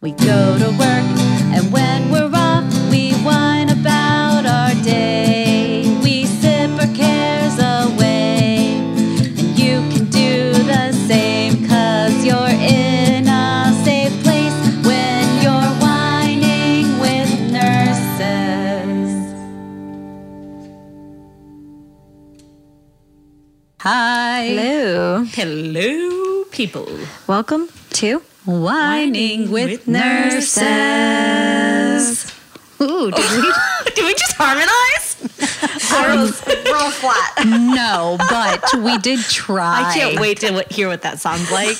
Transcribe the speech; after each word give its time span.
We 0.00 0.12
go 0.12 0.56
to 0.56 0.70
work, 0.78 1.06
and 1.52 1.72
when 1.72 2.08
we're 2.12 2.30
off, 2.32 2.62
we 2.88 3.14
whine 3.14 3.68
about 3.68 4.46
our 4.46 4.72
day. 4.84 5.82
We 6.04 6.24
sip 6.24 6.70
our 6.78 6.86
cares 6.94 7.58
away, 7.58 8.78
and 8.78 9.58
you 9.58 9.80
can 9.90 10.04
do 10.08 10.52
the 10.52 10.92
same, 11.08 11.66
cause 11.66 12.24
you're 12.24 12.36
in 12.46 13.26
a 13.26 13.74
safe 13.84 14.14
place 14.22 14.54
when 14.86 15.42
you're 15.42 15.74
whining 15.82 17.00
with 17.00 17.50
nurses. 17.50 19.10
Hi. 23.80 24.46
Hello. 24.46 25.24
Hello, 25.24 26.44
people. 26.52 26.86
Welcome 27.26 27.68
to 27.94 28.22
Whining 28.48 29.50
with, 29.50 29.86
nurses. 29.86 30.56
Ooh, 32.80 33.10
did 33.10 33.42
we? 33.42 33.52
Did 33.94 34.04
we 34.06 34.14
just 34.14 34.32
harmonize? 34.36 35.16
real 36.64 36.90
flat. 36.90 37.46
no, 37.46 38.16
but 38.18 38.64
we 38.82 38.96
did 38.98 39.20
try. 39.20 39.82
I 39.82 39.94
can't 39.94 40.20
wait 40.20 40.40
to 40.40 40.64
hear 40.70 40.88
what 40.88 41.02
that 41.02 41.18
sounds 41.18 41.50
like. 41.50 41.76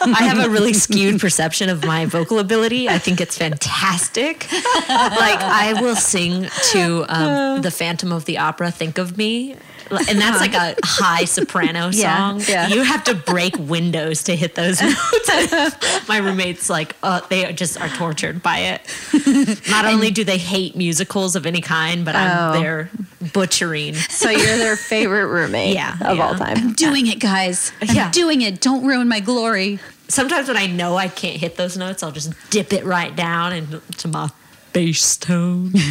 I 0.00 0.22
have 0.22 0.38
a 0.38 0.48
really 0.48 0.72
skewed 0.72 1.20
perception 1.20 1.68
of 1.68 1.84
my 1.84 2.06
vocal 2.06 2.38
ability. 2.38 2.88
I 2.88 2.98
think 2.98 3.20
it's 3.20 3.36
fantastic. 3.36 4.50
Like 4.52 5.40
I 5.40 5.74
will 5.80 5.96
sing 5.96 6.46
to 6.70 7.04
um, 7.08 7.62
the 7.62 7.70
Phantom 7.70 8.12
of 8.12 8.24
the 8.24 8.38
Opera. 8.38 8.70
Think 8.70 8.98
of 8.98 9.18
me. 9.18 9.56
And 9.90 10.18
that's 10.20 10.40
like 10.40 10.54
a 10.54 10.74
high 10.84 11.24
soprano 11.24 11.90
Yeah, 11.92 12.16
song. 12.16 12.42
yeah. 12.48 12.68
You 12.68 12.82
have 12.82 13.04
to 13.04 13.14
break 13.14 13.56
windows 13.58 14.22
to 14.24 14.36
hit 14.36 14.54
those 14.54 14.80
notes. 14.82 16.08
My 16.08 16.18
roommates 16.18 16.68
like 16.70 16.96
uh, 17.02 17.20
they 17.28 17.52
just 17.52 17.80
are 17.80 17.88
tortured 17.88 18.42
by 18.42 18.58
it. 18.58 19.60
Not 19.68 19.84
only 19.84 20.10
do 20.10 20.24
they 20.24 20.38
hate 20.38 20.76
musicals 20.76 21.36
of 21.36 21.46
any 21.46 21.60
kind, 21.60 22.04
but 22.04 22.14
I'm 22.16 22.32
Oh. 22.56 22.60
their 22.60 22.90
butchering. 23.32 23.94
So 23.94 24.30
you're 24.30 24.56
their 24.58 24.76
favorite 24.76 25.26
roommate 25.26 25.74
Yeah, 25.74 25.94
of 26.00 26.16
yeah. 26.16 26.26
all 26.26 26.34
time. 26.34 26.56
I'm 26.56 26.72
doing 26.72 27.06
it, 27.06 27.18
guys. 27.20 27.72
I'm 27.82 27.94
Yeah. 27.94 28.10
doing 28.10 28.40
it. 28.42 28.60
Don't 28.60 28.84
ruin 28.84 29.08
my 29.08 29.20
glory. 29.20 29.78
sometimes 30.08 30.48
when 30.48 30.56
I 30.58 30.66
know 30.66 30.96
I 30.96 31.08
can't 31.08 31.36
hit 31.38 31.56
those 31.56 31.76
notes, 31.78 32.02
I'll 32.02 32.12
just 32.12 32.32
dip 32.50 32.72
it 32.74 32.84
right 32.84 33.14
down 33.16 33.52
and 33.54 33.74
into 33.74 34.08
my 34.08 34.28
bass 34.72 35.16
tone. 35.16 35.72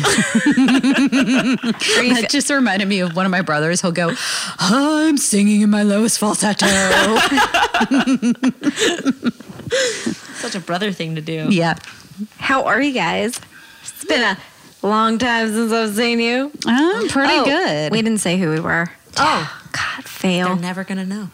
That 2.12 2.28
just 2.30 2.50
reminded 2.50 2.88
me 2.88 3.00
of 3.00 3.16
one 3.16 3.26
of 3.26 3.32
my 3.32 3.42
brothers. 3.42 3.82
He'll 3.82 3.92
go, 3.92 4.14
I'm 4.60 5.18
singing 5.18 5.62
in 5.62 5.70
my 5.70 5.84
lowest 5.84 6.20
falsetto. 6.20 6.66
Such 10.36 10.56
a 10.56 10.60
brother 10.60 10.92
thing 10.92 11.16
to 11.16 11.22
do. 11.22 11.48
yeah. 11.50 11.76
How 12.38 12.66
are 12.66 12.82
you 12.82 12.94
guys? 12.94 13.40
It's 13.82 14.06
been 14.06 14.22
a 14.22 14.38
long 14.88 15.18
time 15.18 15.48
since 15.50 15.72
I've 15.72 15.96
seen 15.96 16.20
you. 16.20 16.52
I'm 16.68 17.08
pretty 17.08 17.34
Oh, 17.34 17.46
good. 17.46 17.92
We 17.92 18.02
didn't 18.02 18.20
say 18.20 18.38
who 18.38 18.50
we 18.52 18.60
were. 18.60 18.92
Oh, 19.18 19.62
God, 19.72 20.04
fail. 20.06 20.48
they're 20.50 20.56
never 20.58 20.84
gonna 20.84 21.06
know. 21.06 21.30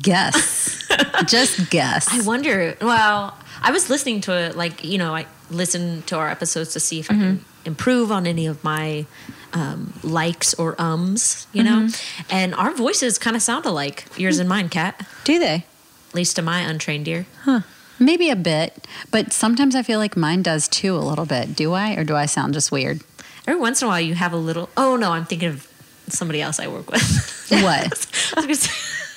guess. 0.00 0.82
just 1.26 1.70
guess. 1.70 2.08
I 2.10 2.22
wonder. 2.26 2.76
Well, 2.80 3.36
I 3.62 3.70
was 3.70 3.90
listening 3.90 4.20
to 4.22 4.32
it, 4.32 4.56
like 4.56 4.82
you 4.84 4.98
know, 4.98 5.14
I 5.14 5.26
listen 5.50 6.02
to 6.02 6.16
our 6.16 6.28
episodes 6.28 6.72
to 6.72 6.80
see 6.80 7.00
if 7.00 7.10
I 7.10 7.14
can 7.14 7.44
improve 7.64 8.10
on 8.12 8.26
any 8.26 8.46
of 8.46 8.62
my 8.64 9.06
um, 9.52 9.92
likes 10.02 10.54
or 10.54 10.74
ums, 10.80 11.46
you 11.52 11.62
know. 11.62 11.88
And 12.30 12.54
our 12.54 12.72
voices 12.72 13.18
kind 13.18 13.36
of 13.36 13.42
sound 13.42 13.64
alike, 13.66 14.06
yours 14.16 14.38
and 14.38 14.48
mine, 14.48 14.68
Kat. 14.68 15.06
Do 15.24 15.38
they? 15.38 15.64
At 16.08 16.14
least 16.14 16.36
to 16.36 16.42
my 16.42 16.60
untrained 16.60 17.08
ear. 17.08 17.26
Huh. 17.42 17.60
Maybe 17.98 18.28
a 18.28 18.36
bit, 18.36 18.86
but 19.12 19.32
sometimes 19.32 19.76
I 19.76 19.82
feel 19.82 19.98
like 20.00 20.16
mine 20.16 20.42
does 20.42 20.66
too 20.66 20.96
a 20.96 20.98
little 20.98 21.26
bit. 21.26 21.54
Do 21.54 21.72
I? 21.74 21.94
Or 21.94 22.02
do 22.04 22.16
I 22.16 22.26
sound 22.26 22.54
just 22.54 22.72
weird? 22.72 23.02
Every 23.46 23.60
once 23.60 23.82
in 23.82 23.86
a 23.86 23.88
while, 23.88 24.00
you 24.00 24.14
have 24.14 24.32
a 24.32 24.36
little. 24.36 24.68
Oh 24.76 24.96
no, 24.96 25.12
I'm 25.12 25.24
thinking 25.26 25.48
of 25.50 25.68
somebody 26.08 26.42
else 26.42 26.58
I 26.58 26.66
work 26.66 26.90
with. 26.90 27.02
What? 27.50 27.96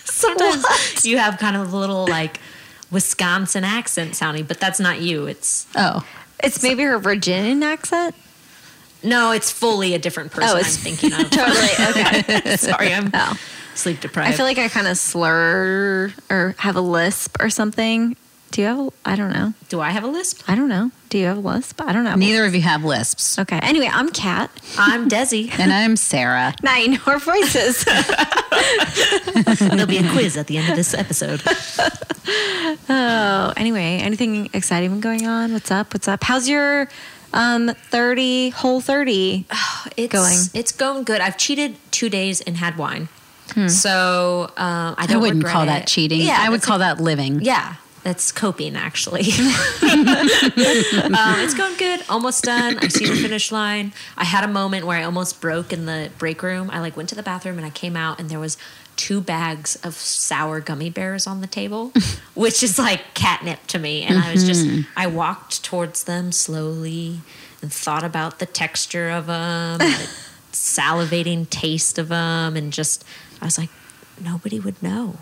Sometimes 0.05 1.05
you 1.05 1.17
have 1.17 1.37
kind 1.37 1.55
of 1.55 1.73
a 1.73 1.77
little 1.77 2.07
like 2.07 2.39
Wisconsin 2.91 3.63
accent 3.63 4.15
sounding, 4.15 4.45
but 4.45 4.59
that's 4.59 4.79
not 4.79 5.01
you. 5.01 5.25
It's 5.27 5.67
Oh. 5.75 6.05
It's 6.43 6.61
maybe 6.63 6.83
her 6.83 6.97
Virginian 6.99 7.63
accent. 7.63 8.15
no, 9.03 9.31
it's 9.31 9.51
fully 9.51 9.93
a 9.93 9.99
different 9.99 10.31
person. 10.31 10.49
Oh, 10.49 10.53
I'm 10.53 10.59
it's- 10.59 10.77
thinking 10.77 11.13
of. 11.13 11.29
Totally. 11.29 11.67
Okay. 11.89 12.55
Sorry, 12.57 12.93
I'm 12.93 13.09
Oh. 13.13 13.37
sleep 13.75 13.99
deprived. 14.01 14.33
I 14.33 14.37
feel 14.37 14.45
like 14.45 14.57
I 14.57 14.67
kind 14.69 14.87
of 14.87 14.97
slur 14.97 16.13
or 16.29 16.55
have 16.59 16.75
a 16.75 16.81
lisp 16.81 17.37
or 17.39 17.49
something. 17.49 18.15
Do 18.51 18.61
you 18.61 18.67
have? 18.67 18.79
A, 18.79 18.89
I 19.05 19.15
don't 19.15 19.31
know. 19.33 19.53
Do 19.69 19.81
I 19.81 19.89
have 19.91 20.03
a 20.03 20.07
lisp? 20.07 20.41
I 20.47 20.55
don't 20.55 20.69
know. 20.69 20.91
Do 21.09 21.17
you 21.17 21.25
have 21.25 21.37
a 21.37 21.41
lisp? 21.41 21.81
I 21.81 21.91
don't 21.93 22.03
know. 22.03 22.15
Neither 22.15 22.45
of 22.45 22.55
you 22.55 22.61
have 22.61 22.83
lisps. 22.83 23.37
Okay. 23.39 23.59
Anyway, 23.61 23.89
I'm 23.91 24.09
Kat. 24.09 24.49
I'm 24.77 25.09
Desi. 25.09 25.51
And 25.59 25.71
I'm 25.73 25.95
Sarah. 25.95 26.53
Now 26.63 26.77
you 26.77 26.89
know 26.89 26.99
our 27.07 27.19
voices. 27.19 27.83
There'll 29.59 29.85
be 29.85 29.97
a 29.97 30.09
quiz 30.11 30.37
at 30.37 30.47
the 30.47 30.57
end 30.57 30.69
of 30.69 30.75
this 30.75 30.93
episode. 30.93 31.41
oh, 32.89 33.53
anyway, 33.57 33.99
anything 34.01 34.49
exciting 34.53 34.99
going 35.01 35.27
on? 35.27 35.53
What's 35.53 35.71
up? 35.71 35.93
What's 35.93 36.07
up? 36.07 36.23
How's 36.23 36.47
your 36.49 36.87
um 37.33 37.73
30 37.89 38.49
whole 38.51 38.81
30? 38.81 39.45
It's 39.97 40.13
Going. 40.13 40.37
It's 40.53 40.71
going 40.71 41.03
good. 41.05 41.21
I've 41.21 41.37
cheated 41.37 41.75
two 41.91 42.07
days 42.09 42.39
and 42.41 42.57
had 42.57 42.77
wine. 42.77 43.09
So 43.67 44.43
um, 44.57 44.93
I 44.95 44.95
I 44.99 45.05
don't 45.07 45.21
wouldn't 45.21 45.43
call 45.45 45.63
it. 45.63 45.67
that 45.67 45.87
cheating. 45.87 46.21
Yeah, 46.21 46.37
I 46.39 46.49
would 46.49 46.59
that's 46.59 46.65
call 46.67 46.77
that 46.79 46.99
living. 47.01 47.41
Yeah, 47.41 47.75
that's 48.07 48.31
coping 48.31 48.77
actually. 48.77 49.19
um, 49.81 49.99
it's 51.41 51.53
going 51.53 51.75
good. 51.75 52.01
Almost 52.07 52.45
done. 52.45 52.79
I 52.79 52.87
see 52.87 53.05
the 53.05 53.17
finish 53.17 53.51
line. 53.51 53.91
I 54.15 54.23
had 54.23 54.45
a 54.45 54.47
moment 54.47 54.85
where 54.85 54.97
I 54.97 55.03
almost 55.03 55.41
broke 55.41 55.73
in 55.73 55.85
the 55.87 56.09
break 56.17 56.41
room. 56.41 56.69
I 56.71 56.79
like 56.79 56.95
went 56.95 57.09
to 57.09 57.15
the 57.15 57.23
bathroom 57.23 57.57
and 57.57 57.65
I 57.65 57.69
came 57.69 57.97
out 57.97 58.17
and 58.17 58.29
there 58.29 58.39
was 58.39 58.57
two 58.95 59.19
bags 59.19 59.75
of 59.83 59.93
sour 59.93 60.61
gummy 60.61 60.89
bears 60.89 61.27
on 61.27 61.41
the 61.41 61.47
table, 61.47 61.91
which 62.33 62.63
is 62.63 62.79
like 62.79 63.13
catnip 63.13 63.67
to 63.67 63.77
me. 63.77 64.03
And 64.03 64.17
I 64.17 64.31
was 64.31 64.45
just 64.45 64.65
I 64.95 65.07
walked 65.07 65.65
towards 65.65 66.05
them 66.05 66.31
slowly 66.31 67.19
and 67.61 67.73
thought 67.73 68.05
about 68.05 68.39
the 68.39 68.45
texture 68.45 69.09
of 69.09 69.25
them, 69.25 69.79
the 69.79 70.09
salivating 70.53 71.49
taste 71.49 71.99
of 71.99 72.07
them, 72.07 72.55
and 72.55 72.71
just 72.71 73.03
I 73.41 73.45
was 73.45 73.57
like, 73.57 73.69
nobody 74.23 74.61
would 74.61 74.81
know. 74.81 75.17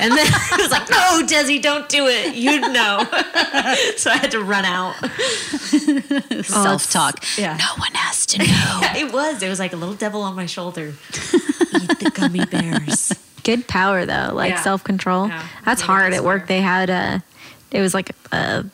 And 0.00 0.12
then 0.12 0.26
I 0.32 0.56
was 0.58 0.70
like, 0.70 0.88
no, 0.88 1.22
Desi, 1.26 1.60
don't 1.60 1.88
do 1.88 2.06
it. 2.06 2.34
You'd 2.34 2.62
know. 2.72 3.04
so 3.96 4.10
I 4.10 4.16
had 4.16 4.30
to 4.30 4.42
run 4.42 4.64
out. 4.64 4.94
Self 6.44 6.90
talk. 6.90 7.24
yeah. 7.36 7.56
No 7.56 7.66
one 7.76 7.92
has 7.94 8.24
to 8.26 8.38
know. 8.38 8.44
Yeah, 8.44 8.96
it 8.96 9.12
was. 9.12 9.42
It 9.42 9.48
was 9.48 9.58
like 9.58 9.72
a 9.72 9.76
little 9.76 9.94
devil 9.94 10.22
on 10.22 10.34
my 10.36 10.46
shoulder. 10.46 10.94
Eat 11.12 11.98
the 11.98 12.10
gummy 12.14 12.44
bears. 12.46 13.12
Good 13.42 13.66
power 13.68 14.06
though, 14.06 14.30
like 14.34 14.50
Yeah. 14.50 14.62
self 14.62 14.84
control. 14.84 15.28
Yeah. 15.28 15.46
That's 15.64 15.80
Maybe 15.82 15.86
hard 15.86 16.12
at 16.14 16.24
work. 16.24 16.46
They 16.46 16.60
had 16.60 16.90
a, 16.90 17.22
it 17.70 17.80
was 17.80 17.94
like 17.94 18.10
a, 18.32 18.64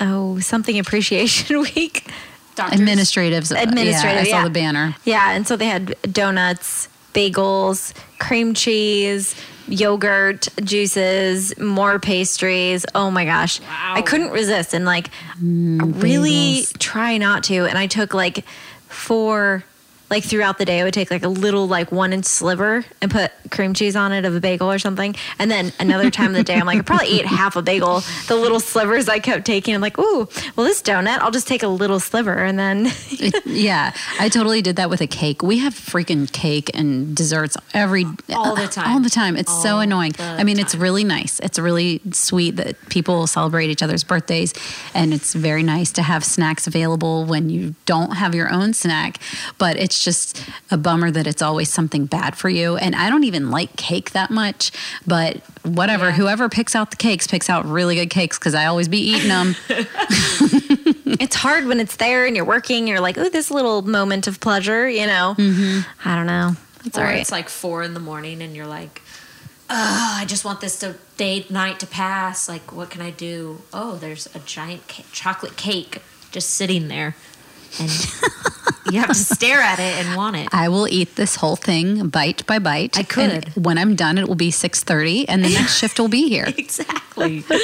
oh 0.00 0.38
something 0.40 0.78
appreciation 0.78 1.60
week. 1.60 2.08
Doctors. 2.54 2.78
Uh, 2.78 2.82
Administrative. 2.82 3.50
Administrative, 3.50 4.14
Yeah, 4.14 4.20
I 4.20 4.24
saw 4.24 4.38
yeah. 4.38 4.44
the 4.44 4.50
banner. 4.50 4.96
Yeah, 5.04 5.32
and 5.32 5.46
so 5.46 5.56
they 5.56 5.66
had 5.66 5.96
donuts, 6.12 6.88
bagels, 7.12 7.92
cream 8.18 8.54
cheese, 8.54 9.34
yogurt, 9.68 10.48
juices, 10.62 11.56
more 11.58 11.98
pastries. 11.98 12.84
Oh 12.94 13.10
my 13.10 13.24
gosh. 13.24 13.60
Wow. 13.60 13.94
I 13.96 14.02
couldn't 14.02 14.30
resist 14.30 14.74
and 14.74 14.84
like 14.84 15.10
mm, 15.42 16.02
really 16.02 16.64
try 16.78 17.18
not 17.18 17.44
to. 17.44 17.66
And 17.66 17.78
I 17.78 17.86
took 17.86 18.14
like 18.14 18.44
four 18.88 19.64
like 20.10 20.24
throughout 20.24 20.58
the 20.58 20.64
day 20.64 20.80
I 20.80 20.84
would 20.84 20.94
take 20.94 21.10
like 21.10 21.22
a 21.24 21.28
little 21.28 21.66
like 21.66 21.90
one 21.90 22.12
inch 22.12 22.26
sliver 22.26 22.84
and 23.00 23.10
put 23.10 23.32
cream 23.50 23.74
cheese 23.74 23.96
on 23.96 24.12
it 24.12 24.24
of 24.24 24.34
a 24.34 24.40
bagel 24.40 24.70
or 24.70 24.78
something. 24.78 25.14
And 25.38 25.50
then 25.50 25.72
another 25.80 26.10
time 26.10 26.28
of 26.28 26.34
the 26.34 26.42
day 26.44 26.54
I'm 26.56 26.66
like 26.66 26.78
I 26.78 26.82
probably 26.82 27.18
ate 27.18 27.26
half 27.26 27.56
a 27.56 27.62
bagel. 27.62 28.02
The 28.28 28.36
little 28.36 28.60
slivers 28.60 29.08
I 29.08 29.18
kept 29.18 29.44
taking. 29.46 29.74
I'm 29.74 29.80
like, 29.80 29.98
ooh, 29.98 30.28
well 30.56 30.66
this 30.66 30.82
donut, 30.82 31.18
I'll 31.18 31.30
just 31.30 31.48
take 31.48 31.62
a 31.62 31.68
little 31.68 32.00
sliver 32.00 32.34
and 32.34 32.58
then 32.58 32.86
It- 33.10 33.46
yeah, 33.46 33.92
I 34.20 34.28
totally 34.28 34.60
did 34.62 34.76
that 34.76 34.90
with 34.90 35.00
a 35.00 35.06
cake. 35.06 35.42
We 35.42 35.58
have 35.58 35.74
freaking 35.74 36.30
cake 36.30 36.70
and 36.74 37.16
desserts 37.16 37.56
every 37.72 38.04
All 38.34 38.54
the 38.56 38.66
time. 38.68 38.88
All 38.92 39.00
the 39.00 39.10
time. 39.10 39.36
It's 39.36 39.62
so 39.62 39.78
annoying. 39.78 40.12
I 40.18 40.44
mean, 40.44 40.58
it's 40.58 40.74
really 40.74 41.04
nice. 41.04 41.40
It's 41.40 41.58
really 41.58 42.00
sweet 42.12 42.56
that 42.56 42.76
people 42.88 43.26
celebrate 43.26 43.70
each 43.70 43.82
other's 43.82 44.04
birthdays, 44.04 44.52
and 44.94 45.14
it's 45.14 45.34
very 45.34 45.62
nice 45.62 45.90
to 45.92 46.02
have 46.02 46.24
snacks 46.24 46.66
available 46.66 47.24
when 47.24 47.50
you 47.50 47.74
don't 47.86 48.12
have 48.16 48.34
your 48.34 48.50
own 48.52 48.74
snack. 48.74 49.18
But 49.58 49.76
it's 49.76 49.93
just 50.02 50.42
a 50.70 50.76
bummer 50.78 51.10
that 51.10 51.26
it's 51.26 51.42
always 51.42 51.70
something 51.72 52.06
bad 52.06 52.36
for 52.36 52.48
you. 52.48 52.76
And 52.76 52.96
I 52.96 53.10
don't 53.10 53.24
even 53.24 53.50
like 53.50 53.76
cake 53.76 54.12
that 54.12 54.30
much, 54.30 54.72
but 55.06 55.36
whatever. 55.62 56.06
Yeah. 56.06 56.12
Whoever 56.12 56.48
picks 56.48 56.74
out 56.74 56.90
the 56.90 56.96
cakes 56.96 57.26
picks 57.26 57.50
out 57.50 57.64
really 57.66 57.94
good 57.96 58.10
cakes 58.10 58.38
because 58.38 58.54
I 58.54 58.66
always 58.66 58.88
be 58.88 58.98
eating 58.98 59.28
them. 59.28 59.54
it's 61.20 61.36
hard 61.36 61.66
when 61.66 61.80
it's 61.80 61.96
there 61.96 62.26
and 62.26 62.34
you're 62.36 62.44
working. 62.44 62.88
You're 62.88 63.00
like, 63.00 63.18
oh, 63.18 63.28
this 63.28 63.50
little 63.50 63.82
moment 63.82 64.26
of 64.26 64.40
pleasure, 64.40 64.88
you 64.88 65.06
know. 65.06 65.34
Mm-hmm. 65.38 66.08
I 66.08 66.14
don't 66.16 66.26
know. 66.26 66.52
It's 66.84 66.98
Or 66.98 67.02
all 67.02 67.06
right. 67.06 67.20
it's 67.20 67.32
like 67.32 67.48
four 67.48 67.82
in 67.82 67.94
the 67.94 68.00
morning 68.00 68.42
and 68.42 68.54
you're 68.54 68.66
like, 68.66 69.00
oh, 69.70 70.14
I 70.20 70.24
just 70.26 70.44
want 70.44 70.60
this 70.60 70.78
to 70.80 70.96
day 71.16 71.46
night 71.48 71.80
to 71.80 71.86
pass. 71.86 72.48
Like, 72.48 72.72
what 72.72 72.90
can 72.90 73.00
I 73.00 73.10
do? 73.10 73.62
Oh, 73.72 73.96
there's 73.96 74.26
a 74.34 74.38
giant 74.40 74.86
ca- 74.88 75.04
chocolate 75.12 75.56
cake 75.56 76.02
just 76.30 76.50
sitting 76.50 76.88
there, 76.88 77.14
and 77.80 77.90
you 78.92 78.98
have 79.00 79.08
to 79.08 79.14
stare 79.14 79.60
at 79.60 79.78
it 79.78 80.04
and 80.06 80.16
want 80.16 80.36
it. 80.36 80.48
I 80.52 80.68
will 80.68 80.86
eat 80.88 81.16
this 81.16 81.36
whole 81.36 81.56
thing 81.56 82.08
bite 82.08 82.46
by 82.46 82.58
bite. 82.58 82.96
I 82.96 83.00
And 83.00 83.08
could. 83.08 83.64
when 83.64 83.78
I'm 83.78 83.94
done, 83.96 84.18
it 84.18 84.28
will 84.28 84.34
be 84.34 84.50
6.30 84.50 85.24
and 85.28 85.44
the 85.44 85.50
next 85.50 85.78
shift 85.78 85.98
will 85.98 86.08
be 86.08 86.28
here. 86.34 86.44
Exactly. 86.46 87.44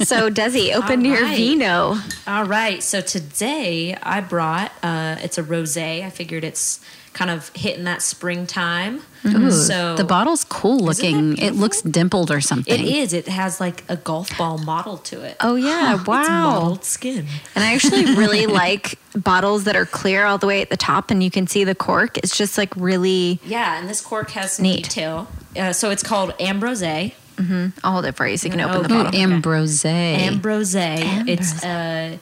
So, 0.00 0.30
Desi, 0.30 0.72
open 0.74 1.00
All 1.00 1.06
your 1.12 1.22
right. 1.22 1.36
vino. 1.36 1.98
All 2.26 2.44
right. 2.44 2.82
So 2.82 3.00
today 3.02 3.94
I 4.02 4.20
brought 4.20 4.72
uh, 4.82 5.16
it's 5.20 5.36
a 5.38 5.42
rosé. 5.42 6.02
I 6.04 6.08
figured 6.10 6.44
it's 6.44 6.80
kind 7.18 7.32
of 7.32 7.48
hitting 7.56 7.82
that 7.82 8.00
springtime. 8.00 9.02
Ooh, 9.26 9.50
so 9.50 9.96
the 9.96 10.04
bottle's 10.04 10.44
cool 10.44 10.78
looking. 10.78 11.36
It 11.36 11.54
looks 11.54 11.82
dimpled 11.82 12.30
or 12.30 12.40
something. 12.40 12.72
It 12.72 12.86
is. 12.86 13.12
It 13.12 13.26
has 13.26 13.58
like 13.60 13.82
a 13.88 13.96
golf 13.96 14.38
ball 14.38 14.56
model 14.58 14.98
to 14.98 15.22
it. 15.22 15.36
Oh, 15.40 15.56
yeah. 15.56 15.96
It's 15.98 16.06
wow. 16.06 16.50
mottled 16.60 16.84
skin. 16.84 17.26
And 17.56 17.64
I 17.64 17.74
actually 17.74 18.14
really 18.14 18.46
like 18.46 19.00
bottles 19.16 19.64
that 19.64 19.74
are 19.74 19.84
clear 19.86 20.26
all 20.26 20.38
the 20.38 20.46
way 20.46 20.62
at 20.62 20.70
the 20.70 20.76
top 20.76 21.10
and 21.10 21.20
you 21.20 21.30
can 21.32 21.48
see 21.48 21.64
the 21.64 21.74
cork. 21.74 22.18
It's 22.18 22.36
just 22.36 22.56
like 22.56 22.72
really, 22.76 23.40
Yeah, 23.44 23.80
and 23.80 23.88
this 23.88 24.00
cork 24.00 24.30
has 24.30 24.60
Neat. 24.60 24.84
detail. 24.84 25.26
Uh, 25.58 25.72
so 25.72 25.90
it's 25.90 26.04
called 26.04 26.34
Ambrose. 26.38 26.82
I'll 26.84 27.92
hold 27.92 28.04
it 28.04 28.14
for 28.14 28.28
you 28.28 28.36
so 28.36 28.46
you 28.46 28.52
can 28.52 28.60
open 28.60 28.82
the 28.82 28.84
Okay. 28.84 28.94
Ooh, 28.94 29.04
bottle. 29.04 29.20
Ambrose. 29.20 29.84
Ambrose. 29.84 30.74
It's 30.76 31.64
uh, 31.64 32.18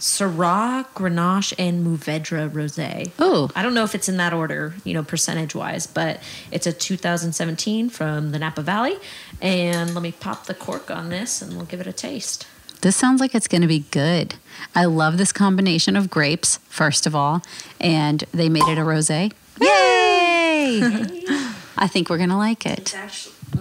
Syrah, 0.00 0.86
Grenache, 0.94 1.52
and 1.58 1.86
Mourvèdre 1.86 2.50
Rosé. 2.50 3.10
Oh. 3.18 3.50
I 3.54 3.62
don't 3.62 3.74
know 3.74 3.84
if 3.84 3.94
it's 3.94 4.08
in 4.08 4.16
that 4.16 4.32
order, 4.32 4.74
you 4.82 4.94
know, 4.94 5.04
percentage 5.04 5.54
wise, 5.54 5.86
but 5.86 6.20
it's 6.50 6.66
a 6.66 6.72
2017 6.72 7.90
from 7.90 8.32
the 8.32 8.38
Napa 8.38 8.62
Valley. 8.62 8.96
And 9.42 9.94
let 9.94 10.02
me 10.02 10.12
pop 10.12 10.46
the 10.46 10.54
cork 10.54 10.90
on 10.90 11.10
this 11.10 11.42
and 11.42 11.54
we'll 11.54 11.66
give 11.66 11.80
it 11.80 11.86
a 11.86 11.92
taste. 11.92 12.46
This 12.80 12.96
sounds 12.96 13.20
like 13.20 13.34
it's 13.34 13.46
going 13.46 13.60
to 13.60 13.68
be 13.68 13.80
good. 13.90 14.36
I 14.74 14.86
love 14.86 15.18
this 15.18 15.32
combination 15.32 15.96
of 15.96 16.08
grapes, 16.08 16.56
first 16.68 17.06
of 17.06 17.14
all, 17.14 17.42
and 17.78 18.24
they 18.32 18.48
made 18.48 18.68
it 18.68 18.78
a 18.78 18.82
rosé. 18.82 19.32
Yay! 19.60 20.80
I 21.76 21.86
think 21.88 22.08
we're 22.08 22.16
going 22.16 22.30
to 22.30 22.38
like 22.38 22.64
it. 22.64 22.96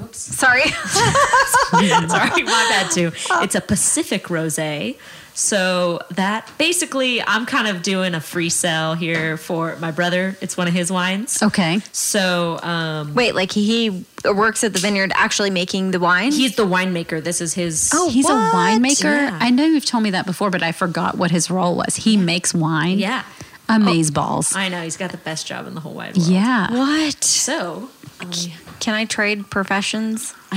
Oops. 0.02 0.18
Sorry. 0.18 0.62
Sorry, 0.70 2.44
my 2.44 2.68
bad 2.70 2.92
too. 2.92 3.12
It's 3.42 3.56
a 3.56 3.62
Pacific 3.62 4.26
rosé. 4.26 4.98
So 5.40 6.02
that 6.12 6.52
basically, 6.58 7.22
I'm 7.22 7.46
kind 7.46 7.70
of 7.70 7.82
doing 7.82 8.14
a 8.14 8.20
free 8.20 8.50
sell 8.50 8.94
here 8.94 9.38
for 9.38 9.78
my 9.78 9.90
brother. 9.90 10.36
It's 10.42 10.58
one 10.58 10.68
of 10.68 10.74
his 10.74 10.92
wines. 10.92 11.42
Okay. 11.42 11.80
So 11.94 12.60
um, 12.62 13.16
Wait, 13.16 13.36
like 13.36 13.54
he 13.54 14.06
works 14.26 14.66
at 14.66 14.74
the 14.74 14.80
vineyard 14.80 15.14
actually 15.16 15.50
making 15.50 15.92
the 15.92 16.00
wine? 16.00 16.34
he's 16.34 16.58
the 16.58 16.66
winemaker. 16.66 17.24
This 17.24 17.40
is 17.40 17.54
his. 17.54 17.90
Oh, 17.94 18.10
He's 18.10 18.26
what? 18.26 18.34
a 18.34 18.56
winemaker. 18.56 19.04
Yeah. 19.04 19.38
I 19.40 19.50
know 19.50 19.66
you've 19.66 19.86
told 19.86 20.04
me 20.04 20.10
that 20.12 20.26
before, 20.26 20.50
but 20.50 20.62
I 20.62 20.74
forgot 20.74 21.18
what 21.18 21.32
his 21.32 21.50
role 21.50 21.76
was. 21.78 21.96
He 21.96 22.18
makes 22.18 22.54
wine. 22.54 23.00
yeah. 23.00 23.24
Amaze 23.70 24.10
balls. 24.12 24.56
I 24.56 24.68
know 24.68 24.82
he's 24.82 24.98
got 24.98 25.12
the 25.12 25.18
best 25.18 25.46
job 25.48 25.68
in 25.68 25.74
the 25.76 25.80
whole 25.80 25.94
wide 25.94 26.18
world. 26.18 26.28
yeah. 26.28 26.70
What? 26.72 27.24
So, 27.24 27.90
um, 28.20 28.32
Can 28.80 28.94
I 28.96 29.06
trade 29.06 29.50
professions? 29.50 30.34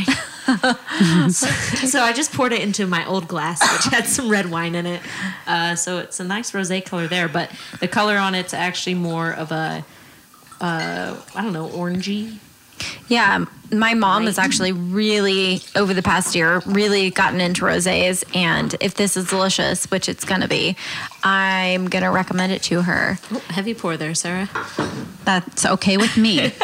so 1.30 2.00
I 2.00 2.12
just 2.14 2.32
poured 2.32 2.52
it 2.52 2.60
into 2.60 2.86
my 2.86 3.06
old 3.06 3.28
glass, 3.28 3.60
which 3.60 3.92
had 3.92 4.06
some 4.06 4.28
red 4.28 4.50
wine 4.50 4.74
in 4.74 4.86
it. 4.86 5.00
Uh, 5.46 5.74
so 5.74 5.98
it's 5.98 6.20
a 6.20 6.24
nice 6.24 6.52
rosé 6.52 6.84
color 6.84 7.06
there, 7.08 7.28
but 7.28 7.50
the 7.80 7.88
color 7.88 8.16
on 8.16 8.34
it's 8.34 8.54
actually 8.54 8.94
more 8.94 9.32
of 9.32 9.50
a, 9.52 9.84
uh, 10.60 11.16
I 11.34 11.42
don't 11.42 11.52
know, 11.52 11.68
orangey. 11.68 12.38
Yeah, 13.08 13.44
my 13.72 13.94
mom 13.94 14.26
has 14.26 14.38
actually 14.38 14.72
really, 14.72 15.60
over 15.76 15.94
the 15.94 16.02
past 16.02 16.34
year, 16.34 16.60
really 16.66 17.10
gotten 17.10 17.40
into 17.40 17.62
rosés. 17.62 18.24
And 18.36 18.74
if 18.80 18.94
this 18.94 19.16
is 19.16 19.28
delicious, 19.28 19.90
which 19.90 20.08
it's 20.08 20.24
going 20.24 20.42
to 20.42 20.48
be, 20.48 20.76
I'm 21.24 21.88
going 21.88 22.02
to 22.04 22.10
recommend 22.10 22.52
it 22.52 22.62
to 22.64 22.82
her. 22.82 23.18
Oh, 23.32 23.38
heavy 23.48 23.74
pour 23.74 23.96
there, 23.96 24.14
Sarah. 24.14 24.48
That's 25.24 25.64
okay 25.64 25.96
with 25.96 26.16
me. 26.16 26.52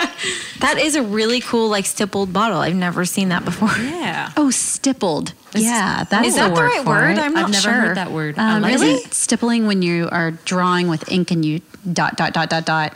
That 0.59 0.77
is 0.79 0.97
a 0.97 1.03
really 1.05 1.41
cool, 1.41 1.69
like, 1.69 1.87
stippled 1.87 2.33
bottle. 2.33 2.59
I've 2.59 2.75
never 2.75 3.05
seen 3.05 3.29
that 3.29 3.45
before. 3.45 3.69
Yeah. 3.79 4.33
oh, 4.37 4.51
stippled. 4.51 5.33
Yeah, 5.55 6.03
that's 6.03 6.27
Is 6.27 6.35
that 6.35 6.53
the 6.53 6.61
right 6.61 6.85
word? 6.85 7.13
it. 7.13 7.19
I'm 7.21 7.33
not 7.33 7.39
sure 7.39 7.45
I've 7.45 7.51
never 7.53 7.61
sure. 7.63 7.73
heard 7.73 7.97
that 7.97 8.11
word. 8.11 8.39
I 8.41 8.57
Um, 8.57 8.63
like 8.63 8.75
it. 8.75 9.07
it 9.07 9.15
stippling 9.15 9.69
when 9.69 9.83
you 9.83 10.09
are 10.11 10.33
drawing 10.33 10.89
with 10.89 11.09
ink 11.13 11.31
and 11.31 11.45
you 11.45 11.61
dot 11.93 12.17
dot 12.17 12.33
dot 12.33 12.51
dot 12.51 12.65
dot? 12.67 12.93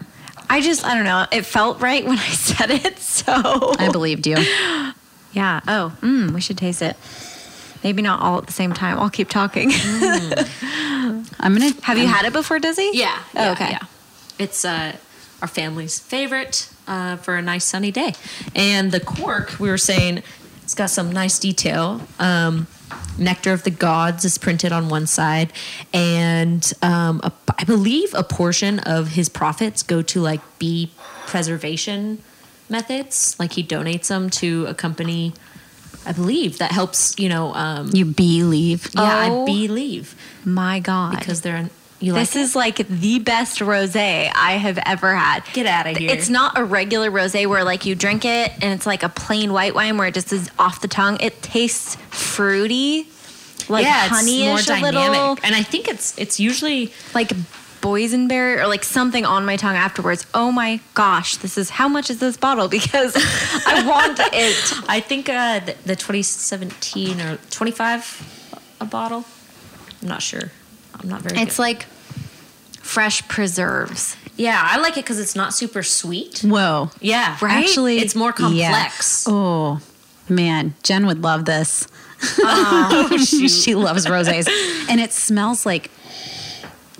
I 0.49 0.61
just, 0.61 0.85
I 0.85 0.94
don't 0.94 1.05
know. 1.05 1.27
It 1.33 1.47
felt 1.47 1.81
right 1.81 2.05
when 2.05 2.19
I 2.19 2.29
said 2.31 2.71
it. 2.71 2.99
So, 2.99 3.33
I 3.79 3.89
believed 3.91 4.27
you. 4.27 4.37
yeah. 5.33 5.61
Oh, 5.67 5.97
mm, 6.00 6.31
we 6.33 6.41
should 6.41 6.59
taste 6.59 6.83
it. 6.83 6.97
Maybe 7.85 8.03
not 8.03 8.21
all 8.23 8.39
at 8.39 8.47
the 8.47 8.53
same 8.53 8.73
time. 8.73 8.99
I'll 8.99 9.11
keep 9.11 9.29
talking. 9.29 9.71
I'm 9.75 11.25
gonna 11.41 11.73
Have 11.83 11.99
you 11.99 12.06
had 12.06 12.25
it 12.25 12.33
before, 12.33 12.59
Desi? 12.59 12.91
Yeah. 12.93 13.19
Oh, 13.35 13.43
yeah, 13.43 13.53
okay. 13.53 13.71
Yeah. 13.71 13.83
It's 14.39 14.65
uh, 14.65 14.97
our 15.41 15.49
family's 15.49 15.99
favorite 15.99 16.71
uh, 16.87 17.17
for 17.17 17.37
a 17.37 17.43
nice 17.43 17.65
sunny 17.65 17.91
day. 17.91 18.15
And 18.55 18.93
the 18.93 19.00
cork, 19.00 19.59
we 19.59 19.69
were 19.69 19.79
saying, 19.79 20.23
it's 20.62 20.75
got 20.75 20.91
some 20.91 21.11
nice 21.11 21.38
detail. 21.41 22.00
Um, 22.21 22.67
Nectar 23.19 23.53
of 23.53 23.62
the 23.65 23.71
Gods 23.71 24.25
is 24.25 24.39
printed 24.39 24.73
on 24.73 24.89
one 24.89 25.06
side, 25.06 25.53
and 25.93 26.73
um, 26.83 27.21
a, 27.23 27.33
I 27.59 27.65
believe 27.65 28.15
a 28.15 28.23
portion 28.25 28.79
of 28.81 29.09
his 29.09 29.29
profits 29.29 29.83
go 29.83 30.03
to 30.03 30.21
like 30.21 30.41
bee 30.59 30.91
preservation 31.27 32.23
methods. 32.69 33.37
Like 33.39 33.53
he 33.53 33.62
donates 33.62 34.09
them 34.09 34.31
to 34.31 34.67
a 34.67 34.75
company, 34.75 35.35
I 36.06 36.12
believe, 36.12 36.59
that 36.59 36.73
helps. 36.73 37.19
You 37.19 37.29
know, 37.29 37.55
um, 37.55 37.91
You 37.93 38.05
believe. 38.06 38.89
yeah, 38.95 39.29
Oh. 39.31 39.43
I 39.43 39.47
believe 39.47 40.15
My 40.45 40.81
God. 40.81 41.19
because 41.19 41.41
they're 41.43 41.69
you 42.02 42.12
this 42.12 42.34
like 42.34 42.43
is 42.43 42.56
like 42.56 42.88
the 42.88 43.19
best 43.20 43.60
rosé 43.60 44.31
I 44.34 44.52
have 44.52 44.78
ever 44.84 45.14
had. 45.14 45.44
Get 45.52 45.66
out 45.66 45.87
of 45.87 45.96
here. 45.96 46.10
It's 46.10 46.28
not 46.28 46.58
a 46.58 46.64
regular 46.64 47.10
rosé 47.10 47.46
where 47.46 47.64
like 47.64 47.87
you 47.87 47.94
drink 47.94 48.25
it 48.25 48.52
and 48.60 48.75
it's 48.75 48.87
like 48.87 49.02
a 49.02 49.08
plain 49.08 49.52
white 49.52 49.75
wine 49.75 49.96
where 49.99 50.08
it 50.08 50.14
just 50.14 50.32
is 50.32 50.50
off 50.58 50.81
the 50.81 50.88
tongue. 50.88 51.19
It 51.20 51.43
tastes 51.43 51.96
fruity, 52.10 53.06
like 53.69 53.84
yeah, 53.84 54.08
honeyish 54.08 54.58
it's 54.58 54.69
more 54.69 54.78
a 54.78 54.81
dynamic. 54.81 55.10
little, 55.10 55.38
And 55.44 55.54
I 55.54 55.62
think 55.62 55.88
it's 55.88 56.19
it's 56.19 56.40
usually 56.40 56.93
like 57.14 57.32
boysenberry 57.81 58.58
or 58.58 58.66
like 58.66 58.84
something 58.84 59.25
on 59.25 59.44
my 59.44 59.56
tongue 59.56 59.76
afterwards. 59.76 60.26
Oh 60.34 60.52
my 60.52 60.81
gosh, 60.94 61.37
this 61.37 61.58
is 61.58 61.70
how 61.70 61.88
much 61.88 62.10
is 62.10 62.19
this 62.19 62.37
bottle? 62.37 62.69
Because 62.78 63.14
I 63.66 63.87
want 63.87 64.19
it. 64.32 64.72
I 64.88 65.00
think 65.00 65.28
uh, 65.28 65.60
the, 65.60 65.76
the 65.84 65.96
2017 65.96 67.20
or 67.20 67.37
25 67.50 68.75
a 68.81 68.84
bottle. 68.84 69.25
I'm 70.00 70.08
not 70.08 70.22
sure. 70.22 70.50
I'm 71.00 71.09
not 71.09 71.23
very. 71.23 71.40
It's 71.40 71.57
good. 71.57 71.62
like 71.62 71.83
fresh 72.81 73.26
preserves. 73.28 74.16
yeah, 74.37 74.61
I 74.62 74.78
like 74.78 74.93
it 74.97 75.05
because 75.05 75.19
it's 75.21 75.37
not 75.37 75.55
super 75.55 75.83
sweet. 75.83 76.40
Whoa. 76.40 76.90
Yeah, 77.00 77.37
Right? 77.40 77.64
Actually, 77.64 77.99
it's 77.99 78.14
more 78.14 78.35
yeah. 78.50 78.71
complex. 78.73 79.26
Oh 79.28 79.81
man, 80.28 80.75
Jen 80.83 81.07
would 81.07 81.23
love 81.23 81.45
this. 81.45 81.87
Oh, 82.38 83.16
she 83.25 83.75
loves 83.75 84.07
rosés, 84.07 84.49
and 84.88 85.00
it 85.00 85.12
smells 85.12 85.66
like 85.66 85.90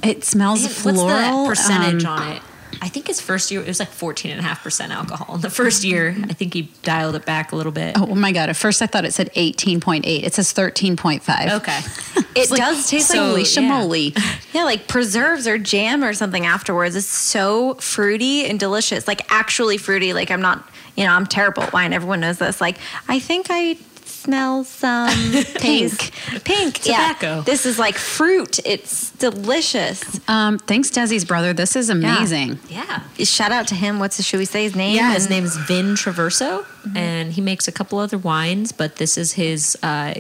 it 0.03 0.25
smells 0.25 0.63
Man, 0.63 0.71
floral. 0.95 1.45
What's 1.45 1.63
the 1.67 1.69
percentage 1.69 2.05
um, 2.05 2.19
on 2.21 2.33
it? 2.37 2.43
I 2.81 2.89
think 2.89 3.07
his 3.09 3.21
first 3.21 3.51
year 3.51 3.61
it 3.61 3.67
was 3.69 3.79
like 3.81 3.91
14.5% 3.91 4.89
alcohol. 4.91 5.37
In 5.37 5.41
the 5.41 5.51
first 5.51 5.85
year, 5.85 6.17
I 6.25 6.33
think 6.33 6.55
he 6.55 6.63
dialed 6.83 7.15
it 7.15 7.27
back 7.27 7.53
a 7.53 7.57
little 7.57 7.73
bit. 7.73 7.97
Oh, 7.99 8.09
oh 8.11 8.15
my 8.15 8.33
god! 8.33 8.49
At 8.49 8.57
first, 8.57 8.81
I 8.83 8.87
thought 8.87 9.05
it 9.05 9.13
said 9.13 9.31
eighteen 9.35 9.81
point 9.81 10.07
eight. 10.07 10.25
It 10.25 10.35
says 10.35 10.53
thirteen 10.53 10.97
point 10.97 11.23
five. 11.23 11.51
Okay. 11.63 11.81
It 12.35 12.49
does 12.49 12.89
taste 12.89 13.11
like 13.11 13.21
Holy 13.21 13.45
So, 13.45 13.61
shamoly! 13.61 14.19
Yeah, 14.55 14.65
like 14.65 14.89
preserves 14.89 15.47
or 15.47 15.59
jam 15.59 16.03
or 16.03 16.15
something 16.15 16.47
afterwards. 16.47 16.97
It's 16.97 17.07
so 17.07 17.75
fruity 17.75 18.47
and 18.47 18.59
delicious. 18.59 19.07
Like 19.07 19.31
actually 19.31 19.77
fruity. 19.77 20.15
Like 20.15 20.31
I'm 20.31 20.41
not, 20.41 20.67
you 20.97 21.05
know, 21.05 21.13
I'm 21.13 21.27
terrible 21.27 21.63
at 21.65 21.75
wine. 21.75 21.93
Everyone 21.93 22.21
knows 22.21 22.39
this. 22.39 22.59
Like 22.59 22.79
I 23.07 23.19
think 23.19 23.49
I 23.51 23.77
smell 24.23 24.65
some 24.65 25.09
pink. 25.57 26.13
Pink. 26.45 26.79
Tobacco. 26.79 27.37
Yeah. 27.37 27.41
This 27.43 27.67
is 27.67 27.79
like 27.79 27.97
fruit. 27.97 28.61
It's 28.65 29.11
delicious. 29.13 30.21
Um, 30.29 30.59
thanks, 30.59 30.91
Desi's 30.91 31.25
brother. 31.25 31.53
This 31.53 31.75
is 31.77 31.91
amazing. 31.91 32.59
Yeah. 32.69 33.03
Shout 33.19 33.53
out 33.53 33.67
to 33.69 33.75
him. 33.75 33.99
What's 33.99 34.17
the, 34.17 34.23
should 34.23 34.39
we 34.39 34.45
say 34.45 34.63
his 34.65 34.77
name? 34.77 34.97
Yeah, 34.97 35.13
his 35.13 35.29
name 35.29 35.45
is 35.45 35.57
Vin 35.57 35.95
Traverso, 35.95 36.65
and 36.97 37.33
he 37.33 37.41
makes 37.41 37.67
a 37.69 37.73
couple 37.73 37.99
other 37.99 38.19
wines, 38.19 38.73
but 38.73 38.97
this 38.97 39.17
is 39.19 39.33
his, 39.33 39.77
uh, 39.83 40.15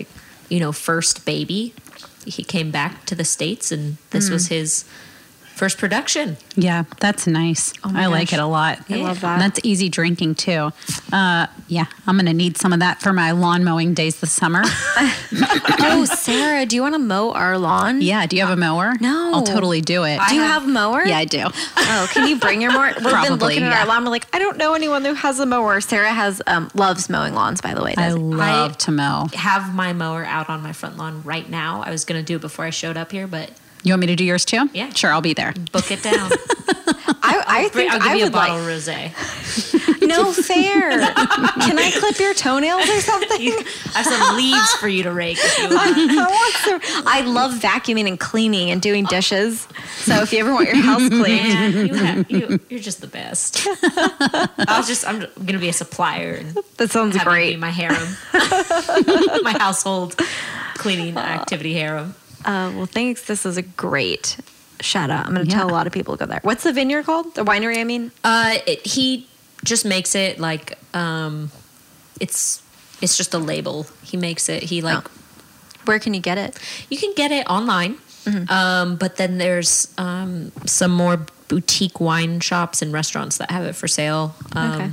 you 0.49 0.61
know, 0.61 0.73
first 0.73 1.25
baby. 1.25 1.75
He 2.27 2.45
came 2.45 2.71
back 2.71 3.05
to 3.07 3.15
the 3.15 3.25
states, 3.25 3.73
and 3.73 3.97
this 4.11 4.31
was 4.31 4.49
his 4.49 4.85
First 5.55 5.79
production. 5.79 6.39
Yeah, 6.57 6.85
that's 6.99 7.27
nice. 7.27 7.73
Oh 7.85 7.91
my 7.91 8.05
I 8.05 8.07
like 8.07 8.33
it 8.33 8.39
a 8.39 8.47
lot. 8.47 8.79
I 8.91 8.97
love 8.97 9.21
that. 9.21 9.39
That's 9.39 9.61
easy 9.63 9.89
drinking 9.89 10.37
too. 10.37 10.73
Uh, 11.13 11.47
yeah, 11.69 11.85
I'm 12.07 12.17
gonna 12.17 12.33
need 12.33 12.57
some 12.57 12.73
of 12.73 12.81
that 12.81 13.01
for 13.01 13.13
my 13.13 13.33
lawn 13.33 13.63
mowing 13.63 13.93
days 13.95 14.19
this 14.21 14.33
summer. 14.33 14.63
oh, 14.65 16.07
Sarah, 16.17 16.67
do 16.67 16.75
you 16.75 16.83
want 16.83 16.95
to 16.95 16.99
mow 16.99 17.33
our 17.33 17.59
lawn? 17.59 18.01
yeah, 18.01 18.27
do 18.27 18.37
you 18.37 18.43
have 18.43 18.51
a 18.51 18.61
mower? 18.61 18.95
No. 19.01 19.33
I'll 19.35 19.43
totally 19.43 19.83
do 19.83 20.05
it. 20.05 20.19
Do 20.29 20.35
you 20.35 20.41
have 20.41 20.65
a 20.65 20.69
mower? 20.69 21.05
yeah, 21.05 21.19
I 21.19 21.27
do. 21.27 21.45
Oh, 21.45 22.09
can 22.13 22.29
you 22.29 22.39
bring 22.39 22.61
your 22.63 22.73
mower? 22.73 22.93
We've 22.97 23.05
been 23.05 23.35
looking 23.35 23.63
at 23.63 23.71
yeah. 23.71 23.81
our 23.83 23.87
lawn. 23.87 24.05
We're 24.05 24.11
like, 24.11 24.27
I 24.35 24.39
don't 24.39 24.57
know 24.57 24.75
anyone 24.75 25.05
who 25.05 25.15
has 25.15 25.39
a 25.39 25.47
mower. 25.47 25.81
Sarah 25.81 26.13
has 26.13 26.41
um, 26.47 26.71
loves 26.75 27.11
mowing 27.11 27.35
lawns, 27.35 27.61
by 27.61 27.75
the 27.75 27.83
way. 27.83 27.95
I 27.97 28.09
Does 28.09 28.19
love 28.19 28.79
to 28.79 28.91
mow. 28.91 29.29
Have 29.35 29.75
my 29.75 29.93
mower 29.93 30.25
out 30.25 30.49
on 30.49 30.63
my 30.63 30.73
front 30.73 30.97
lawn 30.97 31.23
right 31.23 31.49
now. 31.49 31.83
I 31.83 31.91
was 31.91 32.05
gonna 32.05 32.23
do 32.23 32.37
it 32.37 32.41
before 32.41 32.65
I 32.65 32.71
showed 32.71 32.97
up 32.97 33.13
here, 33.13 33.27
but 33.27 33.51
You 33.83 33.93
want 33.93 34.01
me 34.01 34.07
to 34.09 34.17
do 34.17 34.25
yours 34.25 34.45
too? 34.45 34.69
Yeah. 34.73 34.93
Sure, 34.93 35.11
I'll 35.13 35.21
be 35.21 35.35
there. 35.35 35.53
book 35.73 35.91
it 35.91 36.03
down. 36.03 36.31
I, 37.25 37.45
I 37.47 37.69
think 37.69 37.93
I'll 37.93 37.99
give 37.99 38.09
I 38.09 38.15
you 38.15 38.23
a 38.23 38.27
would 38.27 38.33
bottle 38.33 38.57
like. 38.59 38.65
rosé. 38.67 39.79
No 40.03 40.33
fair. 40.33 40.91
Can 40.91 41.79
I 41.79 41.93
clip 41.97 42.19
your 42.19 42.35
toenails 42.35 42.89
or 42.89 43.01
something? 43.01 43.41
You- 43.41 43.57
I 43.95 44.03
have 44.03 44.07
some 44.07 44.37
leaves 44.37 44.73
for 44.75 44.89
you 44.89 45.05
to 45.05 45.13
rake 45.13 45.39
if 45.41 45.59
you 45.59 45.69
want. 45.75 45.97
I, 45.97 46.27
want 46.27 46.55
some- 46.83 47.03
I 47.07 47.21
love 47.23 47.53
vacuuming 47.55 48.09
and 48.09 48.19
cleaning 48.19 48.71
and 48.73 48.83
doing 48.83 49.05
dishes. 49.05 49.67
So 49.99 50.21
if 50.23 50.33
you 50.33 50.41
ever 50.41 50.53
want 50.53 50.67
your 50.67 50.77
house 50.83 51.09
cleaned, 51.09 51.93
Man, 51.93 52.27
you 52.29 52.59
you're 52.69 52.81
just 52.81 53.01
the 53.01 53.07
best. 53.07 53.65
I 53.69 54.75
was 54.77 54.89
just, 54.89 55.07
I'm 55.07 55.21
gonna 55.47 55.61
be 55.61 55.69
a 55.69 55.73
supplier 55.73 56.43
that 56.79 56.91
sounds 56.91 57.17
great. 57.23 57.53
be 57.53 57.57
my 57.57 57.71
harem, 57.71 58.09
my 59.45 59.55
household 59.59 60.17
cleaning 60.75 61.17
activity 61.17 61.75
harem. 61.75 62.17
Uh, 62.45 62.73
well, 62.77 62.87
thanks. 62.87 63.23
This 63.27 63.45
is 63.47 63.57
a 63.57 63.63
great 63.63 64.37
shout 64.81 65.11
out. 65.11 65.27
I'm 65.27 65.35
going 65.35 65.47
to 65.47 65.51
Yeah. 65.51 65.59
tell 65.59 65.71
a 65.71 65.73
lot 65.73 65.87
of 65.87 65.93
people 65.93 66.17
to 66.17 66.25
go 66.27 66.31
there. 66.31 66.41
What's 66.43 66.65
the 66.65 66.73
vineyard 66.73 67.05
called? 67.07 67.35
The 67.35 67.45
winery, 67.45 67.79
I 67.79 67.85
mean? 67.85 68.11
Uh, 68.25 68.59
it, 68.67 68.85
he 68.87 69.27
just 69.65 69.85
makes 69.85 70.15
it 70.15 70.39
like 70.41 70.77
um, 70.95 71.51
it's 72.21 72.63
it's 73.01 73.17
just 73.17 73.33
a 73.35 73.39
label. 73.39 73.87
He 74.03 74.17
makes 74.17 74.49
it. 74.49 74.65
He 74.65 74.81
like 74.83 75.07
Oh. 75.07 75.11
Where 75.85 75.99
can 75.99 76.15
you 76.15 76.21
get 76.21 76.39
it? 76.39 76.59
you 76.91 76.97
can 76.99 77.13
get 77.15 77.33
it 77.33 77.45
online, 77.49 77.97
Mm-hmm. 78.25 78.49
um, 78.53 78.95
but 78.97 79.17
then 79.17 79.39
there's 79.39 79.93
um, 79.99 80.53
some 80.65 80.93
more 80.93 81.27
boutique 81.49 81.99
wine 82.01 82.39
shops 82.39 82.81
and 82.83 82.93
restaurants 82.93 83.39
that 83.39 83.51
have 83.51 83.65
it 83.65 83.75
for 83.75 83.89
sale. 83.89 84.35
Um, 84.53 84.73
Okay. 84.73 84.91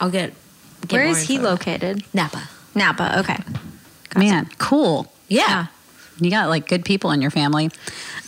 I'll 0.00 0.10
get. 0.10 0.34
get 0.82 0.92
Where 0.92 1.04
more 1.04 1.12
is 1.16 1.22
he 1.28 1.38
located? 1.38 2.02
Napa. 2.12 2.48
Napa. 2.74 3.20
Okay. 3.20 3.36
Man, 4.16 4.48
cool. 4.58 5.12
Yeah. 5.28 5.66
You 6.20 6.30
got 6.30 6.48
like 6.48 6.66
good 6.68 6.84
people 6.84 7.10
in 7.12 7.20
your 7.22 7.30
family. 7.30 7.70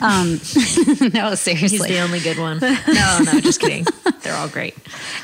Um, 0.01 0.31
no, 1.13 1.35
seriously. 1.35 1.55
He's 1.55 1.83
the 1.87 1.99
only 2.01 2.21
good 2.21 2.39
one. 2.39 2.59
No, 2.89 3.19
no, 3.25 3.41
just 3.41 3.61
kidding. 3.61 3.85
They're 4.23 4.35
all 4.35 4.49
great. 4.49 4.75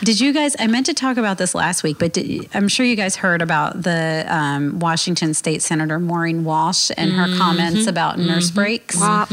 Did 0.02 0.20
you 0.20 0.32
guys? 0.32 0.54
I 0.58 0.66
meant 0.66 0.86
to 0.86 0.94
talk 0.94 1.16
about 1.16 1.38
this 1.38 1.54
last 1.54 1.82
week, 1.82 1.98
but 1.98 2.12
did, 2.12 2.48
I'm 2.54 2.68
sure 2.68 2.84
you 2.86 2.96
guys 2.96 3.16
heard 3.16 3.40
about 3.42 3.82
the 3.82 4.24
um, 4.28 4.78
Washington 4.78 5.32
State 5.34 5.62
Senator 5.62 5.98
Maureen 5.98 6.44
Walsh 6.44 6.90
and 6.96 7.12
her 7.12 7.26
Mm-hmm. 7.26 7.38
comments 7.38 7.86
about 7.86 8.18
nurse 8.18 8.50
breaks. 8.50 8.96
Wah. 9.00 9.26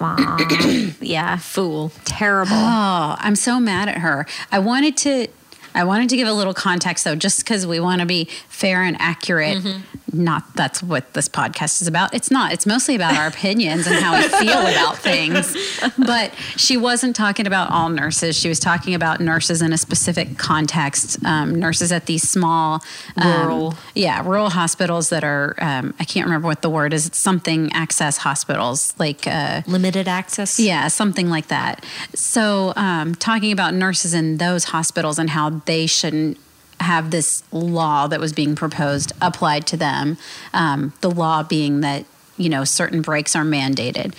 yeah. 1.00 1.36
Fool. 1.36 1.92
Terrible. 2.04 2.52
Oh, 2.54 3.16
I'm 3.18 3.36
so 3.36 3.60
mad 3.60 3.88
at 3.88 3.98
her. 3.98 4.26
I 4.50 4.58
wanted 4.58 4.96
to. 4.98 5.28
I 5.74 5.84
wanted 5.84 6.10
to 6.10 6.16
give 6.16 6.28
a 6.28 6.32
little 6.34 6.52
context 6.52 7.04
though, 7.04 7.14
just 7.14 7.38
because 7.40 7.66
we 7.66 7.80
want 7.80 8.00
to 8.00 8.06
be 8.06 8.26
fair 8.48 8.82
and 8.82 8.96
accurate. 9.00 9.58
Mm-hmm. 9.58 9.80
Not 10.12 10.54
that's 10.54 10.82
what 10.82 11.14
this 11.14 11.28
podcast 11.28 11.80
is 11.80 11.88
about. 11.88 12.12
It's 12.14 12.30
not. 12.30 12.52
It's 12.52 12.66
mostly 12.66 12.94
about 12.94 13.16
our 13.16 13.26
opinions 13.26 13.86
and 13.86 13.96
how 13.96 14.16
we 14.16 14.28
feel 14.28 14.58
about 14.60 14.98
things. 14.98 15.56
But 15.98 16.32
she 16.56 16.76
wasn't 16.76 17.16
talking 17.16 17.46
about 17.46 17.70
all 17.70 17.88
nurses. 17.88 18.36
She 18.36 18.48
was 18.48 18.58
talking 18.60 18.94
about 18.94 19.20
nurses 19.20 19.62
in 19.62 19.72
a 19.72 19.78
specific 19.78 20.36
context. 20.38 21.24
Um, 21.24 21.54
nurses 21.54 21.92
at 21.92 22.06
these 22.06 22.28
small, 22.28 22.82
um, 23.16 23.42
Rural. 23.48 23.74
yeah, 23.94 24.22
rural 24.26 24.50
hospitals 24.50 25.08
that 25.10 25.24
are. 25.24 25.54
Um, 25.58 25.94
I 25.98 26.04
can't 26.04 26.26
remember 26.26 26.46
what 26.46 26.62
the 26.62 26.70
word 26.70 26.92
is. 26.92 27.06
It's 27.06 27.18
something 27.18 27.72
access 27.72 28.18
hospitals, 28.18 28.94
like. 28.98 29.26
Uh, 29.26 29.62
Limited 29.66 30.08
access. 30.08 30.60
yeah, 30.60 30.88
something 30.88 31.30
like 31.30 31.46
that. 31.48 31.84
So, 32.14 32.72
um, 32.76 33.14
talking 33.14 33.52
about 33.52 33.74
nurses 33.74 34.12
in 34.14 34.36
those 34.36 34.64
hospitals 34.64 35.18
and 35.18 35.30
how 35.30 35.50
they 35.64 35.86
shouldn't 35.86 36.38
have 36.82 37.10
this 37.10 37.42
law 37.52 38.06
that 38.06 38.20
was 38.20 38.32
being 38.32 38.54
proposed 38.54 39.12
applied 39.20 39.66
to 39.68 39.76
them. 39.76 40.18
Um, 40.52 40.92
the 41.00 41.10
law 41.10 41.42
being 41.42 41.80
that 41.80 42.04
you 42.36 42.48
know 42.48 42.64
certain 42.64 43.02
breaks 43.02 43.34
are 43.36 43.44
mandated, 43.44 44.14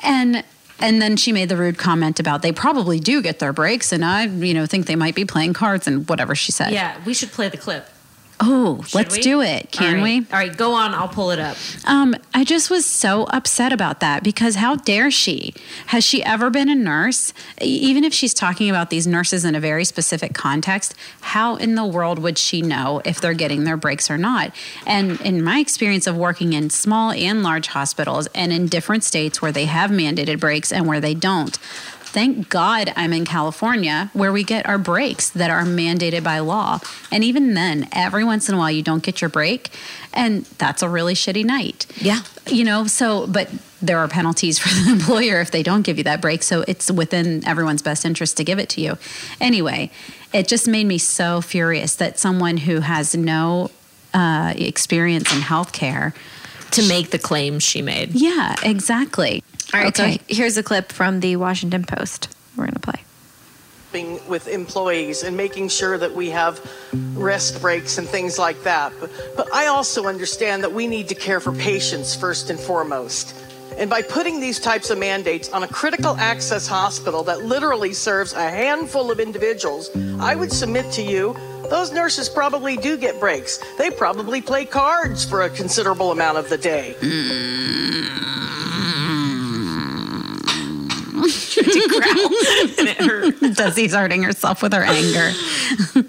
and 0.00 0.44
and 0.78 1.00
then 1.00 1.16
she 1.16 1.32
made 1.32 1.48
the 1.48 1.56
rude 1.56 1.78
comment 1.78 2.18
about 2.18 2.42
they 2.42 2.52
probably 2.52 2.98
do 2.98 3.22
get 3.22 3.38
their 3.38 3.52
breaks, 3.52 3.92
and 3.92 4.04
I 4.04 4.24
you 4.24 4.54
know 4.54 4.66
think 4.66 4.86
they 4.86 4.96
might 4.96 5.14
be 5.14 5.24
playing 5.24 5.52
cards 5.52 5.86
and 5.86 6.08
whatever 6.08 6.34
she 6.34 6.52
said. 6.52 6.72
Yeah, 6.72 6.96
we 7.04 7.14
should 7.14 7.30
play 7.30 7.48
the 7.48 7.58
clip. 7.58 7.86
Oh, 8.42 8.82
Should 8.82 8.94
let's 8.94 9.16
we? 9.16 9.22
do 9.22 9.42
it. 9.42 9.70
Can 9.70 9.96
All 9.98 10.02
right. 10.02 10.22
we? 10.22 10.26
All 10.32 10.38
right, 10.38 10.56
go 10.56 10.72
on. 10.72 10.94
I'll 10.94 11.08
pull 11.08 11.30
it 11.30 11.38
up. 11.38 11.58
Um, 11.84 12.16
I 12.32 12.42
just 12.42 12.70
was 12.70 12.86
so 12.86 13.24
upset 13.24 13.70
about 13.72 14.00
that 14.00 14.22
because 14.24 14.54
how 14.54 14.76
dare 14.76 15.10
she? 15.10 15.52
Has 15.86 16.04
she 16.04 16.24
ever 16.24 16.48
been 16.48 16.70
a 16.70 16.74
nurse? 16.74 17.34
Even 17.60 18.02
if 18.02 18.14
she's 18.14 18.32
talking 18.32 18.70
about 18.70 18.88
these 18.88 19.06
nurses 19.06 19.44
in 19.44 19.54
a 19.54 19.60
very 19.60 19.84
specific 19.84 20.32
context, 20.32 20.94
how 21.20 21.56
in 21.56 21.74
the 21.74 21.84
world 21.84 22.18
would 22.18 22.38
she 22.38 22.62
know 22.62 23.02
if 23.04 23.20
they're 23.20 23.34
getting 23.34 23.64
their 23.64 23.76
breaks 23.76 24.10
or 24.10 24.16
not? 24.16 24.54
And 24.86 25.20
in 25.20 25.44
my 25.44 25.58
experience 25.58 26.06
of 26.06 26.16
working 26.16 26.54
in 26.54 26.70
small 26.70 27.10
and 27.10 27.42
large 27.42 27.66
hospitals 27.68 28.26
and 28.34 28.52
in 28.52 28.68
different 28.68 29.04
states 29.04 29.42
where 29.42 29.52
they 29.52 29.66
have 29.66 29.90
mandated 29.90 30.40
breaks 30.40 30.72
and 30.72 30.86
where 30.86 31.00
they 31.00 31.12
don't, 31.14 31.58
Thank 32.12 32.48
God 32.48 32.92
I'm 32.96 33.12
in 33.12 33.24
California 33.24 34.10
where 34.14 34.32
we 34.32 34.42
get 34.42 34.66
our 34.66 34.78
breaks 34.78 35.30
that 35.30 35.48
are 35.48 35.62
mandated 35.62 36.24
by 36.24 36.40
law. 36.40 36.80
And 37.12 37.22
even 37.22 37.54
then, 37.54 37.88
every 37.92 38.24
once 38.24 38.48
in 38.48 38.56
a 38.56 38.58
while, 38.58 38.72
you 38.72 38.82
don't 38.82 39.04
get 39.04 39.20
your 39.20 39.30
break. 39.30 39.70
And 40.12 40.44
that's 40.58 40.82
a 40.82 40.88
really 40.88 41.14
shitty 41.14 41.44
night. 41.44 41.86
Yeah. 41.98 42.22
You 42.48 42.64
know, 42.64 42.88
so, 42.88 43.28
but 43.28 43.48
there 43.80 43.98
are 43.98 44.08
penalties 44.08 44.58
for 44.58 44.68
the 44.68 44.90
employer 44.90 45.40
if 45.40 45.52
they 45.52 45.62
don't 45.62 45.82
give 45.82 45.98
you 45.98 46.04
that 46.04 46.20
break. 46.20 46.42
So 46.42 46.64
it's 46.66 46.90
within 46.90 47.46
everyone's 47.46 47.80
best 47.80 48.04
interest 48.04 48.36
to 48.38 48.44
give 48.44 48.58
it 48.58 48.68
to 48.70 48.80
you. 48.80 48.98
Anyway, 49.40 49.92
it 50.32 50.48
just 50.48 50.66
made 50.66 50.88
me 50.88 50.98
so 50.98 51.40
furious 51.40 51.94
that 51.94 52.18
someone 52.18 52.56
who 52.56 52.80
has 52.80 53.14
no 53.14 53.70
uh, 54.12 54.52
experience 54.56 55.32
in 55.32 55.42
healthcare. 55.42 56.12
To 56.72 56.86
make 56.86 57.10
the 57.10 57.18
claims 57.18 57.64
she 57.64 57.82
made. 57.82 58.12
Yeah, 58.12 58.54
exactly. 58.62 59.42
All 59.72 59.80
right. 59.80 59.88
Okay. 59.88 60.18
So 60.18 60.24
here's 60.28 60.56
a 60.56 60.62
clip 60.62 60.92
from 60.92 61.20
the 61.20 61.36
Washington 61.36 61.84
Post. 61.84 62.28
We're 62.56 62.64
going 62.64 62.74
to 62.74 62.80
play. 62.80 63.02
being 63.92 64.20
with 64.28 64.46
employees 64.48 65.22
and 65.22 65.36
making 65.36 65.68
sure 65.68 65.98
that 65.98 66.14
we 66.14 66.30
have 66.30 66.60
rest 67.14 67.60
breaks 67.60 67.98
and 67.98 68.08
things 68.08 68.38
like 68.38 68.62
that. 68.62 68.92
But, 69.00 69.10
but 69.36 69.52
I 69.52 69.66
also 69.66 70.06
understand 70.06 70.62
that 70.62 70.72
we 70.72 70.86
need 70.86 71.08
to 71.08 71.14
care 71.14 71.40
for 71.40 71.52
patients 71.52 72.14
first 72.14 72.50
and 72.50 72.58
foremost. 72.58 73.34
And 73.78 73.88
by 73.88 74.02
putting 74.02 74.40
these 74.40 74.58
types 74.60 74.90
of 74.90 74.98
mandates 74.98 75.48
on 75.50 75.62
a 75.62 75.68
critical 75.68 76.16
access 76.16 76.66
hospital 76.66 77.22
that 77.24 77.44
literally 77.44 77.92
serves 77.92 78.32
a 78.32 78.50
handful 78.50 79.10
of 79.10 79.20
individuals, 79.20 79.90
I 80.18 80.34
would 80.34 80.52
submit 80.52 80.90
to 80.92 81.02
you 81.02 81.34
those 81.70 81.92
nurses 81.92 82.28
probably 82.28 82.76
do 82.76 82.96
get 82.96 83.20
breaks. 83.20 83.60
They 83.78 83.90
probably 83.90 84.40
play 84.42 84.64
cards 84.64 85.24
for 85.24 85.42
a 85.42 85.50
considerable 85.50 86.10
amount 86.10 86.36
of 86.38 86.48
the 86.48 86.58
day. 86.58 86.96
Mm. 87.00 88.29
and 92.78 92.88
it 92.88 92.96
hurt. 92.98 93.34
Desi's 93.40 93.94
hurting 93.94 94.22
herself 94.22 94.62
with 94.62 94.72
her 94.72 94.82
anger. 94.82 95.32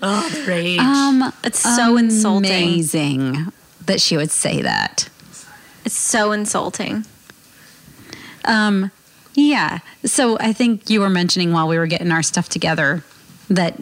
Oh, 0.03 0.29
the 0.29 0.43
rage. 0.47 0.79
Um, 0.79 1.31
It's 1.43 1.59
so 1.59 1.97
insulting. 1.97 2.49
Amazing 2.49 3.51
that 3.85 4.01
she 4.01 4.17
would 4.17 4.31
say 4.31 4.61
that. 4.61 5.09
It's 5.85 5.97
so 5.97 6.31
insulting. 6.31 7.05
Um, 8.45 8.91
yeah. 9.33 9.79
So 10.05 10.37
I 10.39 10.53
think 10.53 10.89
you 10.89 11.01
were 11.01 11.09
mentioning 11.09 11.51
while 11.53 11.67
we 11.67 11.77
were 11.77 11.87
getting 11.87 12.11
our 12.11 12.23
stuff 12.23 12.49
together 12.49 13.03
that 13.49 13.79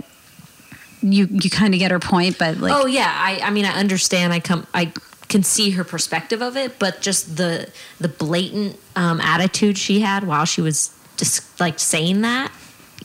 you 1.01 1.27
you 1.31 1.49
kind 1.49 1.73
of 1.73 1.79
get 1.79 1.91
her 1.91 1.99
point, 1.99 2.37
but 2.37 2.57
like 2.57 2.73
oh 2.73 2.85
yeah, 2.85 3.11
I, 3.15 3.39
I 3.43 3.49
mean 3.51 3.65
I 3.65 3.71
understand. 3.79 4.33
I 4.33 4.39
come 4.39 4.67
I 4.73 4.91
can 5.29 5.43
see 5.43 5.71
her 5.71 5.83
perspective 5.83 6.41
of 6.41 6.57
it, 6.57 6.77
but 6.79 7.01
just 7.01 7.37
the 7.37 7.69
the 7.99 8.09
blatant 8.09 8.77
um, 8.95 9.21
attitude 9.21 9.77
she 9.77 10.01
had 10.01 10.25
while 10.25 10.45
she 10.45 10.61
was 10.61 10.93
just 11.19 11.59
like 11.59 11.77
saying 11.79 12.21
that, 12.21 12.51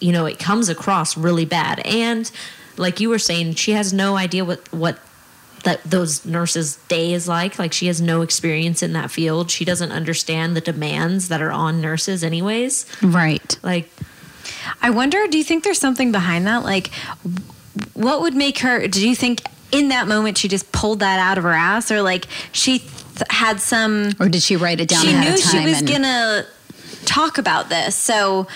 you 0.00 0.12
know, 0.12 0.26
it 0.26 0.38
comes 0.38 0.68
across 0.68 1.16
really 1.16 1.44
bad. 1.44 1.80
And 1.86 2.30
like 2.76 3.00
you 3.00 3.08
were 3.10 3.18
saying, 3.18 3.54
she 3.54 3.72
has 3.72 3.92
no 3.92 4.16
idea 4.16 4.44
what 4.44 4.72
what 4.72 4.98
that 5.64 5.82
those 5.84 6.24
nurses' 6.26 6.76
day 6.88 7.12
is 7.12 7.26
like. 7.28 7.58
Like 7.58 7.72
she 7.72 7.86
has 7.86 8.00
no 8.00 8.22
experience 8.22 8.82
in 8.82 8.92
that 8.94 9.10
field. 9.10 9.50
She 9.50 9.64
doesn't 9.64 9.92
understand 9.92 10.56
the 10.56 10.60
demands 10.60 11.28
that 11.28 11.40
are 11.42 11.52
on 11.52 11.80
nurses, 11.80 12.22
anyways. 12.24 12.86
right. 13.02 13.58
Like 13.62 13.90
I 14.82 14.90
wonder, 14.90 15.26
do 15.28 15.38
you 15.38 15.44
think 15.44 15.64
there's 15.64 15.78
something 15.80 16.12
behind 16.12 16.46
that? 16.46 16.64
Like, 16.64 16.90
what 17.94 18.20
would 18.20 18.34
make 18.34 18.58
her, 18.58 18.86
do 18.88 19.06
you 19.08 19.16
think 19.16 19.42
in 19.72 19.88
that 19.88 20.06
moment 20.06 20.38
she 20.38 20.48
just 20.48 20.70
pulled 20.70 21.00
that 21.00 21.18
out 21.18 21.38
of 21.38 21.44
her 21.44 21.52
ass 21.52 21.90
or 21.90 22.02
like 22.02 22.26
she 22.52 22.78
th- 22.80 22.90
had 23.30 23.60
some, 23.60 24.12
Or 24.20 24.28
did 24.28 24.42
she 24.42 24.56
write 24.56 24.80
it 24.80 24.88
down 24.88 25.02
she 25.02 25.10
ahead 25.10 25.24
knew 25.28 25.34
of 25.34 25.40
she 25.40 25.64
was 25.64 25.78
and- 25.80 25.88
gonna 25.88 26.46
talk 27.04 27.38
about 27.38 27.68
this. 27.68 27.94
So 27.94 28.46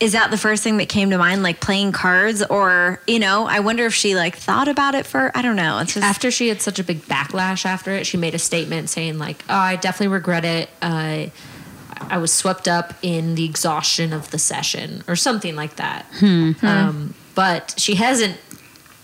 is 0.00 0.12
that 0.12 0.30
the 0.30 0.38
first 0.38 0.62
thing 0.62 0.76
that 0.76 0.88
came 0.88 1.10
to 1.10 1.18
mind 1.18 1.42
like 1.42 1.60
playing 1.60 1.90
cards 1.90 2.42
or 2.44 3.00
you 3.08 3.18
know 3.18 3.46
i 3.46 3.58
wonder 3.58 3.84
if 3.84 3.94
she 3.94 4.14
like 4.14 4.36
thought 4.36 4.68
about 4.68 4.94
it 4.94 5.04
for 5.04 5.32
i 5.34 5.42
don't 5.42 5.56
know 5.56 5.80
it's 5.80 5.94
just 5.94 6.04
after 6.06 6.30
she 6.30 6.46
had 6.48 6.60
such 6.62 6.78
a 6.78 6.84
big 6.84 7.00
backlash 7.06 7.64
after 7.64 7.90
it, 7.92 8.06
she 8.06 8.16
made 8.16 8.34
a 8.34 8.38
statement 8.38 8.88
saying 8.90 9.18
like, 9.18 9.44
"Oh, 9.48 9.54
I 9.54 9.76
definitely 9.76 10.08
regret 10.08 10.44
it. 10.44 10.70
Uh, 10.82 11.26
I 12.00 12.18
was 12.18 12.32
swept 12.32 12.68
up 12.68 12.94
in 13.02 13.34
the 13.34 13.44
exhaustion 13.44 14.12
of 14.12 14.30
the 14.30 14.38
session, 14.38 15.02
or 15.08 15.16
something 15.16 15.56
like 15.56 15.76
that." 15.76 16.06
Um, 16.62 17.14
but 17.34 17.74
she 17.76 17.94
hasn't, 17.94 18.36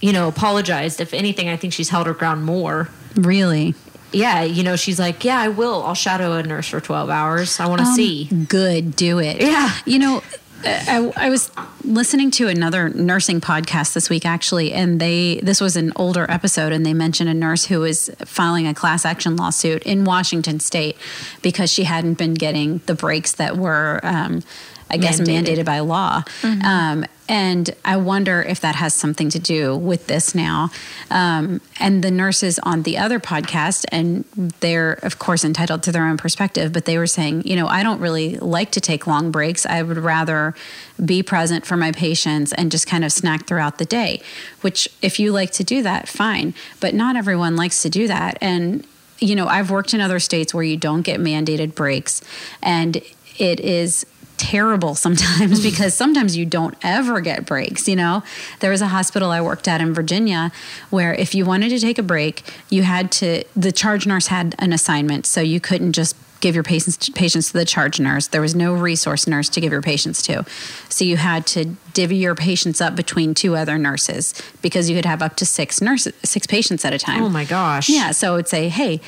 you 0.00 0.12
know, 0.12 0.28
apologized. 0.28 1.00
If 1.00 1.14
anything, 1.14 1.48
I 1.48 1.56
think 1.56 1.72
she's 1.72 1.88
held 1.90 2.06
her 2.06 2.14
ground 2.14 2.44
more. 2.44 2.88
Really? 3.16 3.74
Yeah, 4.14 4.42
you 4.42 4.62
know, 4.62 4.76
she's 4.76 4.98
like, 4.98 5.24
"Yeah, 5.24 5.38
I 5.38 5.48
will. 5.48 5.82
I'll 5.82 5.94
shadow 5.94 6.32
a 6.32 6.42
nurse 6.42 6.68
for 6.68 6.80
twelve 6.80 7.10
hours. 7.10 7.60
I 7.60 7.66
want 7.66 7.80
to 7.80 7.86
see." 7.86 8.24
Good, 8.26 8.96
do 8.96 9.18
it. 9.18 9.40
Yeah. 9.40 9.72
You 9.84 9.98
know, 9.98 10.22
I, 10.64 11.12
I 11.16 11.28
was 11.30 11.50
listening 11.84 12.30
to 12.32 12.48
another 12.48 12.88
nursing 12.88 13.40
podcast 13.40 13.92
this 13.92 14.08
week 14.08 14.24
actually, 14.24 14.72
and 14.72 15.00
they 15.00 15.40
this 15.42 15.60
was 15.60 15.76
an 15.76 15.92
older 15.96 16.26
episode, 16.30 16.72
and 16.72 16.86
they 16.86 16.94
mentioned 16.94 17.28
a 17.28 17.34
nurse 17.34 17.66
who 17.66 17.80
was 17.80 18.10
filing 18.24 18.66
a 18.66 18.72
class 18.74 19.04
action 19.04 19.36
lawsuit 19.36 19.82
in 19.82 20.04
Washington 20.04 20.60
State 20.60 20.96
because 21.42 21.70
she 21.72 21.84
hadn't 21.84 22.14
been 22.14 22.34
getting 22.34 22.78
the 22.86 22.94
breaks 22.94 23.32
that 23.32 23.56
were. 23.56 24.00
Um, 24.02 24.42
I 24.90 24.98
guess 24.98 25.18
Mandated. 25.18 25.46
mandated 25.46 25.64
by 25.64 25.80
law. 25.80 26.22
Um, 26.42 27.06
and 27.28 27.74
I 27.84 27.96
wonder 27.96 28.42
if 28.42 28.60
that 28.60 28.74
has 28.74 28.92
something 28.92 29.30
to 29.30 29.38
do 29.38 29.76
with 29.76 30.06
this 30.08 30.34
now. 30.34 30.70
Um, 31.10 31.60
and 31.80 32.04
the 32.04 32.10
nurses 32.10 32.58
on 32.60 32.82
the 32.82 32.98
other 32.98 33.18
podcast, 33.18 33.86
and 33.90 34.24
they're, 34.60 34.94
of 35.02 35.18
course, 35.18 35.44
entitled 35.44 35.82
to 35.84 35.92
their 35.92 36.06
own 36.06 36.16
perspective, 36.16 36.72
but 36.72 36.84
they 36.84 36.98
were 36.98 37.06
saying, 37.06 37.46
you 37.46 37.56
know, 37.56 37.66
I 37.66 37.82
don't 37.82 38.00
really 38.00 38.36
like 38.36 38.72
to 38.72 38.80
take 38.80 39.06
long 39.06 39.30
breaks. 39.30 39.64
I 39.64 39.82
would 39.82 39.96
rather 39.96 40.54
be 41.02 41.22
present 41.22 41.64
for 41.64 41.76
my 41.76 41.92
patients 41.92 42.52
and 42.52 42.70
just 42.70 42.86
kind 42.86 43.04
of 43.04 43.12
snack 43.12 43.46
throughout 43.46 43.78
the 43.78 43.86
day, 43.86 44.20
which, 44.60 44.88
if 45.00 45.18
you 45.18 45.32
like 45.32 45.50
to 45.52 45.64
do 45.64 45.82
that, 45.82 46.08
fine. 46.08 46.52
But 46.80 46.94
not 46.94 47.16
everyone 47.16 47.56
likes 47.56 47.82
to 47.82 47.88
do 47.88 48.06
that. 48.08 48.36
And 48.40 48.86
you 49.20 49.36
know, 49.36 49.46
I've 49.46 49.70
worked 49.70 49.94
in 49.94 50.00
other 50.00 50.18
states 50.18 50.52
where 50.52 50.64
you 50.64 50.76
don't 50.76 51.02
get 51.02 51.20
mandated 51.20 51.74
breaks, 51.74 52.20
and 52.62 53.00
it 53.38 53.60
is 53.60 54.04
terrible 54.36 54.94
sometimes 54.94 55.62
because 55.70 55.94
sometimes 55.94 56.36
you 56.36 56.46
don't 56.46 56.76
ever 56.82 57.20
get 57.20 57.46
breaks. 57.46 57.88
You 57.88 57.96
know, 57.96 58.22
there 58.60 58.70
was 58.70 58.80
a 58.80 58.88
hospital 58.88 59.30
I 59.30 59.40
worked 59.40 59.68
at 59.68 59.80
in 59.80 59.94
Virginia 59.94 60.52
where 60.90 61.14
if 61.14 61.34
you 61.34 61.44
wanted 61.44 61.70
to 61.70 61.78
take 61.78 61.98
a 61.98 62.02
break, 62.02 62.42
you 62.70 62.82
had 62.82 63.10
to, 63.12 63.44
the 63.56 63.72
charge 63.72 64.06
nurse 64.06 64.28
had 64.28 64.54
an 64.58 64.72
assignment, 64.72 65.26
so 65.26 65.40
you 65.40 65.60
couldn't 65.60 65.92
just 65.92 66.16
give 66.44 66.54
your 66.54 66.64
patients 66.64 67.08
patients 67.10 67.46
to 67.46 67.52
the 67.54 67.64
charge 67.64 67.98
nurse. 67.98 68.26
There 68.26 68.42
was 68.42 68.54
no 68.54 68.74
resource 68.74 69.26
nurse 69.26 69.48
to 69.48 69.62
give 69.62 69.72
your 69.72 69.80
patients 69.80 70.20
to. 70.22 70.44
So 70.90 71.02
you 71.02 71.16
had 71.16 71.46
to 71.48 71.64
divvy 71.94 72.16
your 72.16 72.34
patients 72.34 72.82
up 72.82 72.94
between 72.94 73.32
two 73.32 73.56
other 73.56 73.78
nurses 73.78 74.34
because 74.60 74.90
you 74.90 74.96
could 74.96 75.06
have 75.06 75.22
up 75.22 75.36
to 75.36 75.46
six 75.46 75.80
nurses, 75.80 76.12
six 76.22 76.46
patients 76.46 76.84
at 76.84 76.92
a 76.92 76.98
time. 76.98 77.22
Oh 77.22 77.30
my 77.30 77.46
gosh! 77.46 77.88
Yeah, 77.88 78.10
so 78.10 78.34
it'd 78.34 78.48
say, 78.48 78.68
hey, 78.68 79.00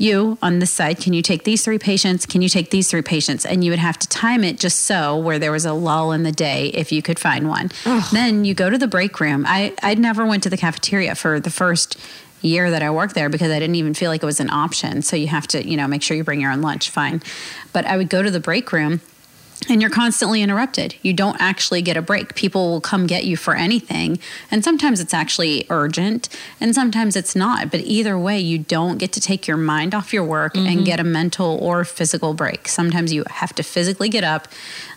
you 0.00 0.38
on 0.42 0.58
this 0.58 0.70
side, 0.70 0.98
can 0.98 1.12
you 1.12 1.22
take 1.22 1.44
these 1.44 1.64
three 1.64 1.78
patients? 1.78 2.26
Can 2.26 2.42
you 2.42 2.48
take 2.48 2.70
these 2.70 2.90
three 2.90 3.02
patients? 3.02 3.46
And 3.46 3.64
you 3.64 3.70
would 3.70 3.78
have 3.78 3.98
to 3.98 4.08
time 4.08 4.44
it 4.44 4.58
just 4.58 4.80
so 4.80 5.16
where 5.16 5.38
there 5.38 5.52
was 5.52 5.64
a 5.64 5.72
lull 5.72 6.12
in 6.12 6.22
the 6.22 6.32
day 6.32 6.68
if 6.68 6.92
you 6.92 7.02
could 7.02 7.18
find 7.18 7.48
one. 7.48 7.70
Then 8.12 8.44
you 8.44 8.54
go 8.54 8.70
to 8.70 8.78
the 8.78 8.88
break 8.88 9.20
room. 9.20 9.44
I, 9.46 9.74
I 9.82 9.94
never 9.94 10.26
went 10.26 10.42
to 10.44 10.50
the 10.50 10.56
cafeteria 10.56 11.14
for 11.14 11.40
the 11.40 11.50
first 11.50 11.98
year 12.40 12.70
that 12.70 12.82
I 12.82 12.90
worked 12.90 13.14
there 13.14 13.28
because 13.28 13.50
I 13.50 13.58
didn't 13.58 13.76
even 13.76 13.94
feel 13.94 14.10
like 14.10 14.22
it 14.22 14.26
was 14.26 14.40
an 14.40 14.50
option. 14.50 15.02
So 15.02 15.16
you 15.16 15.28
have 15.28 15.46
to, 15.48 15.66
you 15.66 15.76
know, 15.76 15.88
make 15.88 16.02
sure 16.02 16.16
you 16.16 16.24
bring 16.24 16.40
your 16.40 16.50
own 16.50 16.60
lunch, 16.60 16.90
fine. 16.90 17.22
But 17.72 17.86
I 17.86 17.96
would 17.96 18.10
go 18.10 18.22
to 18.22 18.30
the 18.30 18.40
break 18.40 18.70
room 18.72 19.00
and 19.68 19.80
you're 19.80 19.90
constantly 19.90 20.42
interrupted. 20.42 20.94
You 21.02 21.12
don't 21.12 21.40
actually 21.40 21.80
get 21.80 21.96
a 21.96 22.02
break. 22.02 22.34
People 22.34 22.70
will 22.70 22.80
come 22.80 23.06
get 23.06 23.24
you 23.24 23.36
for 23.36 23.54
anything. 23.54 24.18
And 24.50 24.62
sometimes 24.62 25.00
it's 25.00 25.14
actually 25.14 25.66
urgent 25.70 26.28
and 26.60 26.74
sometimes 26.74 27.16
it's 27.16 27.34
not. 27.34 27.70
But 27.70 27.80
either 27.80 28.18
way, 28.18 28.38
you 28.38 28.58
don't 28.58 28.98
get 28.98 29.12
to 29.12 29.20
take 29.20 29.46
your 29.46 29.56
mind 29.56 29.94
off 29.94 30.12
your 30.12 30.24
work 30.24 30.56
and 30.56 30.66
mm-hmm. 30.66 30.84
get 30.84 31.00
a 31.00 31.04
mental 31.04 31.58
or 31.62 31.84
physical 31.84 32.34
break. 32.34 32.68
Sometimes 32.68 33.12
you 33.12 33.24
have 33.30 33.54
to 33.54 33.62
physically 33.62 34.08
get 34.08 34.24
up, 34.24 34.48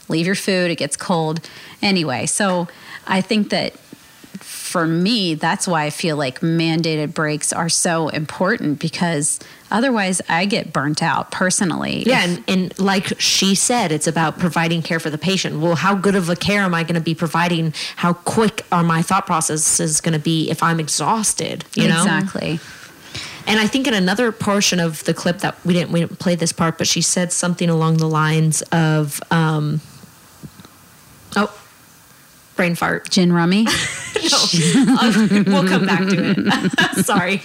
leave 0.09 0.25
your 0.25 0.35
food, 0.35 0.71
it 0.71 0.75
gets 0.75 0.97
cold. 0.97 1.47
Anyway, 1.81 2.25
so 2.25 2.67
I 3.05 3.21
think 3.21 3.49
that 3.51 3.73
for 4.39 4.85
me, 4.85 5.33
that's 5.33 5.67
why 5.67 5.83
I 5.83 5.89
feel 5.89 6.17
like 6.17 6.41
mandated 6.41 7.13
breaks 7.13 7.53
are 7.53 7.69
so 7.69 8.09
important 8.09 8.79
because 8.79 9.39
otherwise 9.71 10.21
I 10.29 10.45
get 10.45 10.73
burnt 10.73 11.01
out 11.03 11.31
personally. 11.31 12.03
Yeah, 12.05 12.23
and, 12.23 12.43
and 12.47 12.79
like 12.79 13.19
she 13.19 13.55
said, 13.55 13.91
it's 13.91 14.07
about 14.07 14.39
providing 14.39 14.81
care 14.81 14.99
for 14.99 15.09
the 15.09 15.17
patient. 15.17 15.59
Well, 15.59 15.75
how 15.75 15.95
good 15.95 16.15
of 16.15 16.29
a 16.29 16.35
care 16.35 16.61
am 16.61 16.73
I 16.73 16.83
going 16.83 16.95
to 16.95 17.01
be 17.01 17.15
providing? 17.15 17.73
How 17.97 18.13
quick 18.13 18.65
are 18.71 18.83
my 18.83 19.01
thought 19.01 19.25
processes 19.25 20.01
going 20.01 20.13
to 20.13 20.19
be 20.19 20.49
if 20.49 20.63
I'm 20.63 20.79
exhausted? 20.79 21.65
You 21.73 21.87
know 21.87 22.01
exactly. 22.01 22.59
And 23.47 23.61
I 23.61 23.67
think 23.67 23.87
in 23.87 23.93
another 23.93 24.33
portion 24.33 24.79
of 24.79 25.03
the 25.05 25.13
clip 25.13 25.39
that 25.39 25.55
we 25.65 25.73
didn't 25.73 25.91
we 25.91 26.01
didn't 26.01 26.19
play 26.19 26.35
this 26.35 26.51
part, 26.51 26.77
but 26.77 26.85
she 26.85 27.01
said 27.01 27.31
something 27.31 27.69
along 27.69 27.97
the 27.97 28.07
lines 28.07 28.61
of, 28.73 29.21
um, 29.31 29.79
"Oh, 31.37 31.57
brain 32.57 32.75
fart." 32.75 33.09
Gin 33.09 33.31
rummy. 33.31 33.65
No, 34.17 34.45
we'll 35.47 35.67
come 35.67 35.85
back 35.85 35.99
to 36.09 36.33
it. 36.35 37.05
Sorry. 37.05 37.41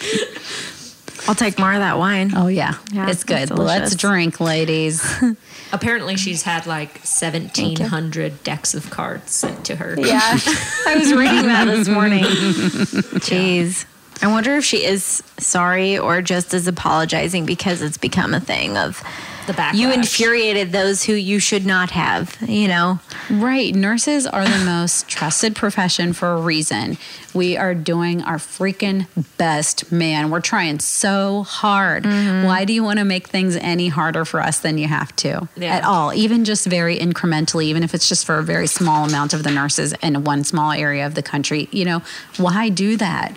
I'll 1.33 1.37
take 1.37 1.59
more 1.59 1.73
of 1.73 1.79
that 1.79 1.97
wine. 1.97 2.31
Oh 2.37 2.49
yeah, 2.49 2.75
Yeah, 2.93 3.09
it's 3.09 3.25
good. 3.25 3.51
Let's 3.51 3.97
drink, 3.97 4.39
ladies. 4.39 5.03
Apparently, 5.73 6.17
she's 6.19 6.43
had 6.43 6.67
like 6.67 6.99
seventeen 7.05 7.81
hundred 7.81 8.45
decks 8.45 8.75
of 8.75 8.91
cards 8.91 9.33
sent 9.33 9.65
to 9.65 9.77
her. 9.77 9.95
yeah. 9.99 10.21
I 10.87 10.97
was 10.99 11.15
reading 11.15 11.47
that 11.47 11.65
this 11.65 11.89
morning. 11.89 12.25
Jeez. 13.25 13.87
I 14.21 14.27
wonder 14.27 14.55
if 14.57 14.65
she 14.65 14.85
is 14.85 15.23
sorry 15.39 15.97
or 15.99 16.21
just 16.21 16.53
is 16.53 16.69
apologizing 16.69 17.47
because 17.47 17.81
it's 17.81 17.97
become 17.97 18.35
a 18.35 18.41
thing 18.41 18.77
of 18.77 19.03
The 19.47 19.53
backlash. 19.55 19.75
you 19.75 19.91
infuriated 19.93 20.71
those 20.73 21.03
who 21.05 21.15
you 21.15 21.39
should 21.41 21.67
not 21.67 21.91
have 21.91 22.37
you 22.47 22.69
know 22.69 23.01
right, 23.31 23.75
nurses 23.75 24.27
are 24.27 24.45
the 24.45 24.65
most 24.65 25.09
trusted 25.17 25.55
profession 25.57 26.13
for 26.13 26.33
a 26.35 26.41
reason. 26.41 26.99
We 27.35 27.57
are 27.57 27.75
doing 27.75 28.21
our 28.23 28.37
freaking 28.37 29.07
best, 29.39 29.91
man. 29.91 30.31
We're 30.31 30.41
trying 30.43 30.81
so 30.81 31.45
hard. 31.45 32.05
Mm-hmm. 32.05 32.45
Why 32.47 32.67
do 32.67 32.75
you 32.75 32.85
want 32.85 32.99
to 32.99 33.07
make 33.07 33.29
things 33.29 33.57
any 33.57 33.89
harder 33.89 34.27
for 34.27 34.41
us 34.41 34.61
than 34.61 34.77
you 34.77 34.87
have 34.89 35.17
to 35.17 35.49
Yeah. 35.57 35.77
at 35.77 35.85
all? 35.85 36.13
Even 36.13 36.45
just 36.45 36.67
very 36.67 36.99
incrementally, 36.99 37.65
even 37.65 37.83
if 37.83 37.95
it's 37.95 38.07
just 38.09 38.27
for 38.27 38.39
a 38.39 38.43
very 38.43 38.67
small 38.67 39.07
amount 39.07 39.33
of 39.33 39.45
the 39.45 39.51
nurses 39.51 39.95
in 40.03 40.25
one 40.25 40.45
small 40.45 40.73
area 40.73 41.07
of 41.07 41.15
the 41.15 41.23
country. 41.23 41.69
You 41.73 41.87
know, 41.87 42.03
why 42.37 42.69
do 42.69 42.97
that? 42.99 43.33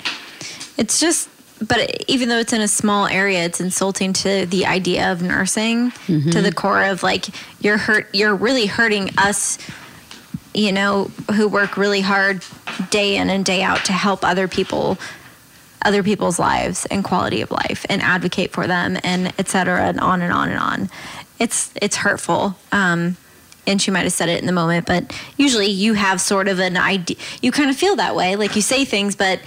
It's 0.77 0.99
just, 0.99 1.29
but 1.61 2.03
even 2.07 2.29
though 2.29 2.39
it's 2.39 2.53
in 2.53 2.61
a 2.61 2.67
small 2.67 3.07
area, 3.07 3.45
it's 3.45 3.61
insulting 3.61 4.13
to 4.13 4.45
the 4.45 4.65
idea 4.65 5.11
of 5.11 5.21
nursing, 5.21 5.91
to 6.31 6.41
the 6.41 6.51
core 6.51 6.83
of 6.83 7.01
like 7.03 7.27
you're 7.61 7.77
hurt. 7.77 8.13
You're 8.13 8.35
really 8.35 8.65
hurting 8.65 9.11
us, 9.17 9.57
you 10.53 10.71
know, 10.71 11.11
who 11.35 11.47
work 11.47 11.77
really 11.77 12.01
hard 12.01 12.43
day 12.89 13.15
in 13.15 13.29
and 13.29 13.45
day 13.45 13.63
out 13.63 13.85
to 13.85 13.93
help 13.93 14.23
other 14.25 14.47
people, 14.47 14.97
other 15.83 16.03
people's 16.03 16.39
lives 16.39 16.85
and 16.87 17.03
quality 17.03 17.41
of 17.41 17.51
life, 17.51 17.85
and 17.89 18.01
advocate 18.01 18.51
for 18.51 18.67
them, 18.67 18.97
and 19.03 19.33
et 19.39 19.47
cetera, 19.47 19.83
and 19.83 19.99
on 19.99 20.21
and 20.21 20.33
on 20.33 20.49
and 20.49 20.59
on. 20.59 20.89
It's 21.39 21.71
it's 21.81 21.95
hurtful. 21.95 22.55
Um, 22.71 23.17
and 23.67 23.81
she 23.81 23.91
might 23.91 24.03
have 24.03 24.13
said 24.13 24.29
it 24.29 24.39
in 24.39 24.45
the 24.45 24.51
moment, 24.51 24.85
but 24.85 25.11
usually 25.37 25.67
you 25.67 25.93
have 25.93 26.21
sort 26.21 26.47
of 26.47 26.59
an 26.59 26.77
idea. 26.77 27.17
You 27.41 27.51
kind 27.51 27.69
of 27.69 27.75
feel 27.75 27.95
that 27.95 28.15
way, 28.15 28.35
like 28.35 28.55
you 28.55 28.61
say 28.61 28.85
things, 28.85 29.15
but 29.15 29.39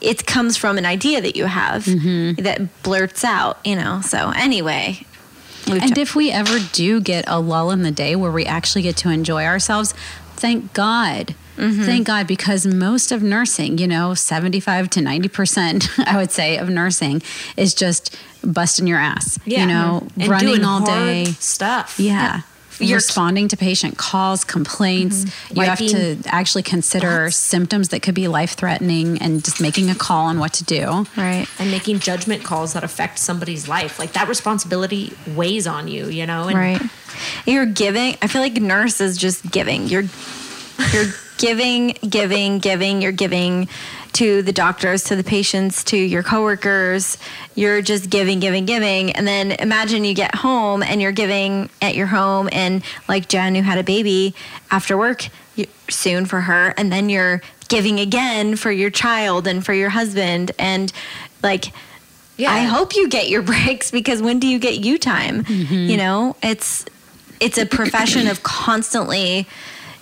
it 0.00 0.26
comes 0.26 0.56
from 0.56 0.78
an 0.78 0.86
idea 0.86 1.20
that 1.20 1.36
you 1.36 1.46
have 1.46 1.84
mm-hmm. 1.84 2.42
that 2.42 2.82
blurts 2.82 3.24
out, 3.24 3.58
you 3.64 3.76
know. 3.76 4.00
So 4.00 4.32
anyway, 4.34 5.04
we've 5.66 5.82
And 5.82 5.94
t- 5.94 6.00
if 6.00 6.14
we 6.14 6.30
ever 6.30 6.58
do 6.72 7.00
get 7.00 7.24
a 7.26 7.40
lull 7.40 7.70
in 7.70 7.82
the 7.82 7.90
day 7.90 8.16
where 8.16 8.30
we 8.30 8.46
actually 8.46 8.82
get 8.82 8.96
to 8.98 9.10
enjoy 9.10 9.44
ourselves, 9.44 9.92
thank 10.36 10.72
God. 10.72 11.34
Mm-hmm. 11.56 11.82
Thank 11.82 12.06
God, 12.06 12.26
because 12.26 12.66
most 12.66 13.12
of 13.12 13.22
nursing, 13.22 13.76
you 13.76 13.86
know, 13.86 14.14
75 14.14 14.88
to 14.90 15.00
90%, 15.00 16.06
I 16.06 16.16
would 16.16 16.30
say, 16.30 16.56
of 16.56 16.70
nursing 16.70 17.20
is 17.56 17.74
just 17.74 18.16
busting 18.42 18.86
your 18.86 18.98
ass. 18.98 19.38
You 19.44 19.66
know, 19.66 20.08
And 20.18 20.28
running 20.28 20.64
all 20.64 20.84
day. 20.84 21.26
stuff. 21.26 22.00
Yeah. 22.00 22.42
You're- 22.86 22.94
responding 22.96 23.48
to 23.48 23.56
patient 23.56 23.96
calls, 23.98 24.44
complaints. 24.44 25.24
Mm-hmm. 25.24 25.58
You 25.60 25.66
have 25.66 25.78
to 25.78 26.18
actually 26.26 26.62
consider 26.62 27.30
symptoms 27.30 27.88
that 27.90 28.00
could 28.02 28.14
be 28.14 28.28
life 28.28 28.52
threatening 28.52 29.20
and 29.20 29.44
just 29.44 29.60
making 29.60 29.90
a 29.90 29.94
call 29.94 30.26
on 30.26 30.38
what 30.38 30.52
to 30.54 30.64
do. 30.64 31.06
right. 31.16 31.46
and 31.58 31.70
making 31.70 31.98
judgment 32.00 32.44
calls 32.44 32.72
that 32.74 32.84
affect 32.84 33.18
somebody's 33.18 33.68
life. 33.68 33.98
Like 33.98 34.12
that 34.12 34.28
responsibility 34.28 35.12
weighs 35.34 35.66
on 35.66 35.88
you, 35.88 36.06
you 36.06 36.26
know? 36.26 36.48
And 36.48 36.56
Right. 36.58 36.82
You're 37.46 37.66
giving. 37.66 38.16
I 38.22 38.26
feel 38.28 38.40
like 38.40 38.54
nurse 38.54 39.00
is 39.00 39.16
just 39.18 39.50
giving. 39.50 39.86
You're 39.88 40.04
you're 40.92 41.12
giving, 41.38 41.96
giving, 42.08 42.58
giving. 42.58 43.02
You're 43.02 43.12
giving. 43.12 43.68
To 44.12 44.42
the 44.42 44.52
doctors, 44.52 45.04
to 45.04 45.16
the 45.16 45.24
patients, 45.24 45.84
to 45.84 45.96
your 45.96 46.22
coworkers. 46.22 47.18
You're 47.54 47.82
just 47.82 48.10
giving, 48.10 48.40
giving, 48.40 48.64
giving. 48.66 49.12
And 49.12 49.26
then 49.26 49.52
imagine 49.52 50.04
you 50.04 50.14
get 50.14 50.34
home 50.34 50.82
and 50.82 51.00
you're 51.00 51.12
giving 51.12 51.70
at 51.80 51.94
your 51.94 52.06
home, 52.06 52.48
and 52.52 52.82
like 53.08 53.28
Jen, 53.28 53.54
who 53.54 53.62
had 53.62 53.78
a 53.78 53.84
baby 53.84 54.34
after 54.70 54.96
work 54.96 55.28
soon 55.88 56.26
for 56.26 56.40
her, 56.42 56.72
and 56.76 56.92
then 56.92 57.08
you're 57.08 57.42
giving 57.68 58.00
again 58.00 58.56
for 58.56 58.70
your 58.70 58.90
child 58.90 59.46
and 59.46 59.64
for 59.64 59.72
your 59.72 59.90
husband. 59.90 60.52
And 60.58 60.92
like, 61.42 61.66
Yeah. 62.36 62.52
I 62.52 62.60
hope 62.64 62.96
you 62.96 63.08
get 63.08 63.28
your 63.28 63.42
breaks 63.52 63.90
because 63.90 64.20
when 64.22 64.38
do 64.38 64.46
you 64.46 64.58
get 64.58 64.78
you 64.78 64.98
time? 64.98 65.44
Mm-hmm. 65.44 65.74
You 65.74 65.96
know, 65.96 66.36
it's 66.42 66.84
it's 67.40 67.56
a 67.56 67.64
profession 67.64 68.26
of 68.26 68.42
constantly 68.42 69.46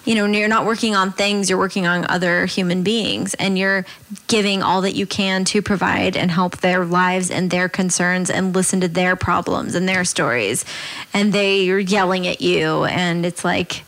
you 0.08 0.14
know 0.14 0.24
you're 0.24 0.48
not 0.48 0.64
working 0.64 0.94
on 0.94 1.12
things 1.12 1.50
you're 1.50 1.58
working 1.58 1.86
on 1.86 2.06
other 2.08 2.46
human 2.46 2.82
beings 2.82 3.34
and 3.34 3.58
you're 3.58 3.84
giving 4.26 4.62
all 4.62 4.80
that 4.80 4.94
you 4.94 5.06
can 5.06 5.44
to 5.44 5.60
provide 5.60 6.16
and 6.16 6.30
help 6.30 6.56
their 6.58 6.86
lives 6.86 7.30
and 7.30 7.50
their 7.50 7.68
concerns 7.68 8.30
and 8.30 8.54
listen 8.54 8.80
to 8.80 8.88
their 8.88 9.16
problems 9.16 9.74
and 9.74 9.86
their 9.86 10.06
stories. 10.06 10.64
And 11.12 11.34
they 11.34 11.68
are 11.68 11.78
yelling 11.78 12.26
at 12.26 12.40
you 12.40 12.84
and 12.84 13.26
it's 13.26 13.44
like 13.44 13.84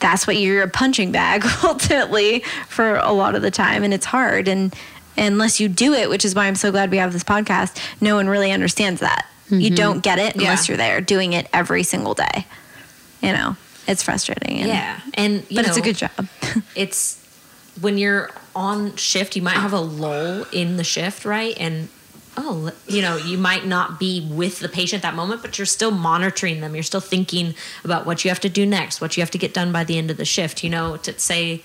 that's 0.00 0.26
what 0.26 0.38
you're 0.38 0.62
a 0.62 0.68
punching 0.68 1.12
bag 1.12 1.44
ultimately 1.62 2.40
for 2.68 2.96
a 2.96 3.12
lot 3.12 3.34
of 3.34 3.42
the 3.42 3.50
time 3.50 3.84
and 3.84 3.92
it's 3.92 4.06
hard. 4.06 4.48
And 4.48 4.74
unless 5.18 5.60
you 5.60 5.68
do 5.68 5.92
it 5.92 6.08
which 6.08 6.24
is 6.26 6.34
why 6.34 6.46
i'm 6.46 6.54
so 6.54 6.70
glad 6.70 6.90
we 6.90 6.98
have 6.98 7.10
this 7.10 7.24
podcast 7.24 7.82
no 8.02 8.16
one 8.16 8.28
really 8.28 8.50
understands 8.50 9.02
that. 9.02 9.26
You 9.48 9.68
mm-hmm. 9.68 9.74
don't 9.74 10.02
get 10.02 10.18
it 10.18 10.36
unless 10.36 10.68
Yeah. 10.68 10.72
you're 10.72 10.78
there 10.78 11.00
doing 11.02 11.34
it 11.34 11.48
every 11.52 11.82
single 11.82 12.14
day 12.14 12.46
you 13.20 13.32
know 13.32 13.56
it's 13.86 14.02
frustrating 14.02 14.58
and, 14.58 14.68
Yeah, 14.68 15.00
and 15.14 15.34
you 15.48 15.56
but 15.56 15.66
it's 15.66 15.76
a 15.76 15.80
good 15.80 15.96
job 15.96 16.10
it's 16.74 17.22
when 17.80 17.98
you're 17.98 18.30
on 18.54 18.96
shift, 18.96 19.36
you 19.36 19.42
might 19.42 19.54
have 19.54 19.72
a 19.72 19.80
lull 19.80 20.46
in 20.52 20.76
the 20.76 20.84
shift, 20.84 21.24
right? 21.24 21.54
And 21.58 21.88
oh, 22.36 22.72
you 22.86 23.02
know, 23.02 23.16
you 23.16 23.38
might 23.38 23.66
not 23.66 23.98
be 23.98 24.28
with 24.30 24.60
the 24.60 24.68
patient 24.68 25.02
that 25.02 25.14
moment, 25.14 25.42
but 25.42 25.58
you're 25.58 25.66
still 25.66 25.90
monitoring 25.90 26.60
them. 26.60 26.74
You're 26.74 26.82
still 26.82 27.00
thinking 27.00 27.54
about 27.84 28.06
what 28.06 28.24
you 28.24 28.30
have 28.30 28.40
to 28.40 28.48
do 28.48 28.66
next, 28.66 29.00
what 29.00 29.16
you 29.16 29.22
have 29.22 29.30
to 29.32 29.38
get 29.38 29.54
done 29.54 29.72
by 29.72 29.84
the 29.84 29.98
end 29.98 30.10
of 30.10 30.16
the 30.16 30.24
shift. 30.24 30.64
You 30.64 30.70
know, 30.70 30.96
to 30.98 31.18
say, 31.18 31.62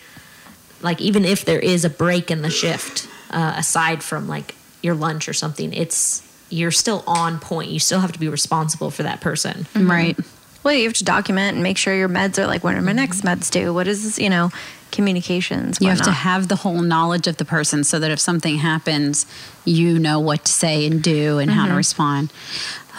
like, 0.81 0.99
even 1.01 1.25
if 1.25 1.45
there 1.45 1.59
is 1.59 1.85
a 1.85 1.89
break 1.89 2.29
in 2.29 2.41
the 2.41 2.49
shift, 2.49 3.07
uh, 3.29 3.55
aside 3.57 4.03
from 4.03 4.27
like 4.27 4.55
your 4.81 4.95
lunch 4.95 5.29
or 5.29 5.33
something, 5.33 5.73
it's 5.73 6.27
you're 6.49 6.71
still 6.71 7.03
on 7.07 7.39
point. 7.39 7.69
You 7.69 7.79
still 7.79 7.99
have 7.99 8.11
to 8.11 8.19
be 8.19 8.27
responsible 8.27 8.91
for 8.91 9.03
that 9.03 9.21
person. 9.21 9.65
Right. 9.75 10.17
Well 10.63 10.73
you 10.73 10.85
have 10.85 10.93
to 10.93 11.03
document 11.03 11.55
and 11.55 11.63
make 11.63 11.77
sure 11.77 11.93
your 11.93 12.09
meds 12.09 12.37
are 12.37 12.47
like 12.47 12.63
what 12.63 12.75
are 12.75 12.81
my 12.81 12.91
next 12.91 13.21
meds 13.21 13.49
do 13.49 13.73
what 13.73 13.87
is 13.87 14.03
this 14.03 14.19
you 14.19 14.29
know 14.29 14.49
communications 14.91 15.79
You 15.81 15.87
have 15.87 16.01
to 16.01 16.11
have 16.11 16.47
the 16.47 16.57
whole 16.57 16.81
knowledge 16.81 17.27
of 17.27 17.37
the 17.37 17.45
person 17.45 17.83
so 17.83 17.99
that 17.99 18.11
if 18.11 18.19
something 18.19 18.57
happens, 18.57 19.25
you 19.65 19.97
know 19.97 20.19
what 20.19 20.45
to 20.45 20.51
say 20.51 20.85
and 20.85 21.01
do 21.01 21.39
and 21.39 21.49
how 21.49 21.67
to 21.67 21.73
respond. 21.73 22.31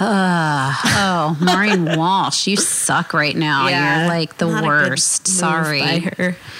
Uh, 0.00 0.72
oh, 0.84 1.36
Maureen 1.40 1.84
Walsh, 1.96 2.46
you 2.46 2.56
suck 2.56 3.12
right 3.12 3.36
now. 3.36 3.68
You're 3.68 4.08
like 4.08 4.38
the 4.38 4.46
Not 4.46 4.58
a 4.58 4.66
good 4.66 4.90
worst. 4.90 5.28
Sorry. 5.28 6.02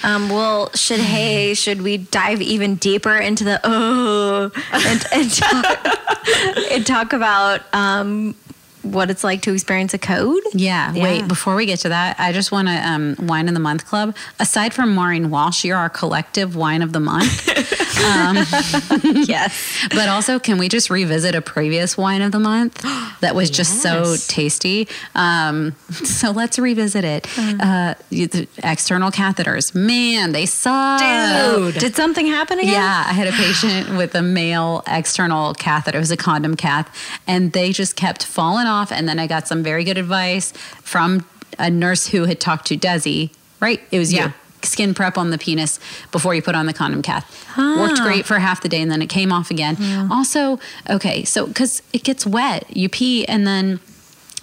Um, 0.05 0.29
well, 0.29 0.71
should 0.75 1.01
hey, 1.15 1.55
should 1.55 1.83
we 1.83 1.97
dive 1.97 2.43
even 2.43 2.77
deeper 2.77 3.17
into 3.17 3.43
the 3.43 3.59
oh 3.65 4.51
and, 4.73 5.05
and, 5.13 5.33
talk, 5.33 5.87
and 6.71 6.87
talk 6.87 7.13
about 7.15 7.63
um, 7.75 8.37
what 8.83 9.11
it's 9.11 9.25
like 9.25 9.43
to 9.43 9.53
experience 9.53 9.95
a 9.95 9.99
code? 9.99 10.43
Yeah, 10.53 10.93
Yeah. 10.93 11.03
Wait, 11.03 11.29
before 11.29 11.55
we 11.55 11.67
get 11.67 11.79
to 11.81 11.89
that, 11.91 12.19
I 12.19 12.33
just 12.33 12.53
want 12.53 12.69
to 12.69 12.75
um, 12.75 13.17
wine 13.21 13.49
in 13.49 13.55
the 13.55 13.61
month 13.61 13.87
club. 13.87 14.17
Aside 14.41 14.75
from 14.75 14.95
Maureen 14.95 15.31
Walsh, 15.31 15.65
you're 15.65 15.77
our 15.77 15.89
collective 15.91 16.57
wine 16.57 16.83
of 16.83 16.93
the 16.93 17.01
month. 17.01 17.49
yes. 19.29 19.87
but 19.91 20.09
also, 20.09 20.39
can 20.39 20.59
we 20.59 20.69
just 20.69 20.91
revisit 20.91 21.35
a 21.35 21.41
previous 21.41 21.97
wine 21.97 22.23
of 22.23 22.33
the 22.33 22.41
month 22.41 22.81
that 23.21 23.35
was 23.35 23.51
just 23.51 23.81
so 23.83 24.17
tasty? 24.29 24.89
Um, 25.15 25.75
so 25.91 26.31
let's 26.31 26.59
revisit 26.59 27.05
it. 27.05 27.27
Uh, 27.39 27.95
the 28.11 28.49
external 28.63 29.11
catheters, 29.11 29.75
man, 29.75 30.33
they 30.33 30.47
suck. 30.47 31.01
Did 31.73 31.95
something 31.95 32.27
happen 32.27 32.59
again? 32.59 32.73
Yeah, 32.73 33.05
I 33.07 33.13
had 33.13 33.29
a 33.29 33.33
patient 33.45 33.97
with 33.97 34.15
a 34.15 34.23
male 34.23 34.83
external 34.87 35.55
catheter. 35.55 35.97
It 35.99 36.01
was 36.01 36.11
a 36.11 36.17
condom 36.17 36.57
cath, 36.57 36.89
and 37.27 37.53
they 37.53 37.73
just 37.73 37.97
kept 37.97 38.25
falling 38.25 38.67
off. 38.67 38.72
And 38.93 39.09
then 39.09 39.19
I 39.19 39.27
got 39.27 39.47
some 39.47 39.63
very 39.63 39.85
good 39.85 39.99
advice 39.99 40.53
from 40.83 41.27
a 41.59 41.71
nurse 41.71 42.09
who 42.09 42.25
had 42.25 42.41
talked 42.41 42.67
to 42.69 42.77
Desi. 42.77 43.31
Right, 43.61 43.81
it 43.91 43.99
was 43.99 44.13
Yeah. 44.13 44.27
you. 44.27 44.33
Skin 44.65 44.95
prep 44.95 45.19
on 45.19 45.31
the 45.31 45.39
penis 45.39 45.81
before 46.13 46.37
you 46.37 46.43
put 46.43 46.55
on 46.55 46.67
the 46.67 46.73
condom 46.73 47.03
cath. 47.03 47.27
Worked 47.59 47.99
ah. 48.01 48.05
great 48.05 48.25
for 48.25 48.39
half 48.39 48.61
the 48.63 48.69
day, 48.69 48.81
and 48.81 48.91
then 48.91 49.03
it 49.03 49.09
came 49.09 49.33
off 49.33 49.51
again. 49.51 49.77
Also, 50.11 50.61
okay, 50.89 51.25
so 51.25 51.47
because 51.47 51.83
it 51.93 52.05
gets 52.05 52.25
wet, 52.25 52.65
you 52.75 52.89
pee, 52.89 53.27
and 53.27 53.45
then 53.45 53.81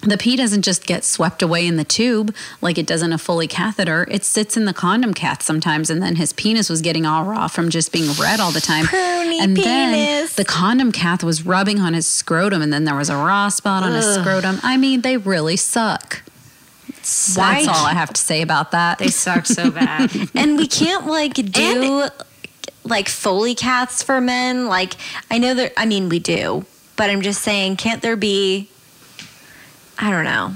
the 0.02 0.16
pee 0.16 0.34
doesn't 0.36 0.62
just 0.62 0.86
get 0.86 1.04
swept 1.04 1.42
away 1.42 1.66
in 1.66 1.76
the 1.76 1.84
tube 1.84 2.34
like 2.62 2.78
it 2.78 2.86
does 2.86 3.02
in 3.02 3.12
a 3.12 3.18
Foley 3.18 3.46
catheter. 3.46 4.06
It 4.10 4.24
sits 4.24 4.56
in 4.56 4.64
the 4.64 4.72
condom 4.72 5.12
cath 5.12 5.42
sometimes, 5.42 5.90
and 5.90 6.02
then 6.02 6.16
his 6.16 6.32
penis 6.32 6.70
was 6.70 6.80
getting 6.80 7.04
all 7.04 7.24
raw 7.24 7.48
from 7.48 7.68
just 7.68 7.92
being 7.92 8.10
red 8.18 8.40
all 8.40 8.50
the 8.50 8.62
time. 8.62 8.86
Pruny 8.86 9.38
and 9.40 9.56
then 9.56 9.92
penis. 9.94 10.34
the 10.36 10.44
condom 10.46 10.90
cath 10.90 11.22
was 11.22 11.44
rubbing 11.44 11.80
on 11.80 11.92
his 11.92 12.06
scrotum, 12.06 12.62
and 12.62 12.72
then 12.72 12.84
there 12.84 12.94
was 12.96 13.10
a 13.10 13.16
raw 13.16 13.48
spot 13.50 13.82
on 13.82 13.92
his 13.92 14.06
scrotum. 14.14 14.58
I 14.62 14.76
mean, 14.78 15.02
they 15.02 15.18
really 15.18 15.56
suck. 15.56 16.22
Why- 17.34 17.64
That's 17.64 17.68
all 17.68 17.84
I 17.86 17.92
have 17.92 18.12
to 18.14 18.20
say 18.20 18.40
about 18.40 18.70
that. 18.70 18.98
They 18.98 19.08
suck 19.08 19.44
so 19.46 19.70
bad. 19.70 20.10
and 20.34 20.56
we 20.56 20.66
can't 20.66 21.06
like 21.06 21.34
do 21.34 22.08
like 22.84 23.08
Foley 23.10 23.54
caths 23.54 24.02
for 24.02 24.18
men. 24.20 24.66
Like 24.66 24.94
I 25.30 25.36
know 25.38 25.52
that 25.54 25.74
I 25.76 25.84
mean 25.84 26.08
we 26.08 26.18
do, 26.20 26.64
but 26.96 27.10
I'm 27.10 27.20
just 27.20 27.42
saying, 27.42 27.76
can't 27.76 28.00
there 28.00 28.16
be? 28.16 28.69
I 30.00 30.10
don't 30.10 30.24
know. 30.24 30.54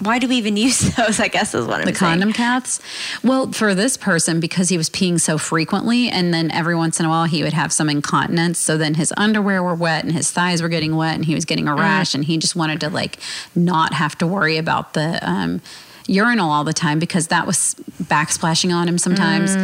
Why 0.00 0.20
do 0.20 0.28
we 0.28 0.36
even 0.36 0.56
use 0.68 0.94
those? 0.94 1.18
I 1.18 1.28
guess 1.28 1.54
is 1.54 1.66
what 1.66 1.80
I'm 1.80 1.86
the 1.86 1.94
saying. 1.94 2.20
condom 2.20 2.32
caths. 2.32 2.80
Well, 3.24 3.50
for 3.52 3.74
this 3.74 3.96
person, 3.96 4.38
because 4.38 4.68
he 4.68 4.76
was 4.76 4.88
peeing 4.90 5.20
so 5.20 5.38
frequently, 5.38 6.08
and 6.08 6.32
then 6.32 6.50
every 6.52 6.76
once 6.76 7.00
in 7.00 7.06
a 7.06 7.08
while 7.08 7.24
he 7.24 7.42
would 7.42 7.52
have 7.54 7.72
some 7.72 7.88
incontinence. 7.88 8.58
So 8.58 8.76
then 8.76 8.94
his 8.94 9.12
underwear 9.16 9.62
were 9.62 9.74
wet 9.74 10.04
and 10.04 10.12
his 10.12 10.30
thighs 10.30 10.62
were 10.62 10.68
getting 10.68 10.94
wet, 10.94 11.14
and 11.16 11.24
he 11.24 11.34
was 11.34 11.44
getting 11.44 11.66
a 11.66 11.74
rash, 11.74 12.14
and 12.14 12.24
he 12.24 12.36
just 12.36 12.54
wanted 12.54 12.80
to 12.80 12.90
like 12.90 13.18
not 13.56 13.94
have 13.94 14.16
to 14.18 14.26
worry 14.26 14.56
about 14.56 14.94
the. 14.94 15.18
Um, 15.28 15.60
urinal 16.10 16.50
all 16.50 16.64
the 16.64 16.72
time 16.72 16.98
because 16.98 17.26
that 17.26 17.46
was 17.46 17.74
backsplashing 18.04 18.74
on 18.74 18.88
him 18.88 18.96
sometimes 18.96 19.54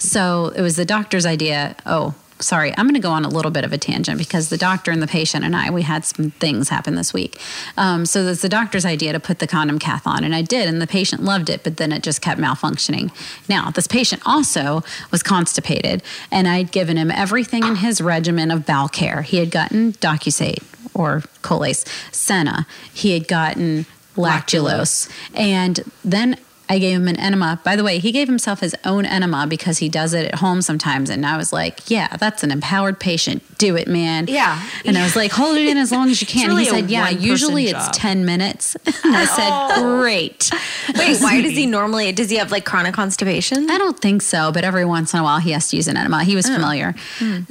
so 0.00 0.52
it 0.54 0.62
was 0.62 0.76
the 0.76 0.84
doctor's 0.84 1.26
idea 1.26 1.74
oh 1.86 2.14
sorry 2.40 2.72
i'm 2.76 2.86
going 2.86 2.94
to 2.94 3.00
go 3.00 3.10
on 3.10 3.24
a 3.24 3.28
little 3.28 3.50
bit 3.50 3.64
of 3.64 3.72
a 3.72 3.78
tangent 3.78 4.18
because 4.18 4.48
the 4.48 4.58
doctor 4.58 4.90
and 4.90 5.02
the 5.02 5.06
patient 5.06 5.44
and 5.44 5.54
i 5.56 5.70
we 5.70 5.82
had 5.82 6.04
some 6.04 6.30
things 6.32 6.68
happen 6.68 6.94
this 6.94 7.12
week. 7.12 7.40
Um, 7.76 8.06
so 8.06 8.26
it's 8.26 8.42
the 8.42 8.48
doctor's 8.48 8.84
idea 8.84 9.12
to 9.12 9.20
put 9.20 9.38
the 9.38 9.46
condom 9.46 9.78
cath 9.78 10.06
on 10.06 10.24
and 10.24 10.34
i 10.34 10.42
did 10.42 10.68
and 10.68 10.80
the 10.80 10.86
patient 10.86 11.22
loved 11.22 11.50
it 11.50 11.62
but 11.64 11.76
then 11.76 11.92
it 11.92 12.02
just 12.02 12.20
kept 12.20 12.40
malfunctioning. 12.40 13.10
Now 13.48 13.70
this 13.70 13.86
patient 13.86 14.22
also 14.24 14.82
was 15.10 15.22
constipated 15.22 16.02
and 16.30 16.48
i'd 16.48 16.72
given 16.72 16.96
him 16.96 17.10
everything 17.10 17.64
in 17.64 17.76
his 17.76 18.00
regimen 18.00 18.50
of 18.50 18.66
bowel 18.66 18.88
care. 18.88 19.22
He 19.22 19.38
had 19.38 19.50
gotten 19.50 19.92
docusate 19.94 20.62
or 20.94 21.22
colace 21.42 21.84
senna. 22.12 22.66
He 22.92 23.12
had 23.12 23.28
gotten 23.28 23.86
lactulose. 24.16 25.08
And 25.34 25.80
then 26.04 26.36
I 26.68 26.78
gave 26.78 26.96
him 26.96 27.08
an 27.08 27.18
enema. 27.18 27.60
By 27.64 27.76
the 27.76 27.84
way, 27.84 27.98
he 27.98 28.12
gave 28.12 28.28
himself 28.28 28.60
his 28.60 28.74
own 28.84 29.06
enema 29.06 29.46
because 29.46 29.78
he 29.78 29.88
does 29.88 30.12
it 30.12 30.26
at 30.26 30.34
home 30.36 30.62
sometimes. 30.62 31.10
And 31.10 31.24
I 31.24 31.36
was 31.36 31.52
like, 31.52 31.90
yeah, 31.90 32.16
that's 32.16 32.42
an 32.42 32.50
empowered 32.50 33.00
patient. 33.00 33.42
Do 33.58 33.76
it, 33.76 33.88
man. 33.88 34.26
Yeah. 34.28 34.62
And 34.84 34.98
I 34.98 35.02
was 35.02 35.16
like, 35.16 35.32
hold 35.32 35.56
it 35.56 35.66
in 35.66 35.76
as 35.76 35.90
long 35.90 36.10
as 36.10 36.20
you 36.20 36.26
can. 36.26 36.48
really 36.48 36.64
he 36.64 36.70
said, 36.70 36.90
yeah, 36.90 37.08
usually 37.10 37.66
it's 37.66 37.88
10 37.96 38.24
minutes. 38.24 38.76
And 39.08 39.16
I 39.16 39.24
said, 39.24 39.82
great. 39.82 40.50
Wait, 40.98 41.18
why 41.20 41.40
does 41.40 41.52
he 41.52 41.64
normally? 41.78 42.12
Does 42.12 42.28
he 42.28 42.36
have 42.36 42.50
like 42.50 42.66
chronic 42.66 42.94
constipation? 42.94 43.70
I 43.70 43.78
don't 43.78 43.98
think 43.98 44.20
so, 44.20 44.52
but 44.52 44.64
every 44.64 44.84
once 44.84 45.14
in 45.14 45.20
a 45.20 45.22
while 45.22 45.38
he 45.38 45.52
has 45.52 45.68
to 45.70 45.76
use 45.76 45.88
an 45.88 45.96
enema. 45.96 46.24
He 46.24 46.36
was 46.36 46.46
familiar. 46.46 46.94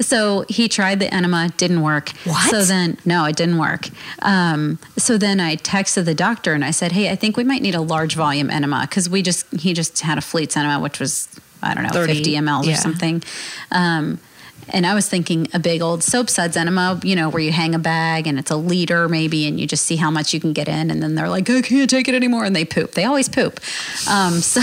So 0.00 0.44
he 0.48 0.68
tried 0.68 1.00
the 1.00 1.12
enema, 1.12 1.48
didn't 1.56 1.82
work. 1.82 2.10
What? 2.24 2.50
So 2.50 2.62
then, 2.62 2.98
no, 3.04 3.24
it 3.24 3.34
didn't 3.34 3.58
work. 3.58 3.88
Um, 4.22 4.78
so 4.96 5.18
then 5.18 5.40
I 5.40 5.56
texted 5.56 6.04
the 6.04 6.14
doctor 6.14 6.52
and 6.52 6.64
I 6.64 6.70
said, 6.70 6.92
hey, 6.92 7.10
I 7.10 7.16
think 7.16 7.36
we 7.36 7.44
might 7.44 7.62
need 7.62 7.74
a 7.74 7.80
large 7.80 8.14
volume 8.14 8.50
enema 8.50 8.86
because 8.88 9.07
we 9.08 9.22
just, 9.22 9.46
he 9.52 9.74
just 9.74 10.00
had 10.00 10.18
a 10.18 10.20
Fleets 10.20 10.56
enema, 10.56 10.80
which 10.80 11.00
was, 11.00 11.28
I 11.62 11.74
don't 11.74 11.84
know, 11.84 11.90
30, 11.90 12.14
50 12.14 12.34
mLs 12.34 12.72
or 12.72 12.76
something. 12.76 13.22
Um, 13.70 14.20
and 14.70 14.86
I 14.86 14.94
was 14.94 15.08
thinking 15.08 15.48
a 15.54 15.58
big 15.58 15.80
old 15.80 16.02
soap 16.02 16.28
suds 16.28 16.56
enema, 16.56 17.00
you 17.02 17.16
know, 17.16 17.28
where 17.28 17.42
you 17.42 17.52
hang 17.52 17.74
a 17.74 17.78
bag 17.78 18.26
and 18.26 18.38
it's 18.38 18.50
a 18.50 18.56
liter 18.56 19.08
maybe, 19.08 19.46
and 19.46 19.58
you 19.58 19.66
just 19.66 19.86
see 19.86 19.96
how 19.96 20.10
much 20.10 20.34
you 20.34 20.40
can 20.40 20.52
get 20.52 20.68
in. 20.68 20.90
And 20.90 21.02
then 21.02 21.14
they're 21.14 21.28
like, 21.28 21.48
I 21.48 21.62
can't 21.62 21.88
take 21.88 22.08
it 22.08 22.14
anymore. 22.14 22.44
And 22.44 22.54
they 22.54 22.64
poop. 22.64 22.92
They 22.92 23.04
always 23.04 23.28
poop. 23.28 23.60
Um, 24.10 24.32
so 24.40 24.60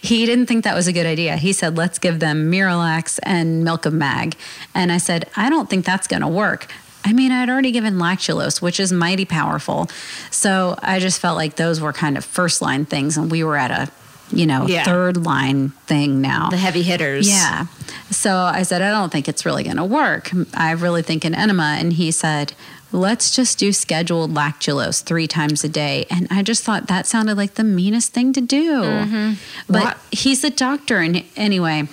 he 0.00 0.26
didn't 0.26 0.46
think 0.46 0.64
that 0.64 0.74
was 0.74 0.86
a 0.86 0.92
good 0.92 1.06
idea. 1.06 1.36
He 1.36 1.52
said, 1.52 1.76
let's 1.76 1.98
give 1.98 2.20
them 2.20 2.50
Miralax 2.50 3.18
and 3.22 3.64
Milk 3.64 3.86
of 3.86 3.92
Mag. 3.92 4.36
And 4.74 4.90
I 4.90 4.98
said, 4.98 5.28
I 5.36 5.50
don't 5.50 5.68
think 5.68 5.84
that's 5.84 6.06
going 6.06 6.22
to 6.22 6.28
work. 6.28 6.66
I 7.04 7.12
mean, 7.12 7.32
I'd 7.32 7.48
already 7.50 7.72
given 7.72 7.94
lactulose, 7.94 8.62
which 8.62 8.78
is 8.78 8.92
mighty 8.92 9.24
powerful. 9.24 9.88
So 10.30 10.76
I 10.82 10.98
just 11.00 11.20
felt 11.20 11.36
like 11.36 11.56
those 11.56 11.80
were 11.80 11.92
kind 11.92 12.16
of 12.16 12.24
first 12.24 12.62
line 12.62 12.84
things. 12.84 13.16
And 13.16 13.30
we 13.30 13.42
were 13.44 13.56
at 13.56 13.70
a 13.70 13.90
you 14.34 14.46
know, 14.46 14.66
Yeah. 14.66 14.84
third 14.84 15.18
line 15.18 15.70
thing 15.86 16.22
now. 16.22 16.48
The 16.48 16.56
heavy 16.56 16.82
hitters. 16.82 17.28
Yeah. 17.28 17.66
So 18.10 18.34
I 18.38 18.62
said, 18.62 18.80
I 18.80 18.90
don't 18.90 19.12
think 19.12 19.28
it's 19.28 19.44
really 19.44 19.62
going 19.62 19.76
to 19.76 19.84
work. 19.84 20.30
I 20.54 20.70
really 20.70 21.02
think 21.02 21.26
an 21.26 21.34
enema. 21.34 21.76
And 21.78 21.92
he 21.92 22.10
said, 22.10 22.54
let's 22.92 23.36
just 23.36 23.58
do 23.58 23.74
scheduled 23.74 24.32
lactulose 24.32 25.02
three 25.02 25.26
times 25.26 25.64
a 25.64 25.68
day. 25.68 26.06
And 26.08 26.28
I 26.30 26.42
just 26.42 26.64
thought 26.64 26.86
that 26.86 27.06
sounded 27.06 27.36
like 27.36 27.54
the 27.54 27.64
meanest 27.64 28.14
thing 28.14 28.32
to 28.32 28.40
do. 28.40 28.80
Mm-hmm. 28.80 29.32
But 29.70 29.84
What? 29.84 29.98
he's 30.12 30.44
a 30.44 30.50
doctor. 30.50 30.98
And 30.98 31.24
anyway, 31.36 31.86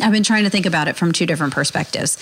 I've 0.00 0.12
been 0.12 0.24
trying 0.24 0.42
to 0.42 0.50
think 0.50 0.66
about 0.66 0.88
it 0.88 0.96
from 0.96 1.12
two 1.12 1.26
different 1.26 1.52
perspectives. 1.52 2.18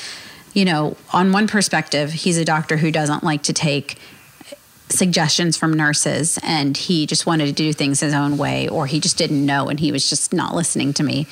You 0.53 0.65
know, 0.65 0.97
on 1.13 1.33
one 1.33 1.47
perspective, 1.47 2.13
he's 2.13 2.37
a 2.37 2.45
doctor 2.45 2.77
who 2.77 2.91
doesn't 2.91 3.23
like 3.23 3.43
to 3.45 3.53
take 3.53 3.99
suggestions 4.93 5.57
from 5.57 5.73
nurses 5.73 6.39
and 6.43 6.77
he 6.77 7.07
just 7.07 7.27
wanted 7.27 7.47
to 7.47 7.53
do 7.53 7.73
things 7.73 8.01
his 8.01 8.13
own 8.13 8.37
way 8.37 8.69
or 8.69 8.87
he 8.87 8.99
just 9.01 9.17
didn't 9.17 9.45
know 9.45 9.69
and 9.69 9.81
he 9.81 9.93
was 9.93 10.09
just 10.09 10.33
not 10.33 10.55
listening 10.55 10.93
to 10.93 11.03
me. 11.03 11.27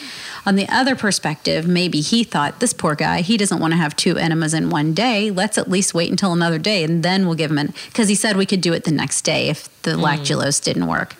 On 0.46 0.54
the 0.54 0.68
other 0.68 0.94
perspective, 0.94 1.66
maybe 1.66 2.00
he 2.00 2.24
thought 2.24 2.60
this 2.60 2.72
poor 2.72 2.94
guy, 2.94 3.20
he 3.20 3.36
doesn't 3.36 3.58
want 3.58 3.72
to 3.72 3.76
have 3.76 3.96
two 3.96 4.16
enemas 4.16 4.54
in 4.54 4.70
one 4.70 4.94
day. 4.94 5.30
Let's 5.30 5.58
at 5.58 5.68
least 5.68 5.92
wait 5.92 6.10
until 6.10 6.32
another 6.32 6.58
day 6.58 6.84
and 6.84 7.02
then 7.02 7.26
we'll 7.26 7.34
give 7.34 7.50
him 7.50 7.58
an 7.58 7.74
because 7.86 8.08
he 8.08 8.14
said 8.14 8.36
we 8.36 8.46
could 8.46 8.60
do 8.60 8.72
it 8.72 8.84
the 8.84 8.92
next 8.92 9.22
day 9.22 9.48
if 9.48 9.68
the 9.82 9.92
lactulose 9.92 10.62
didn't 10.62 10.86
work. 10.86 11.16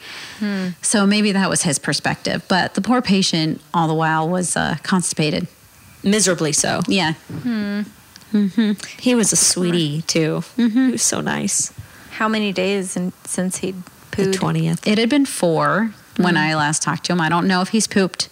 So 0.82 1.06
maybe 1.06 1.32
that 1.32 1.50
was 1.50 1.62
his 1.62 1.78
perspective, 1.78 2.44
but 2.48 2.74
the 2.74 2.80
poor 2.80 3.02
patient 3.02 3.60
all 3.74 3.88
the 3.88 3.94
while 3.94 4.28
was 4.28 4.56
uh, 4.56 4.76
constipated. 4.82 5.48
Miserably 6.02 6.52
so. 6.52 6.80
Yeah. 6.88 7.14
Mm. 7.30 7.86
Hmm. 8.30 8.72
He 8.98 9.14
was 9.14 9.32
a 9.32 9.36
sweetie 9.36 10.02
too. 10.02 10.42
Mm-hmm. 10.56 10.86
He 10.86 10.92
was 10.92 11.02
so 11.02 11.20
nice. 11.20 11.72
How 12.12 12.28
many 12.28 12.52
days 12.52 12.96
in, 12.96 13.12
since 13.24 13.58
he'd 13.58 13.82
pooped? 14.10 14.32
The 14.32 14.32
twentieth. 14.32 14.86
It 14.86 14.98
had 14.98 15.08
been 15.08 15.24
4 15.26 15.92
when 16.18 16.36
I 16.36 16.54
last 16.54 16.82
talked 16.82 17.04
to 17.06 17.12
him. 17.12 17.20
I 17.20 17.28
don't 17.28 17.46
know 17.46 17.62
if 17.62 17.68
he's 17.70 17.86
pooped. 17.86 18.28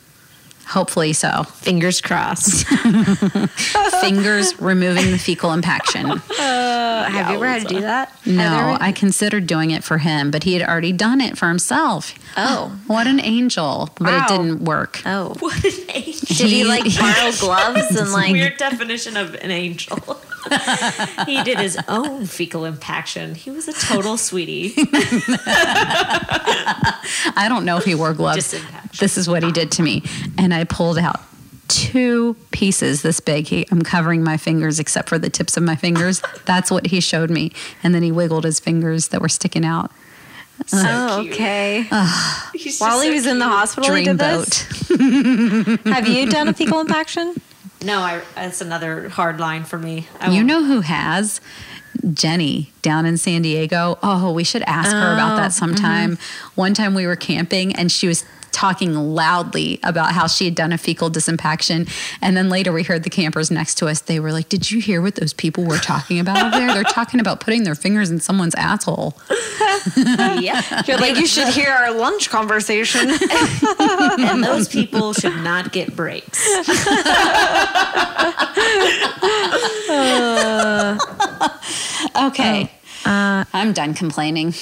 Hopefully 0.68 1.12
so. 1.12 1.44
Fingers 1.44 2.00
crossed. 2.00 2.66
Fingers 4.00 4.61
removing 4.61 5.11
the 5.12 5.18
fecal 5.18 5.52
impaction. 5.52 6.07
Uh, 6.11 7.05
have 7.09 7.31
you 7.31 7.37
ever 7.37 7.46
had 7.46 7.62
to 7.62 7.74
do 7.74 7.81
that? 7.83 8.12
No, 8.26 8.42
Heather? 8.42 8.79
I 8.83 8.92
considered 8.92 9.46
doing 9.46 9.70
it 9.70 9.85
for 9.85 9.98
him, 9.98 10.31
but 10.31 10.42
he 10.44 10.55
had 10.55 10.68
already 10.68 10.92
done 10.92 11.20
it 11.20 11.38
for 11.38 11.48
himself. 11.48 12.14
Oh. 12.37 12.76
What 12.87 13.07
an 13.07 13.20
angel. 13.20 13.90
But 13.96 14.07
Wow. 14.07 14.24
it 14.24 14.29
didn't 14.29 14.64
work. 14.64 15.02
Oh. 15.07 15.35
what 15.40 15.64
an 15.64 15.72
angel. 15.94 16.26
Did 16.37 16.46
he 16.48 16.64
like 16.64 16.85
He- 16.85 16.98
borrow 16.98 17.33
gloves 17.38 17.96
and 17.96 18.11
like? 18.12 18.33
Weird 18.33 18.57
definition 18.57 19.16
of 19.16 19.35
an 19.37 19.50
angel. 19.50 20.20
he 21.26 21.42
did 21.42 21.59
his 21.59 21.78
own 21.88 22.26
fecal 22.26 22.64
impaction. 22.64 23.35
He 23.35 23.50
was 23.50 23.68
a 23.68 23.72
total 23.72 24.16
sweetie. 24.16 24.74
I 27.37 27.46
don't 27.48 27.64
know 27.64 27.76
if 27.76 27.85
he 27.85 27.94
wore 27.94 28.12
gloves. 28.14 28.54
This 28.98 29.16
is 29.16 29.28
what 29.28 29.42
he 29.42 29.52
did 29.52 29.70
to 29.72 29.82
me. 29.82 30.02
And 30.38 30.52
I 30.54 30.64
pulled 30.64 30.98
out 30.98 31.20
two 31.68 32.37
pieces 32.52 33.02
this 33.02 33.20
big. 33.20 33.46
He, 33.48 33.66
I'm 33.70 33.82
covering 33.82 34.22
my 34.22 34.37
fingers 34.37 34.78
except 34.78 35.09
for 35.09 35.18
the 35.18 35.30
tips 35.30 35.56
of 35.56 35.62
my 35.62 35.76
fingers. 35.76 36.22
That's 36.44 36.70
what 36.70 36.87
he 36.87 37.00
showed 37.00 37.30
me. 37.30 37.52
And 37.82 37.94
then 37.94 38.02
he 38.02 38.12
wiggled 38.12 38.44
his 38.44 38.61
fingers 38.61 39.09
that 39.09 39.20
were 39.20 39.28
sticking 39.28 39.64
out. 39.64 39.90
Uh, 40.72 41.09
oh, 41.11 41.20
cute. 41.22 41.35
okay. 41.35 41.82
He's 42.52 42.64
just 42.64 42.80
While 42.80 43.00
he 43.00 43.09
so 43.09 43.14
was 43.14 43.26
in 43.26 43.38
the 43.38 43.44
cute. 43.44 43.54
hospital, 43.54 43.94
he 43.94 44.04
did 44.04 44.16
Dreamboat. 44.16 45.78
this. 45.85 45.92
Have 45.92 46.09
you 46.09 46.26
done 46.30 46.48
a 46.48 46.54
fecal 46.54 46.80
impaction? 46.80 47.35
No, 47.85 48.01
I, 48.01 48.23
that's 48.35 48.61
another 48.61 49.09
hard 49.09 49.39
line 49.39 49.65
for 49.65 49.79
me. 49.79 50.09
I 50.21 50.29
You 50.29 50.37
won't- 50.37 50.47
know 50.47 50.65
who 50.65 50.81
has? 50.81 51.41
Jenny 52.12 52.73
down 52.83 53.07
in 53.07 53.17
San 53.17 53.43
Diego. 53.43 53.99
Oh, 54.03 54.33
we 54.33 54.45
should 54.45 54.62
ask 54.62 54.93
her 54.93 55.15
about 55.15 55.37
that 55.37 55.45
oh, 55.45 55.49
mm-hmm. 55.49 55.51
sometime. 55.51 56.19
One 56.55 56.75
time 56.75 56.95
we 56.95 57.07
were 57.07 57.17
camping 57.17 57.75
and 57.75 57.91
she 57.91 58.07
was 58.07 58.25
talking 58.57 58.95
loudly 58.95 59.79
about 59.83 60.12
how 60.12 60.27
she 60.27 60.47
had 60.47 60.55
done 60.55 60.73
a 60.73 60.79
fecal 60.79 61.11
disimpaction. 61.11 61.87
And 62.23 62.37
then 62.37 62.49
later 62.49 62.73
we 62.73 62.83
heard 62.83 63.03
the 63.03 63.11
campers 63.11 63.51
next 63.51 63.75
to 63.77 63.87
us. 63.87 64.01
They 64.01 64.19
were 64.19 64.33
like, 64.33 64.49
Did 64.49 64.71
you 64.71 64.81
hear 64.81 65.03
what 65.03 65.16
those 65.16 65.35
people 65.35 65.64
were 65.64 65.77
talking 65.77 66.19
about 66.19 66.38
over 66.38 66.57
there? 66.57 66.73
They're 66.73 66.83
talking 66.83 67.21
about 67.21 67.40
putting 67.40 67.64
their 67.64 67.75
fingers 67.75 68.11
in 68.11 68.19
someone's 68.19 68.55
asshole. 68.55 69.14
yeah. 69.97 70.83
You're 70.87 70.99
like, 70.99 71.16
you 71.16 71.27
should 71.27 71.49
hear 71.49 71.71
our 71.71 71.92
lunch 71.92 72.31
conversation. 72.31 73.11
and 73.79 74.42
those 74.42 74.69
people 74.69 75.12
should 75.12 75.37
not 75.37 75.73
get 75.73 75.95
breaks. 75.95 76.49
Okay. 82.16 82.71
Oh. 83.05 83.11
Uh, 83.11 83.45
I'm 83.53 83.73
done 83.73 83.95
complaining. 83.95 84.55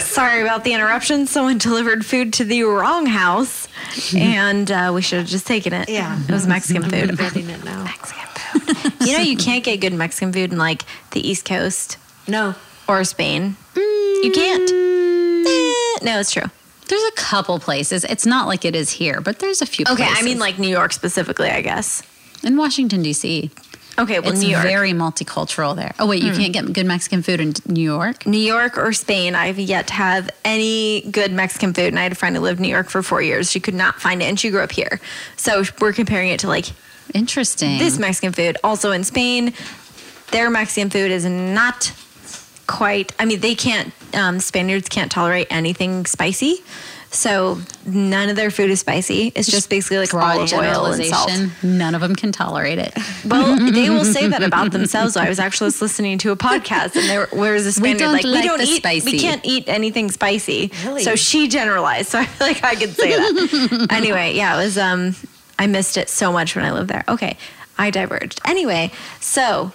Sorry 0.00 0.42
about 0.42 0.64
the 0.64 0.72
interruption. 0.74 1.26
Someone 1.26 1.58
delivered 1.58 2.04
food 2.06 2.32
to 2.34 2.44
the 2.44 2.62
wrong 2.62 3.06
house, 3.06 3.68
and 4.14 4.70
uh, 4.70 4.92
we 4.94 5.02
should 5.02 5.18
have 5.20 5.28
just 5.28 5.46
taken 5.46 5.72
it. 5.72 5.88
Yeah. 5.88 6.18
it 6.20 6.30
was 6.30 6.46
Mexican 6.46 6.82
food. 6.84 7.10
Regretting 7.10 7.48
it 7.48 7.64
now. 7.64 7.84
Mexican 7.84 8.26
food. 8.28 9.06
you 9.06 9.12
know, 9.16 9.22
you 9.22 9.36
can't 9.36 9.62
get 9.64 9.80
good 9.80 9.92
Mexican 9.92 10.32
food 10.32 10.52
in 10.52 10.58
like 10.58 10.84
the 11.12 11.26
East 11.26 11.44
Coast 11.44 11.96
No. 12.26 12.54
or 12.88 13.04
Spain. 13.04 13.56
You 13.76 14.30
can't. 14.34 14.68
Eh, 14.70 16.04
no, 16.04 16.18
it's 16.20 16.32
true. 16.32 16.44
There's 16.88 17.02
a 17.04 17.12
couple 17.16 17.58
places. 17.58 18.04
It's 18.04 18.24
not 18.26 18.46
like 18.48 18.64
it 18.64 18.74
is 18.74 18.90
here, 18.90 19.20
but 19.20 19.38
there's 19.40 19.60
a 19.62 19.66
few 19.66 19.84
Okay, 19.84 19.96
places. 20.04 20.18
I 20.18 20.22
mean 20.22 20.38
like 20.38 20.58
New 20.58 20.68
York 20.68 20.92
specifically, 20.92 21.50
I 21.50 21.60
guess. 21.60 22.02
in 22.42 22.56
Washington, 22.56 23.02
D.C. 23.02 23.50
Okay, 23.98 24.20
well, 24.20 24.32
it's 24.32 24.40
New 24.40 24.50
York. 24.50 24.62
very 24.62 24.92
multicultural 24.92 25.74
there. 25.74 25.92
Oh, 25.98 26.06
wait, 26.06 26.22
you 26.22 26.32
can't 26.32 26.52
get 26.52 26.72
good 26.72 26.86
Mexican 26.86 27.22
food 27.22 27.40
in 27.40 27.54
New 27.66 27.82
York? 27.82 28.26
New 28.26 28.38
York 28.38 28.78
or 28.78 28.92
Spain, 28.92 29.34
I've 29.34 29.58
yet 29.58 29.88
to 29.88 29.94
have 29.94 30.30
any 30.44 31.02
good 31.10 31.32
Mexican 31.32 31.74
food. 31.74 31.88
And 31.88 31.98
I 31.98 32.04
had 32.04 32.12
a 32.12 32.14
friend 32.14 32.36
who 32.36 32.42
lived 32.42 32.60
in 32.60 32.62
New 32.62 32.68
York 32.68 32.88
for 32.88 33.02
four 33.02 33.20
years. 33.22 33.50
She 33.50 33.58
could 33.58 33.74
not 33.74 34.00
find 34.00 34.22
it, 34.22 34.26
and 34.26 34.38
she 34.38 34.50
grew 34.50 34.60
up 34.60 34.70
here. 34.72 35.00
So 35.36 35.64
we're 35.80 35.92
comparing 35.92 36.30
it 36.30 36.40
to 36.40 36.48
like 36.48 36.66
Interesting. 37.12 37.78
this 37.78 37.98
Mexican 37.98 38.32
food. 38.32 38.56
Also 38.62 38.92
in 38.92 39.02
Spain, 39.02 39.52
their 40.30 40.48
Mexican 40.48 40.90
food 40.90 41.10
is 41.10 41.24
not 41.24 41.92
quite. 42.68 43.12
I 43.18 43.24
mean, 43.24 43.40
they 43.40 43.54
can't. 43.54 43.92
Um, 44.14 44.38
Spaniards 44.40 44.88
can't 44.88 45.10
tolerate 45.10 45.48
anything 45.50 46.06
spicy, 46.06 46.58
so 47.10 47.58
none 47.86 48.28
of 48.28 48.36
their 48.36 48.50
food 48.50 48.70
is 48.70 48.80
spicy. 48.80 49.32
It's 49.34 49.50
just 49.50 49.70
basically 49.70 49.98
like 49.98 50.10
broad 50.10 50.36
olive 50.36 50.52
oil 50.52 50.92
and 50.92 51.04
salt. 51.04 51.30
None 51.62 51.94
of 51.94 52.02
them 52.02 52.14
can 52.14 52.32
tolerate 52.32 52.78
it. 52.78 52.92
Well, 53.24 53.56
they 53.72 53.88
will 53.88 54.04
say 54.04 54.26
that 54.26 54.42
about 54.42 54.72
themselves. 54.72 55.16
I 55.16 55.28
was 55.28 55.38
actually 55.38 55.70
listening 55.80 56.18
to 56.18 56.32
a 56.32 56.36
podcast, 56.36 56.96
and 56.96 57.08
there 57.08 57.26
where 57.28 57.54
was 57.54 57.66
a 57.66 57.72
Spaniard 57.72 58.10
like, 58.10 58.24
like 58.24 58.42
we 58.42 58.46
don't 58.46 58.60
eat, 58.60 58.78
spicy." 58.78 59.12
we 59.12 59.18
can't 59.18 59.44
eat 59.44 59.64
anything 59.68 60.10
spicy. 60.10 60.70
Really? 60.84 61.02
So 61.02 61.16
she 61.16 61.48
generalized. 61.48 62.08
So 62.08 62.18
I 62.18 62.24
feel 62.24 62.46
like 62.46 62.64
I 62.64 62.74
could 62.74 62.94
say 62.94 63.10
that. 63.10 63.88
anyway, 63.90 64.34
yeah, 64.34 64.54
it 64.54 64.64
was. 64.64 64.78
Um, 64.78 65.14
I 65.58 65.66
missed 65.66 65.96
it 65.96 66.08
so 66.08 66.32
much 66.32 66.56
when 66.56 66.64
I 66.64 66.72
lived 66.72 66.88
there. 66.88 67.04
Okay, 67.06 67.36
I 67.76 67.90
diverged. 67.90 68.40
Anyway, 68.46 68.92
so 69.20 69.72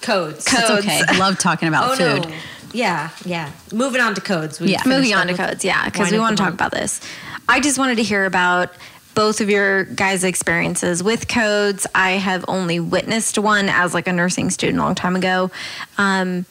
Codes. 0.00 0.44
Co- 0.44 0.58
It's 0.58 0.68
Codes. 0.68 0.86
okay. 0.86 1.00
I 1.06 1.18
love 1.18 1.38
talking 1.38 1.68
about 1.68 1.92
oh, 1.92 1.96
food. 1.96 2.28
no. 2.28 2.34
Yeah, 2.74 3.10
yeah. 3.24 3.50
Moving 3.72 4.00
on 4.00 4.14
to 4.14 4.20
codes. 4.20 4.60
We 4.60 4.72
Yeah. 4.72 4.82
moving 4.84 5.14
on 5.14 5.28
to 5.28 5.34
codes, 5.34 5.64
yeah, 5.64 5.84
because 5.86 6.10
we 6.10 6.18
want 6.18 6.36
to 6.36 6.42
talk 6.42 6.52
about 6.52 6.72
this. 6.72 7.00
I 7.48 7.60
just 7.60 7.78
wanted 7.78 7.96
to 7.96 8.02
hear 8.02 8.26
about 8.26 8.70
both 9.14 9.40
of 9.40 9.48
your 9.48 9.84
guys' 9.84 10.24
experiences 10.24 11.02
with 11.02 11.28
codes. 11.28 11.86
I 11.94 12.12
have 12.12 12.44
only 12.48 12.80
witnessed 12.80 13.38
one 13.38 13.68
as 13.68 13.94
like 13.94 14.08
a 14.08 14.12
nursing 14.12 14.50
student 14.50 14.80
a 14.80 14.82
long 14.82 14.94
time 14.96 15.14
ago. 15.14 15.50
Um, 15.98 16.46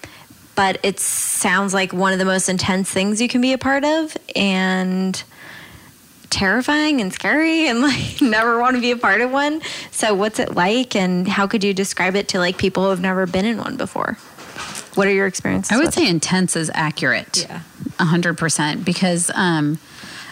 but 0.56 0.80
it 0.84 1.00
sounds 1.00 1.74
like 1.74 1.92
one 1.94 2.14
of 2.14 2.20
the 2.20 2.26
most 2.26 2.48
intense 2.48 2.90
things 2.90 3.20
you 3.22 3.28
can 3.28 3.42
be 3.42 3.54
a 3.54 3.58
part 3.58 3.84
of 3.84 4.16
and 4.36 5.22
terrifying 6.30 7.02
and 7.02 7.12
scary 7.14 7.68
and 7.70 7.82
like 7.82 8.22
never 8.22 8.60
want 8.60 8.76
to 8.76 8.82
be 8.82 8.92
a 8.92 8.98
part 8.98 9.20
of 9.22 9.32
one. 9.32 9.62
So 9.92 10.14
what's 10.14 10.40
it 10.40 10.56
like 10.56 10.96
and 10.96 11.28
how 11.28 11.48
could 11.48 11.64
you 11.64 11.74
describe 11.74 12.16
it 12.16 12.30
to 12.30 12.40
like 12.40 12.58
people 12.58 12.84
who 12.84 12.90
have 12.92 13.02
never 13.02 13.26
been 13.26 13.46
in 13.46 13.58
one 13.58 13.76
before? 13.78 14.18
What 14.96 15.08
are 15.08 15.14
your 15.14 15.28
experiences? 15.28 15.72
I 15.72 15.78
would 15.78 15.88
with 15.88 15.96
say 15.96 16.08
intense 16.08 16.56
is 16.56 16.72
accurate. 16.74 17.46
Yeah. 17.50 17.62
A 18.00 18.06
hundred 18.06 18.38
percent 18.38 18.84
because 18.86 19.32
um, 19.36 19.80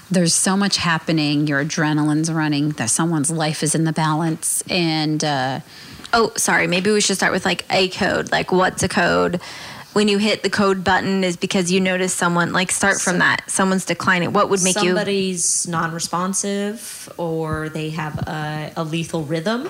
there's 0.10 0.34
so 0.34 0.58
much 0.58 0.78
happening. 0.78 1.48
Your 1.48 1.64
adrenaline's 1.64 2.32
running. 2.32 2.70
That 2.72 2.90
someone's 2.90 3.32
life 3.32 3.64
is 3.64 3.76
in 3.76 3.84
the 3.84 3.94
balance, 3.94 4.64
and 4.70 5.24
uh, 5.24 5.60
Oh, 6.14 6.32
sorry. 6.36 6.68
Maybe 6.68 6.92
we 6.92 7.02
should 7.02 7.16
start 7.16 7.32
with 7.32 7.46
like 7.46 7.66
a 7.70 7.90
code. 7.90 8.32
Like, 8.32 8.52
what's 8.52 8.84
a 8.84 8.90
code? 8.90 9.40
When 9.94 10.08
you 10.08 10.18
hit 10.18 10.42
the 10.44 10.50
code 10.50 10.84
button, 10.84 11.24
is 11.24 11.36
because 11.36 11.72
you 11.72 11.82
notice 11.82 12.14
someone. 12.14 12.54
Like, 12.54 12.72
start 12.72 13.02
from 13.02 13.20
that. 13.20 13.44
Someone's 13.48 13.86
declining. 13.86 14.34
What 14.34 14.50
would 14.50 14.64
make 14.64 14.76
you? 14.76 14.90
somebody's 14.90 15.68
non-responsive 15.68 17.12
or 17.18 17.70
they 17.70 17.90
have 17.92 18.18
a, 18.20 18.72
a 18.78 18.84
lethal 18.84 19.24
rhythm 19.24 19.70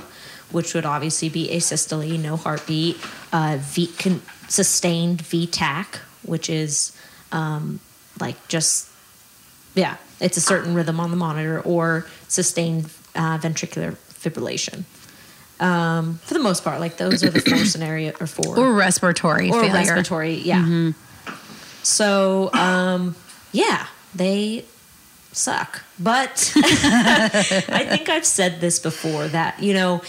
which 0.51 0.73
would 0.73 0.85
obviously 0.85 1.29
be 1.29 1.47
asystole 1.47 2.19
no 2.21 2.35
heartbeat 2.35 2.97
uh, 3.31 3.57
v, 3.61 3.87
con, 3.87 4.21
sustained 4.51 5.21
V-tach 5.21 5.99
which 6.23 6.49
is 6.49 6.95
um, 7.31 7.79
like 8.19 8.35
just 8.47 8.89
yeah 9.75 9.97
it's 10.19 10.37
a 10.37 10.41
certain 10.41 10.73
rhythm 10.73 10.99
on 10.99 11.09
the 11.09 11.17
monitor 11.17 11.61
or 11.61 12.05
sustained 12.27 12.85
uh, 13.15 13.37
ventricular 13.37 13.95
fibrillation 14.13 14.83
um, 15.59 16.19
for 16.23 16.33
the 16.33 16.39
most 16.39 16.63
part 16.63 16.79
like 16.79 16.97
those 16.97 17.23
are 17.23 17.29
the 17.29 17.41
four 17.41 17.57
scenario 17.65 18.11
or 18.19 18.27
four 18.27 18.59
or 18.59 18.73
respiratory 18.73 19.49
or 19.49 19.61
failure. 19.61 19.73
respiratory 19.73 20.33
yeah 20.35 20.91
so 21.83 22.51
um 22.53 23.15
yeah 23.53 23.87
they 24.13 24.65
suck. 25.31 25.83
But 25.99 26.53
I 26.57 27.85
think 27.89 28.09
I've 28.09 28.25
said 28.25 28.61
this 28.61 28.79
before 28.79 29.27
that, 29.29 29.61
you 29.61 29.73
know, 29.73 30.01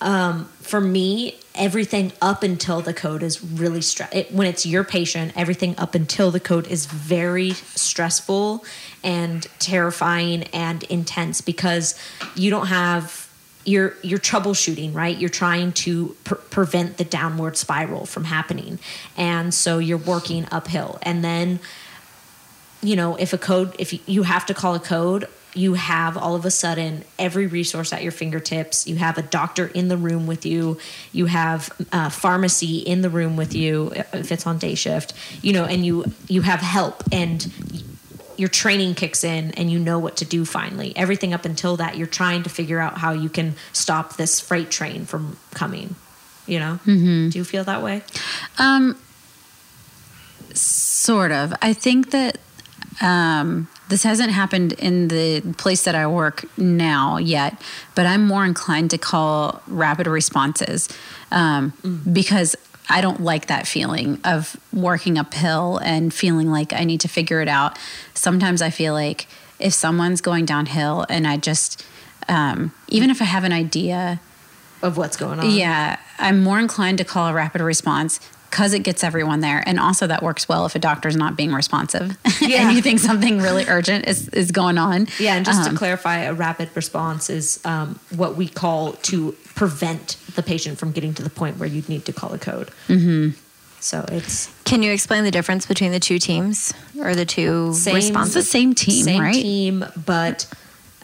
um, 0.00 0.46
for 0.60 0.80
me, 0.80 1.36
everything 1.58 2.12
up 2.22 2.42
until 2.42 2.80
the 2.80 2.94
code 2.94 3.22
is 3.22 3.42
really 3.44 3.82
stress. 3.82 4.08
It, 4.14 4.32
when 4.32 4.46
it's 4.46 4.64
your 4.64 4.84
patient, 4.84 5.32
everything 5.36 5.74
up 5.78 5.94
until 5.94 6.30
the 6.30 6.40
code 6.40 6.66
is 6.68 6.86
very 6.86 7.50
stressful 7.52 8.64
and 9.04 9.46
terrifying 9.58 10.44
and 10.44 10.82
intense 10.84 11.40
because 11.40 11.98
you 12.34 12.50
don't 12.50 12.66
have 12.68 13.26
you're 13.64 13.94
you're 14.02 14.18
troubleshooting 14.20 14.94
right 14.94 15.18
you're 15.18 15.28
trying 15.28 15.72
to 15.72 16.16
pre- 16.24 16.38
prevent 16.48 16.96
the 16.96 17.04
downward 17.04 17.54
spiral 17.56 18.06
from 18.06 18.24
happening 18.24 18.78
and 19.16 19.52
so 19.52 19.78
you're 19.78 19.98
working 19.98 20.46
uphill 20.50 20.98
and 21.02 21.22
then 21.22 21.58
you 22.82 22.96
know 22.96 23.16
if 23.16 23.32
a 23.34 23.38
code 23.38 23.74
if 23.78 23.92
you- 23.92 23.98
you 24.06 24.22
have 24.22 24.46
to 24.46 24.54
call 24.54 24.74
a 24.74 24.80
code 24.80 25.26
you 25.58 25.74
have 25.74 26.16
all 26.16 26.34
of 26.34 26.44
a 26.44 26.50
sudden 26.50 27.04
every 27.18 27.46
resource 27.46 27.92
at 27.92 28.02
your 28.02 28.12
fingertips. 28.12 28.86
You 28.86 28.96
have 28.96 29.18
a 29.18 29.22
doctor 29.22 29.66
in 29.66 29.88
the 29.88 29.96
room 29.96 30.26
with 30.26 30.46
you. 30.46 30.78
You 31.12 31.26
have 31.26 31.70
a 31.92 32.10
pharmacy 32.10 32.78
in 32.78 33.02
the 33.02 33.10
room 33.10 33.36
with 33.36 33.54
you 33.54 33.92
if 34.12 34.32
it's 34.32 34.46
on 34.46 34.58
day 34.58 34.74
shift 34.74 35.12
you 35.42 35.52
know 35.52 35.64
and 35.64 35.84
you 35.84 36.04
you 36.28 36.42
have 36.42 36.60
help 36.60 37.02
and 37.12 37.52
your 38.36 38.48
training 38.48 38.94
kicks 38.94 39.24
in 39.24 39.50
and 39.52 39.70
you 39.70 39.78
know 39.78 39.98
what 39.98 40.16
to 40.18 40.24
do 40.24 40.44
finally. 40.44 40.96
Everything 40.96 41.34
up 41.34 41.44
until 41.44 41.76
that 41.76 41.96
you're 41.96 42.06
trying 42.06 42.44
to 42.44 42.48
figure 42.48 42.78
out 42.78 42.98
how 42.98 43.12
you 43.12 43.28
can 43.28 43.54
stop 43.72 44.16
this 44.16 44.38
freight 44.38 44.70
train 44.70 45.04
from 45.04 45.36
coming 45.52 45.96
you 46.48 46.58
know? 46.58 46.80
Do 47.30 47.38
you 47.38 47.44
feel 47.44 47.62
that 47.64 47.82
way? 47.82 48.02
Um, 48.58 48.98
sort 50.54 51.30
of. 51.30 51.54
I 51.62 51.72
think 51.72 52.10
that 52.10 52.38
um, 53.00 53.68
this 53.88 54.02
hasn't 54.02 54.30
happened 54.30 54.72
in 54.74 55.08
the 55.08 55.40
place 55.56 55.84
that 55.84 55.94
I 55.94 56.06
work 56.06 56.44
now 56.58 57.16
yet, 57.16 57.60
but 57.94 58.06
I'm 58.06 58.26
more 58.26 58.44
inclined 58.44 58.90
to 58.90 58.98
call 58.98 59.62
rapid 59.66 60.06
responses 60.06 60.88
um, 61.30 61.72
because 62.10 62.54
I 62.90 63.00
don't 63.00 63.20
like 63.20 63.46
that 63.46 63.66
feeling 63.66 64.18
of 64.24 64.56
working 64.72 65.18
uphill 65.18 65.78
and 65.78 66.12
feeling 66.12 66.50
like 66.50 66.72
I 66.72 66.84
need 66.84 67.00
to 67.02 67.08
figure 67.08 67.40
it 67.40 67.48
out. 67.48 67.78
Sometimes 68.14 68.62
I 68.62 68.70
feel 68.70 68.94
like 68.94 69.26
if 69.58 69.74
someone's 69.74 70.20
going 70.20 70.46
downhill 70.46 71.04
and 71.08 71.26
I 71.26 71.36
just, 71.36 71.84
um, 72.28 72.72
even 72.88 73.10
if 73.10 73.20
I 73.20 73.26
have 73.26 73.44
an 73.44 73.52
idea, 73.52 74.20
of 74.80 74.96
what's 74.96 75.16
going 75.16 75.40
on 75.40 75.50
yeah, 75.50 75.98
I'm 76.18 76.40
more 76.40 76.60
inclined 76.60 76.98
to 76.98 77.04
call 77.04 77.26
a 77.26 77.34
rapid 77.34 77.60
response 77.60 78.20
because 78.58 78.74
it 78.74 78.80
gets 78.82 79.04
everyone 79.04 79.38
there. 79.38 79.62
And 79.64 79.78
also, 79.78 80.08
that 80.08 80.20
works 80.20 80.48
well 80.48 80.66
if 80.66 80.74
a 80.74 80.80
doctor's 80.80 81.14
not 81.14 81.36
being 81.36 81.52
responsive 81.52 82.18
Yeah. 82.40 82.66
and 82.66 82.76
you 82.76 82.82
think 82.82 82.98
something 82.98 83.38
really 83.38 83.64
urgent 83.68 84.08
is, 84.08 84.28
is 84.30 84.50
going 84.50 84.78
on. 84.78 85.06
Yeah, 85.20 85.36
and 85.36 85.46
just 85.46 85.60
Um, 85.62 85.70
to 85.70 85.78
clarify, 85.78 86.22
a 86.22 86.34
rapid 86.34 86.68
response 86.74 87.30
is 87.30 87.60
um, 87.64 88.00
what 88.16 88.36
we 88.36 88.48
call 88.48 88.94
to 88.94 89.36
prevent 89.54 90.16
the 90.34 90.42
patient 90.42 90.76
from 90.76 90.90
getting 90.90 91.14
to 91.14 91.22
the 91.22 91.30
point 91.30 91.58
where 91.58 91.68
you'd 91.68 91.88
need 91.88 92.04
to 92.06 92.12
call 92.12 92.32
a 92.34 92.38
code. 92.38 92.70
Mm-hmm. 92.88 93.38
So 93.78 94.04
it's 94.08 94.50
Can 94.64 94.82
you 94.82 94.90
explain 94.90 95.22
the 95.22 95.30
difference 95.30 95.64
between 95.64 95.92
the 95.92 96.00
two 96.00 96.18
teams 96.18 96.74
or 96.98 97.14
the 97.14 97.24
two 97.24 97.72
Same- 97.74 97.96
It's 98.16 98.34
the 98.34 98.42
same 98.42 98.74
team, 98.74 99.04
same 99.04 99.22
right? 99.22 99.32
team, 99.34 99.84
but 100.04 100.48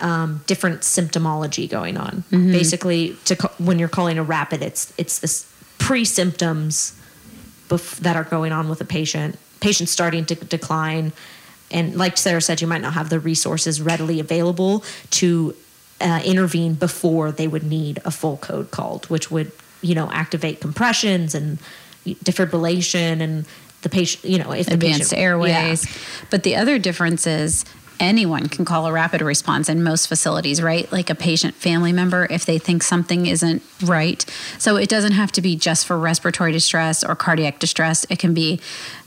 um, 0.01 0.43
different 0.49 0.81
symptomology 0.81 1.71
going 1.71 1.99
on. 1.99 2.25
Mm-hmm. 2.33 2.51
Basically, 2.51 3.17
to 3.27 3.37
ca- 3.37 3.53
when 3.59 3.79
you're 3.79 3.89
calling 3.89 4.19
a 4.19 4.25
rapid, 4.25 4.61
it's 4.61 4.93
it's 4.99 5.21
this 5.21 5.47
pre-symptoms 5.79 6.95
bef- 7.69 7.99
that 7.99 8.17
are 8.17 8.25
going 8.25 8.53
on 8.53 8.69
with 8.69 8.81
a 8.81 8.85
patient. 8.85 9.39
patients 9.61 9.91
starting 9.91 10.25
to 10.27 10.35
decline, 10.35 11.13
and 11.71 11.97
like 11.97 12.17
Sarah 12.17 12.41
said, 12.41 12.61
you 12.61 12.67
might 12.67 12.83
not 12.83 12.93
have 12.93 13.09
the 13.09 13.19
resources 13.19 13.81
readily 13.81 14.21
available 14.21 14.85
to 15.11 15.55
uh, 16.01 16.21
intervene 16.25 16.75
before 16.75 17.33
they 17.33 17.49
would 17.49 17.63
need 17.65 18.01
a 18.05 18.11
full 18.11 18.37
code 18.37 18.71
called, 18.71 19.07
which 19.07 19.31
would 19.31 19.53
you 19.81 19.95
know 19.95 20.11
activate 20.11 20.61
compressions 20.61 21.35
and 21.35 21.59
defibrillation 22.07 23.21
and 23.21 23.47
the 23.83 23.89
patient 23.89 24.25
you 24.25 24.39
know 24.39 24.53
if 24.53 24.69
advanced 24.69 25.11
patient, 25.11 25.21
airways. 25.21 25.85
Yeah. 25.85 26.27
But 26.31 26.43
the 26.43 26.57
other 26.57 26.79
difference 26.79 27.27
is 27.27 27.65
anyone 28.01 28.49
can 28.49 28.65
call 28.65 28.87
a 28.87 28.93
rapid 28.93 29.21
response 29.21 29.69
in 29.69 29.83
most 29.83 30.07
facilities, 30.07 30.63
right? 30.63 30.91
Like 30.91 31.11
a 31.11 31.15
patient 31.15 31.55
family 31.55 31.93
member 31.93 32.27
if 32.31 32.45
they 32.45 32.59
think 32.59 32.83
something 32.83 33.27
isn't 33.27 33.63
right. 33.85 34.25
So 34.59 34.77
it 34.77 34.89
doesn't 34.89 35.13
have 35.13 35.33
to 35.33 35.43
be 35.43 35.57
just 35.57 35.87
for 35.87 35.99
respiratory 35.99 36.53
distress 36.53 37.05
or 37.05 37.15
cardiac 37.15 37.59
distress. 37.59 38.05
It 38.11 38.19
can 38.19 38.35
be 38.35 38.61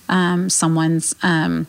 um, 0.10 0.50
someone's 0.50 1.16
um, 1.24 1.68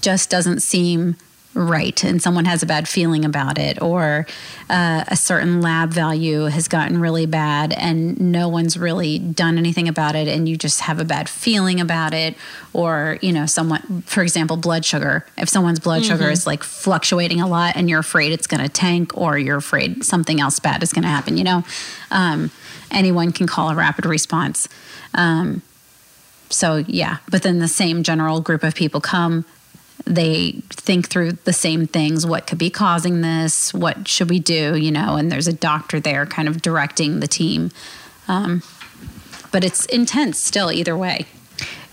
just 0.00 0.30
doesn't 0.30 0.60
seem 0.60 1.16
right 1.54 2.02
and 2.02 2.22
someone 2.22 2.46
has 2.46 2.62
a 2.62 2.66
bad 2.66 2.88
feeling 2.88 3.24
about 3.24 3.58
it 3.58 3.80
or 3.82 4.26
uh, 4.70 5.04
a 5.08 5.16
certain 5.16 5.60
lab 5.60 5.90
value 5.90 6.44
has 6.44 6.66
gotten 6.66 6.98
really 6.98 7.26
bad 7.26 7.72
and 7.74 8.18
no 8.18 8.48
one's 8.48 8.78
really 8.78 9.18
done 9.18 9.58
anything 9.58 9.86
about 9.86 10.14
it 10.14 10.28
and 10.28 10.48
you 10.48 10.56
just 10.56 10.80
have 10.80 10.98
a 10.98 11.04
bad 11.04 11.28
feeling 11.28 11.80
about 11.80 12.14
it 12.14 12.34
or 12.72 13.18
you 13.20 13.32
know 13.32 13.44
someone 13.44 14.02
for 14.02 14.22
example 14.22 14.56
blood 14.56 14.84
sugar. 14.84 15.26
If 15.36 15.48
someone's 15.48 15.80
blood 15.80 16.04
sugar 16.04 16.30
is 16.30 16.46
like 16.46 16.62
fluctuating 16.62 17.40
a 17.40 17.46
lot 17.46 17.76
and 17.76 17.90
you're 17.90 18.00
afraid 18.00 18.32
it's 18.32 18.46
going 18.46 18.62
to 18.62 18.68
tank 18.68 19.16
or 19.16 19.36
you're 19.36 19.58
afraid 19.58 20.04
something 20.04 20.40
else 20.40 20.58
bad 20.58 20.82
is 20.82 20.92
going 20.92 21.02
to 21.02 21.08
happen 21.08 21.36
you 21.36 21.44
know 21.44 21.64
um, 22.10 22.50
anyone 22.90 23.32
can 23.32 23.46
call 23.46 23.70
a 23.70 23.74
rapid 23.74 24.06
response. 24.06 24.68
Um, 25.14 25.60
so 26.48 26.76
yeah 26.86 27.18
but 27.30 27.42
then 27.42 27.58
the 27.58 27.68
same 27.68 28.02
general 28.02 28.40
group 28.40 28.62
of 28.62 28.74
people 28.74 29.00
come 29.00 29.44
they 30.04 30.52
think 30.70 31.08
through 31.08 31.32
the 31.32 31.52
same 31.52 31.86
things 31.86 32.26
what 32.26 32.46
could 32.46 32.58
be 32.58 32.70
causing 32.70 33.20
this 33.20 33.72
what 33.72 34.08
should 34.08 34.28
we 34.28 34.38
do 34.38 34.76
you 34.76 34.90
know 34.90 35.16
and 35.16 35.30
there's 35.30 35.48
a 35.48 35.52
doctor 35.52 36.00
there 36.00 36.26
kind 36.26 36.48
of 36.48 36.62
directing 36.62 37.20
the 37.20 37.28
team 37.28 37.70
um, 38.28 38.62
but 39.50 39.64
it's 39.64 39.86
intense 39.86 40.38
still 40.38 40.70
either 40.70 40.96
way 40.96 41.26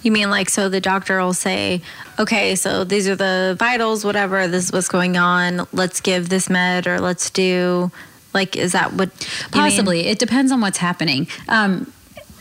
You 0.02 0.12
mean 0.12 0.30
like 0.30 0.50
so 0.50 0.70
the 0.70 0.80
doctor 0.80 1.20
will 1.20 1.34
say, 1.34 1.82
okay, 2.18 2.56
so 2.56 2.84
these 2.86 3.08
are 3.08 3.16
the 3.16 3.56
vitals, 3.60 4.06
whatever, 4.06 4.48
this 4.48 4.66
is 4.66 4.72
what's 4.72 4.88
going 4.88 5.18
on. 5.18 5.68
Let's 5.74 6.00
give 6.00 6.30
this 6.30 6.50
med 6.50 6.88
or 6.88 7.00
let's 7.02 7.30
do 7.30 7.92
like 8.34 8.56
is 8.56 8.72
that 8.72 8.94
what 8.94 9.10
you 9.20 9.62
mean? 9.62 9.72
Possibly. 9.72 10.08
It 10.08 10.20
depends 10.20 10.52
on 10.52 10.62
what's 10.62 10.78
happening. 10.78 11.28
Um, 11.48 11.92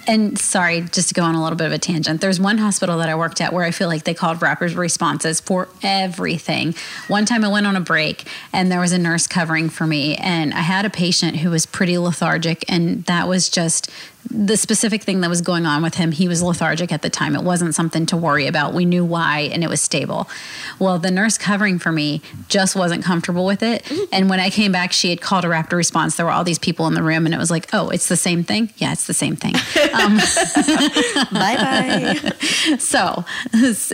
and 0.09 0.38
sorry, 0.38 0.81
just 0.81 1.09
to 1.09 1.14
go 1.14 1.23
on 1.23 1.35
a 1.35 1.42
little 1.42 1.57
bit 1.57 1.66
of 1.66 1.73
a 1.73 1.79
tangent, 1.79 2.23
there's 2.23 2.40
one 2.40 2.57
hospital 2.57 2.97
that 2.99 3.11
I 3.11 3.14
worked 3.14 3.42
at 3.42 3.53
where 3.53 3.64
I 3.64 3.71
feel 3.71 3.88
like 3.88 4.05
they 4.05 4.14
called 4.14 4.40
rapid 4.40 4.73
responses 4.73 5.38
for 5.38 5.68
everything. 5.83 6.75
One 7.09 7.27
time 7.27 7.44
I 7.44 7.49
went 7.49 7.66
on 7.66 7.77
a 7.77 7.81
break 7.81 8.27
and 8.53 8.73
there 8.73 8.81
was 8.81 8.92
a 8.92 8.99
nurse 8.99 9.27
covering 9.27 9.68
for 9.68 9.87
me, 9.87 10.16
and 10.16 10.55
I 10.55 10.61
had 10.61 10.87
a 10.87 10.90
patient 10.90 11.37
who 11.37 11.51
was 11.51 11.66
pretty 11.66 11.99
lethargic, 11.99 12.64
and 12.68 13.05
that 13.05 13.29
was 13.29 13.51
just 13.51 13.90
the 14.31 14.57
specific 14.57 15.03
thing 15.03 15.21
that 15.23 15.31
was 15.31 15.41
going 15.41 15.67
on 15.67 15.83
with 15.83 15.95
him. 15.95 16.12
He 16.12 16.29
was 16.29 16.43
lethargic 16.43 16.93
at 16.93 17.03
the 17.03 17.11
time. 17.11 17.35
It 17.35 17.43
wasn't 17.43 17.75
something 17.75 18.07
to 18.07 18.17
worry 18.17 18.47
about. 18.47 18.75
We 18.75 18.85
knew 18.85 19.05
why, 19.05 19.49
and 19.53 19.64
it 19.64 19.69
was 19.69 19.81
stable. 19.81 20.29
Well, 20.79 20.99
the 20.99 21.11
nurse 21.11 21.38
covering 21.38 21.79
for 21.79 21.93
me 21.93 22.21
just 22.49 22.77
wasn't 22.77 23.05
comfortable 23.05 23.47
with 23.47 23.62
it. 23.62 23.91
And 24.12 24.29
when 24.29 24.41
I 24.41 24.51
came 24.51 24.73
back, 24.73 24.93
she 24.93 25.11
had 25.11 25.21
called 25.21 25.45
a 25.45 25.49
rapid 25.49 25.75
response. 25.75 26.17
There 26.17 26.27
were 26.27 26.33
all 26.33 26.45
these 26.45 26.59
people 26.59 26.87
in 26.87 26.95
the 26.95 27.03
room, 27.03 27.27
and 27.27 27.35
it 27.35 27.38
was 27.38 27.51
like, 27.51 27.69
oh, 27.73 27.88
it's 27.88 28.09
the 28.09 28.17
same 28.17 28.45
thing? 28.45 28.71
Yeah, 28.77 28.93
it's 28.93 29.07
the 29.07 29.14
same 29.14 29.37
thing. 29.37 29.53
Bye 31.33 31.57
bye. 31.57 32.33
so, 32.79 33.25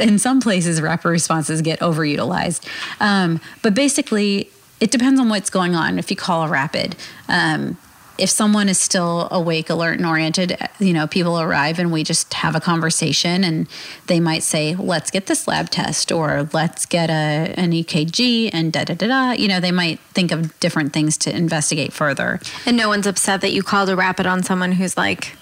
in 0.00 0.18
some 0.18 0.40
places, 0.40 0.80
rapid 0.82 1.08
responses 1.08 1.62
get 1.62 1.80
overutilized. 1.80 2.66
Um, 3.00 3.40
but 3.62 3.74
basically, 3.74 4.50
it 4.80 4.90
depends 4.90 5.20
on 5.20 5.28
what's 5.28 5.50
going 5.50 5.74
on. 5.74 5.98
If 5.98 6.10
you 6.10 6.16
call 6.16 6.42
a 6.42 6.48
rapid, 6.48 6.96
um, 7.28 7.78
if 8.18 8.30
someone 8.30 8.68
is 8.68 8.78
still 8.78 9.28
awake, 9.30 9.70
alert, 9.70 9.98
and 9.98 10.06
oriented, 10.06 10.56
you 10.78 10.92
know, 10.92 11.06
people 11.06 11.40
arrive 11.40 11.78
and 11.78 11.92
we 11.92 12.04
just 12.04 12.32
have 12.34 12.54
a 12.54 12.60
conversation, 12.60 13.44
and 13.44 13.66
they 14.06 14.20
might 14.20 14.42
say, 14.42 14.74
"Let's 14.74 15.10
get 15.10 15.26
this 15.26 15.48
lab 15.48 15.70
test," 15.70 16.12
or 16.12 16.48
"Let's 16.52 16.86
get 16.86 17.10
a 17.10 17.54
an 17.56 17.72
EKG," 17.72 18.50
and 18.52 18.72
da 18.72 18.84
da 18.84 18.94
da 18.94 19.06
da. 19.08 19.30
You 19.32 19.48
know, 19.48 19.60
they 19.60 19.72
might 19.72 20.00
think 20.12 20.32
of 20.32 20.58
different 20.60 20.92
things 20.92 21.16
to 21.18 21.34
investigate 21.34 21.92
further. 21.92 22.40
And 22.66 22.76
no 22.76 22.88
one's 22.88 23.06
upset 23.06 23.40
that 23.40 23.52
you 23.52 23.62
called 23.62 23.88
a 23.88 23.96
rapid 23.96 24.26
on 24.26 24.42
someone 24.42 24.72
who's 24.72 24.96
like 24.96 25.36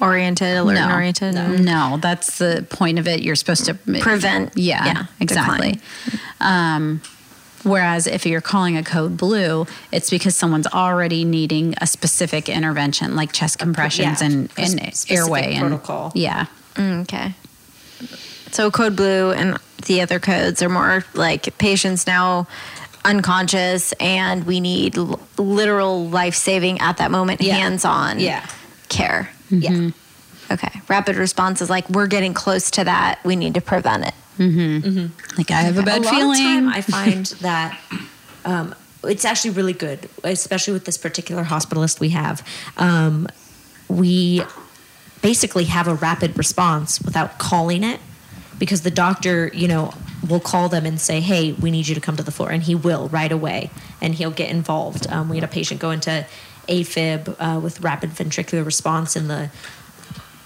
oriented, 0.00 0.56
alert 0.56 0.76
and 0.76 0.92
oriented. 0.92 1.34
No, 1.34 1.98
that's 2.00 2.38
the 2.38 2.66
point 2.70 2.98
of 2.98 3.06
it. 3.06 3.22
You're 3.22 3.36
supposed 3.36 3.66
to 3.66 3.74
Prevent, 3.74 4.56
Yeah, 4.56 4.84
yeah, 4.86 5.04
exactly. 5.20 5.80
Um, 6.40 7.02
whereas 7.62 8.06
if 8.06 8.26
you're 8.26 8.40
calling 8.40 8.76
a 8.76 8.82
code 8.82 9.16
blue, 9.16 9.66
it's 9.92 10.10
because 10.10 10.36
someone's 10.36 10.66
already 10.66 11.24
needing 11.24 11.74
a 11.80 11.86
specific 11.86 12.48
intervention, 12.48 13.16
like 13.16 13.32
chest 13.32 13.58
compressions 13.58 14.20
yeah, 14.20 14.26
and, 14.26 14.50
and 14.56 14.70
specific 14.70 15.10
airway 15.16 15.54
and 15.54 15.68
protocol. 15.68 16.12
yeah. 16.14 16.46
Mm, 16.74 17.02
okay. 17.02 17.34
So 18.50 18.70
code 18.70 18.96
blue 18.96 19.32
and 19.32 19.58
the 19.86 20.00
other 20.02 20.18
codes 20.18 20.62
are 20.62 20.68
more 20.68 21.04
like 21.14 21.56
patients 21.58 22.06
now 22.06 22.46
unconscious 23.04 23.92
and 24.00 24.44
we 24.44 24.60
need 24.60 24.96
l- 24.96 25.20
literal 25.38 26.08
life 26.08 26.34
saving 26.34 26.80
at 26.80 26.98
that 26.98 27.10
moment, 27.10 27.40
Yeah. 27.40 27.54
hands 27.56 27.84
on 27.84 28.18
Yeah. 28.20 28.44
care. 28.88 29.30
Yeah. 29.50 29.90
Okay. 30.50 30.80
Rapid 30.88 31.16
response 31.16 31.62
is 31.62 31.70
like 31.70 31.88
we're 31.88 32.06
getting 32.08 32.34
close 32.34 32.70
to 32.72 32.84
that. 32.84 33.20
We 33.24 33.36
need 33.36 33.54
to 33.54 33.60
prevent 33.60 34.04
it. 34.06 34.14
Like 35.36 35.50
I 35.50 35.62
have 35.62 35.78
a 35.78 35.82
bad 35.82 36.02
a 36.02 36.04
lot 36.04 36.14
feeling. 36.14 36.30
of 36.30 36.36
time 36.38 36.68
I 36.68 36.80
find 36.80 37.26
that 37.40 37.78
um, 38.44 38.74
it's 39.04 39.24
actually 39.24 39.50
really 39.50 39.72
good, 39.72 40.08
especially 40.24 40.72
with 40.72 40.84
this 40.84 40.98
particular 40.98 41.44
hospitalist 41.44 42.00
we 42.00 42.10
have. 42.10 42.46
Um, 42.76 43.28
we 43.88 44.42
basically 45.22 45.64
have 45.64 45.88
a 45.88 45.94
rapid 45.94 46.38
response 46.38 47.00
without 47.02 47.38
calling 47.38 47.84
it 47.84 48.00
because 48.58 48.82
the 48.82 48.90
doctor, 48.90 49.50
you 49.54 49.68
know, 49.68 49.92
will 50.28 50.40
call 50.40 50.68
them 50.68 50.86
and 50.86 51.00
say, 51.00 51.20
"Hey, 51.20 51.52
we 51.52 51.70
need 51.70 51.88
you 51.88 51.94
to 51.94 52.00
come 52.00 52.16
to 52.16 52.22
the 52.22 52.30
floor," 52.32 52.50
and 52.50 52.62
he 52.62 52.74
will 52.74 53.08
right 53.08 53.32
away, 53.32 53.70
and 54.00 54.14
he'll 54.14 54.30
get 54.30 54.50
involved. 54.50 55.06
Um, 55.10 55.28
we 55.28 55.36
had 55.36 55.44
a 55.44 55.48
patient 55.48 55.80
go 55.80 55.90
into 55.90 56.26
AFib 56.68 57.36
uh, 57.38 57.58
with 57.60 57.80
rapid 57.80 58.10
ventricular 58.10 58.64
response 58.64 59.16
in 59.16 59.28
the 59.28 59.50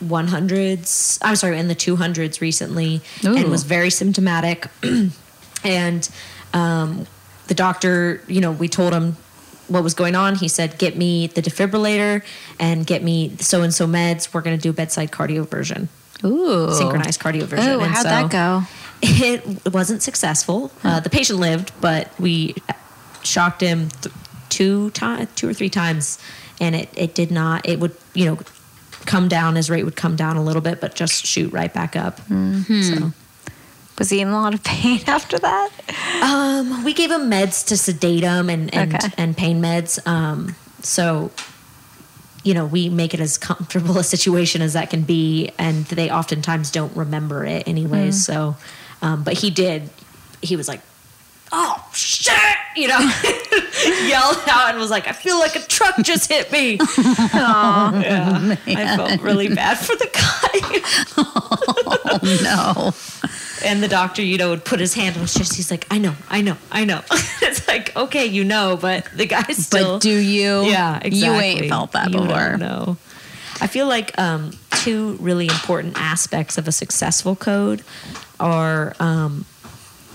100s. 0.02 1.18
I'm 1.22 1.36
sorry, 1.36 1.58
in 1.58 1.68
the 1.68 1.74
200s 1.74 2.40
recently, 2.40 3.00
Ooh. 3.24 3.36
and 3.36 3.50
was 3.50 3.64
very 3.64 3.90
symptomatic. 3.90 4.66
and 5.64 6.08
um, 6.52 7.06
the 7.48 7.54
doctor, 7.54 8.22
you 8.26 8.40
know, 8.40 8.52
we 8.52 8.68
told 8.68 8.92
him 8.92 9.16
what 9.68 9.82
was 9.82 9.94
going 9.94 10.14
on. 10.14 10.34
He 10.36 10.48
said, 10.48 10.78
"Get 10.78 10.96
me 10.96 11.26
the 11.28 11.40
defibrillator 11.42 12.22
and 12.58 12.86
get 12.86 13.02
me 13.02 13.36
so 13.38 13.62
and 13.62 13.72
so 13.74 13.86
meds. 13.86 14.32
We're 14.34 14.42
going 14.42 14.56
to 14.56 14.62
do 14.62 14.72
bedside 14.72 15.10
cardioversion, 15.10 15.88
Ooh. 16.24 16.70
synchronized 16.72 17.20
cardioversion." 17.20 17.66
Oh, 17.68 17.80
And 17.80 17.92
how'd 17.92 18.02
so 18.02 18.08
that 18.08 18.30
go? 18.30 18.62
It 19.02 19.72
wasn't 19.72 20.02
successful. 20.02 20.70
Uh, 20.82 21.00
the 21.00 21.10
patient 21.10 21.38
lived, 21.38 21.72
but 21.80 22.10
we 22.18 22.54
shocked 23.22 23.60
him 23.60 23.88
th- 23.90 24.14
two 24.48 24.90
times, 24.90 25.28
two 25.34 25.48
or 25.48 25.52
three 25.54 25.68
times, 25.70 26.18
and 26.60 26.74
it 26.74 26.88
it 26.96 27.14
did 27.14 27.30
not. 27.30 27.68
It 27.68 27.80
would, 27.80 27.96
you 28.14 28.26
know. 28.26 28.38
Come 29.06 29.28
down, 29.28 29.56
his 29.56 29.68
rate 29.70 29.84
would 29.84 29.96
come 29.96 30.16
down 30.16 30.36
a 30.36 30.42
little 30.42 30.62
bit, 30.62 30.80
but 30.80 30.94
just 30.94 31.26
shoot 31.26 31.52
right 31.52 31.72
back 31.72 31.94
up. 31.96 32.20
So, 32.28 33.12
Was 33.98 34.10
he 34.10 34.20
in 34.20 34.28
a 34.28 34.32
lot 34.32 34.54
of 34.54 34.62
pain 34.64 35.00
after 35.06 35.38
that? 35.38 35.70
Um, 36.22 36.84
we 36.84 36.92
gave 36.94 37.10
him 37.10 37.30
meds 37.30 37.66
to 37.68 37.76
sedate 37.76 38.22
him 38.24 38.48
and 38.50 38.72
and, 38.74 38.94
Okay. 38.94 39.08
and 39.18 39.36
pain 39.36 39.60
meds. 39.62 40.04
Um, 40.06 40.56
so 40.82 41.30
you 42.42 42.52
know, 42.52 42.66
we 42.66 42.90
make 42.90 43.14
it 43.14 43.20
as 43.20 43.38
comfortable 43.38 43.96
a 44.04 44.04
situation 44.04 44.60
as 44.62 44.74
that 44.74 44.90
can 44.90 45.02
be, 45.02 45.50
and 45.58 45.86
they 45.86 46.10
oftentimes 46.10 46.70
don't 46.70 46.94
remember 46.96 47.44
it 47.46 47.66
anyways. 47.66 48.22
So, 48.24 48.56
um, 49.00 49.22
but 49.22 49.34
he 49.34 49.50
did. 49.50 49.88
He 50.42 50.54
was 50.56 50.68
like, 50.68 50.80
"Oh 51.56 51.88
shit!" 51.92 52.34
You 52.76 52.88
know, 52.88 52.98
yelled 54.06 54.42
out 54.48 54.70
and 54.70 54.78
was 54.78 54.90
like, 54.90 55.06
"I 55.08 55.12
feel 55.12 55.38
like 55.38 55.54
a 55.56 55.60
truck 55.60 55.94
just 56.02 56.30
hit 56.30 56.50
me." 56.50 56.78
oh, 56.80 57.90
yeah, 58.02 58.56
I 58.66 58.96
felt 58.96 59.20
really 59.22 59.48
bad 59.54 59.78
for 59.78 59.94
the 59.96 60.10
guy. 60.12 60.80
Oh, 62.16 62.18
no. 62.42 63.68
And 63.68 63.82
the 63.82 63.88
doctor, 63.88 64.22
you 64.22 64.36
know, 64.38 64.50
would 64.50 64.64
put 64.64 64.78
his 64.78 64.94
hand 64.94 65.16
on 65.16 65.22
his 65.22 65.34
chest. 65.34 65.54
He's 65.54 65.70
like, 65.70 65.86
I 65.90 65.98
know, 65.98 66.14
I 66.28 66.42
know, 66.42 66.56
I 66.70 66.84
know. 66.84 67.00
it's 67.42 67.66
like, 67.66 67.94
okay, 67.96 68.26
you 68.26 68.44
know, 68.44 68.76
but 68.80 69.08
the 69.14 69.26
guy's 69.26 69.66
still. 69.66 69.94
But 69.94 70.02
do 70.02 70.10
you? 70.16 70.62
yeah, 70.64 71.00
exactly. 71.02 71.18
You 71.18 71.32
ain't 71.34 71.68
felt 71.68 71.92
that 71.92 72.10
You 72.12 72.20
before. 72.20 72.56
don't. 72.58 72.98
I 73.60 73.66
feel 73.66 73.86
like 73.88 74.16
um, 74.18 74.52
two 74.82 75.16
really 75.20 75.46
important 75.46 75.94
aspects 75.96 76.58
of 76.58 76.68
a 76.68 76.72
successful 76.72 77.34
code 77.36 77.82
are 78.38 78.94
um, 79.00 79.44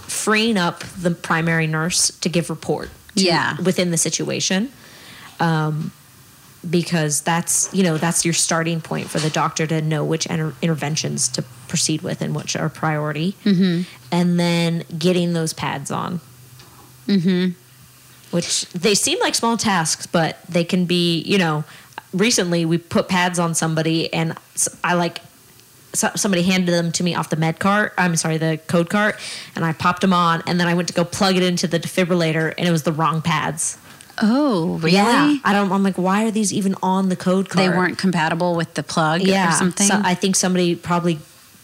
freeing 0.10 0.57
up 0.57 0.80
the 0.80 1.12
primary 1.12 1.68
nurse 1.68 2.10
to 2.22 2.30
give 2.30 2.49
report 2.49 2.89
to- 3.16 3.24
Yeah. 3.24 3.60
within 3.62 3.91
the 3.91 3.97
situation. 3.97 4.72
Um, 5.39 5.91
because 6.70 7.22
that's 7.22 7.74
you 7.74 7.84
know 7.84 7.97
that's 7.97 8.26
your 8.26 8.34
starting 8.34 8.82
point 8.82 9.10
for 9.10 9.20
the 9.20 9.30
doctor 9.30 9.66
to 9.66 9.82
know 9.82 10.03
which 10.03 10.26
inter- 10.26 10.53
interventions 10.62 11.30
to 11.30 11.41
proceed 11.70 12.01
with 12.01 12.22
and 12.22 12.36
which 12.36 12.55
are 12.55 12.68
priority 12.68 13.34
mm-hmm. 13.45 13.84
and 14.12 14.39
then 14.39 14.84
getting 14.97 15.32
those 15.32 15.53
pads 15.53 15.89
on 15.89 16.20
mm-hmm. 17.07 17.51
which 18.32 18.66
they 18.72 18.93
seem 18.93 19.18
like 19.22 19.36
small 19.36 19.55
tasks 19.55 20.05
but 20.05 20.43
they 20.49 20.66
can 20.66 20.86
be 20.86 21.22
you 21.22 21.38
know 21.38 21.64
recently 22.12 22.66
we 22.66 22.78
put 22.78 23.07
pads 23.07 23.39
on 23.39 23.55
somebody 23.55 24.14
and 24.14 24.36
i 24.84 24.93
like 24.93 25.22
so- 25.94 26.12
somebody 26.16 26.44
handed 26.44 26.72
them 26.74 26.92
to 26.92 27.04
me 27.04 27.16
off 27.16 27.30
the 27.30 27.36
med 27.36 27.60
cart 27.60 27.94
i'm 27.98 28.16
sorry 28.16 28.38
the 28.38 28.60
code 28.68 28.90
cart 28.90 29.16
and 29.56 29.64
i 29.66 29.74
popped 29.74 30.02
them 30.02 30.14
on 30.14 30.42
and 30.48 30.60
then 30.60 30.68
i 30.68 30.74
went 30.74 30.88
to 30.88 30.94
go 30.94 31.04
plug 31.04 31.36
it 31.36 31.44
into 31.44 31.68
the 31.68 31.80
defibrillator 31.80 32.54
and 32.58 32.68
it 32.68 32.72
was 32.72 32.84
the 32.84 32.92
wrong 32.94 33.22
pads 33.22 33.78
Oh, 34.22 34.76
really? 34.80 34.96
yeah. 34.96 35.38
I 35.46 35.54
don't. 35.54 35.72
I'm 35.72 35.82
like, 35.82 35.98
why 35.98 36.26
are 36.26 36.32
these 36.32 36.52
even 36.52 36.76
on 36.84 37.08
the 37.08 37.16
code 37.16 37.48
card? 37.48 37.64
They 37.66 37.70
weren't 37.70 37.98
compatible 37.98 38.54
with 38.54 38.74
the 38.74 38.84
plug 38.84 39.22
Yeah. 39.22 39.48
or 39.48 39.52
something. 39.54 39.88
So 39.88 39.94
I 40.04 40.14
think 40.14 40.36
somebody 40.36 40.76
probably 40.76 41.20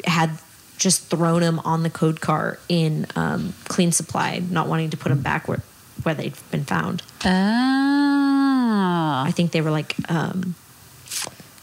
had 0.05 0.29
just 0.77 1.09
thrown 1.09 1.41
them 1.41 1.59
on 1.65 1.83
the 1.83 1.89
code 1.89 2.21
cart 2.21 2.61
in 2.69 3.07
um, 3.17 3.53
clean 3.67 3.91
supply, 3.91 4.41
not 4.49 4.69
wanting 4.69 4.89
to 4.91 4.95
put 4.95 5.09
them 5.09 5.19
back 5.21 5.49
where 5.49 5.63
where 6.03 6.15
they'd 6.15 6.31
been 6.49 6.63
found. 6.63 7.03
oh. 7.25 9.23
I 9.27 9.31
think 9.35 9.51
they 9.51 9.59
were 9.59 9.71
like 9.71 9.93
um, 10.09 10.55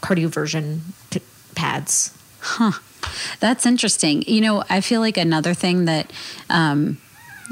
cardioversion 0.01 0.81
p- 1.09 1.21
pads. 2.43 2.79
That's 3.39 3.65
interesting. 3.65 4.23
You 4.23 4.41
know, 4.41 4.63
I 4.69 4.81
feel 4.81 5.01
like 5.01 5.17
another 5.17 5.53
thing 5.53 5.85
that, 5.85 6.11
um, 6.49 6.97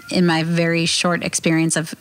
in 0.09 0.25
my 0.25 0.43
very 0.43 0.85
short 0.85 1.23
experience 1.23 1.75
of 1.75 1.93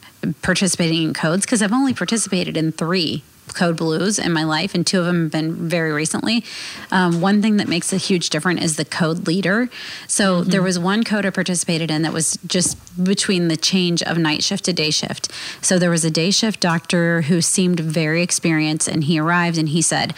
participating 0.42 1.02
in 1.02 1.14
codes, 1.14 1.44
because 1.44 1.62
I've 1.62 1.72
only 1.72 1.94
participated 1.94 2.56
in 2.56 2.72
three 2.72 3.22
code 3.54 3.76
blues 3.76 4.18
in 4.18 4.32
my 4.32 4.44
life, 4.44 4.76
and 4.76 4.86
two 4.86 5.00
of 5.00 5.06
them 5.06 5.24
have 5.24 5.32
been 5.32 5.68
very 5.68 5.90
recently. 5.90 6.44
Um, 6.92 7.20
one 7.20 7.42
thing 7.42 7.56
that 7.56 7.66
makes 7.66 7.92
a 7.92 7.96
huge 7.96 8.30
difference 8.30 8.62
is 8.62 8.76
the 8.76 8.84
code 8.84 9.26
leader. 9.26 9.68
So 10.06 10.44
there 10.44 10.62
was 10.62 10.78
one 10.78 11.02
code 11.02 11.26
I 11.26 11.30
participated 11.30 11.90
in 11.90 12.02
that 12.02 12.12
was 12.12 12.38
just 12.46 12.78
between 13.02 13.48
the 13.48 13.56
change 13.56 14.02
of 14.04 14.18
night 14.18 14.44
shift 14.44 14.64
to 14.66 14.72
day 14.72 14.90
shift. 14.90 15.32
So 15.60 15.78
there 15.80 15.90
was 15.90 16.04
a 16.04 16.10
day 16.12 16.30
shift 16.30 16.60
doctor 16.60 17.22
who 17.22 17.40
seemed 17.40 17.80
very 17.80 18.22
experienced, 18.22 18.86
and 18.86 19.04
he 19.04 19.18
arrived 19.18 19.58
and 19.58 19.70
he 19.70 19.82
said, 19.82 20.14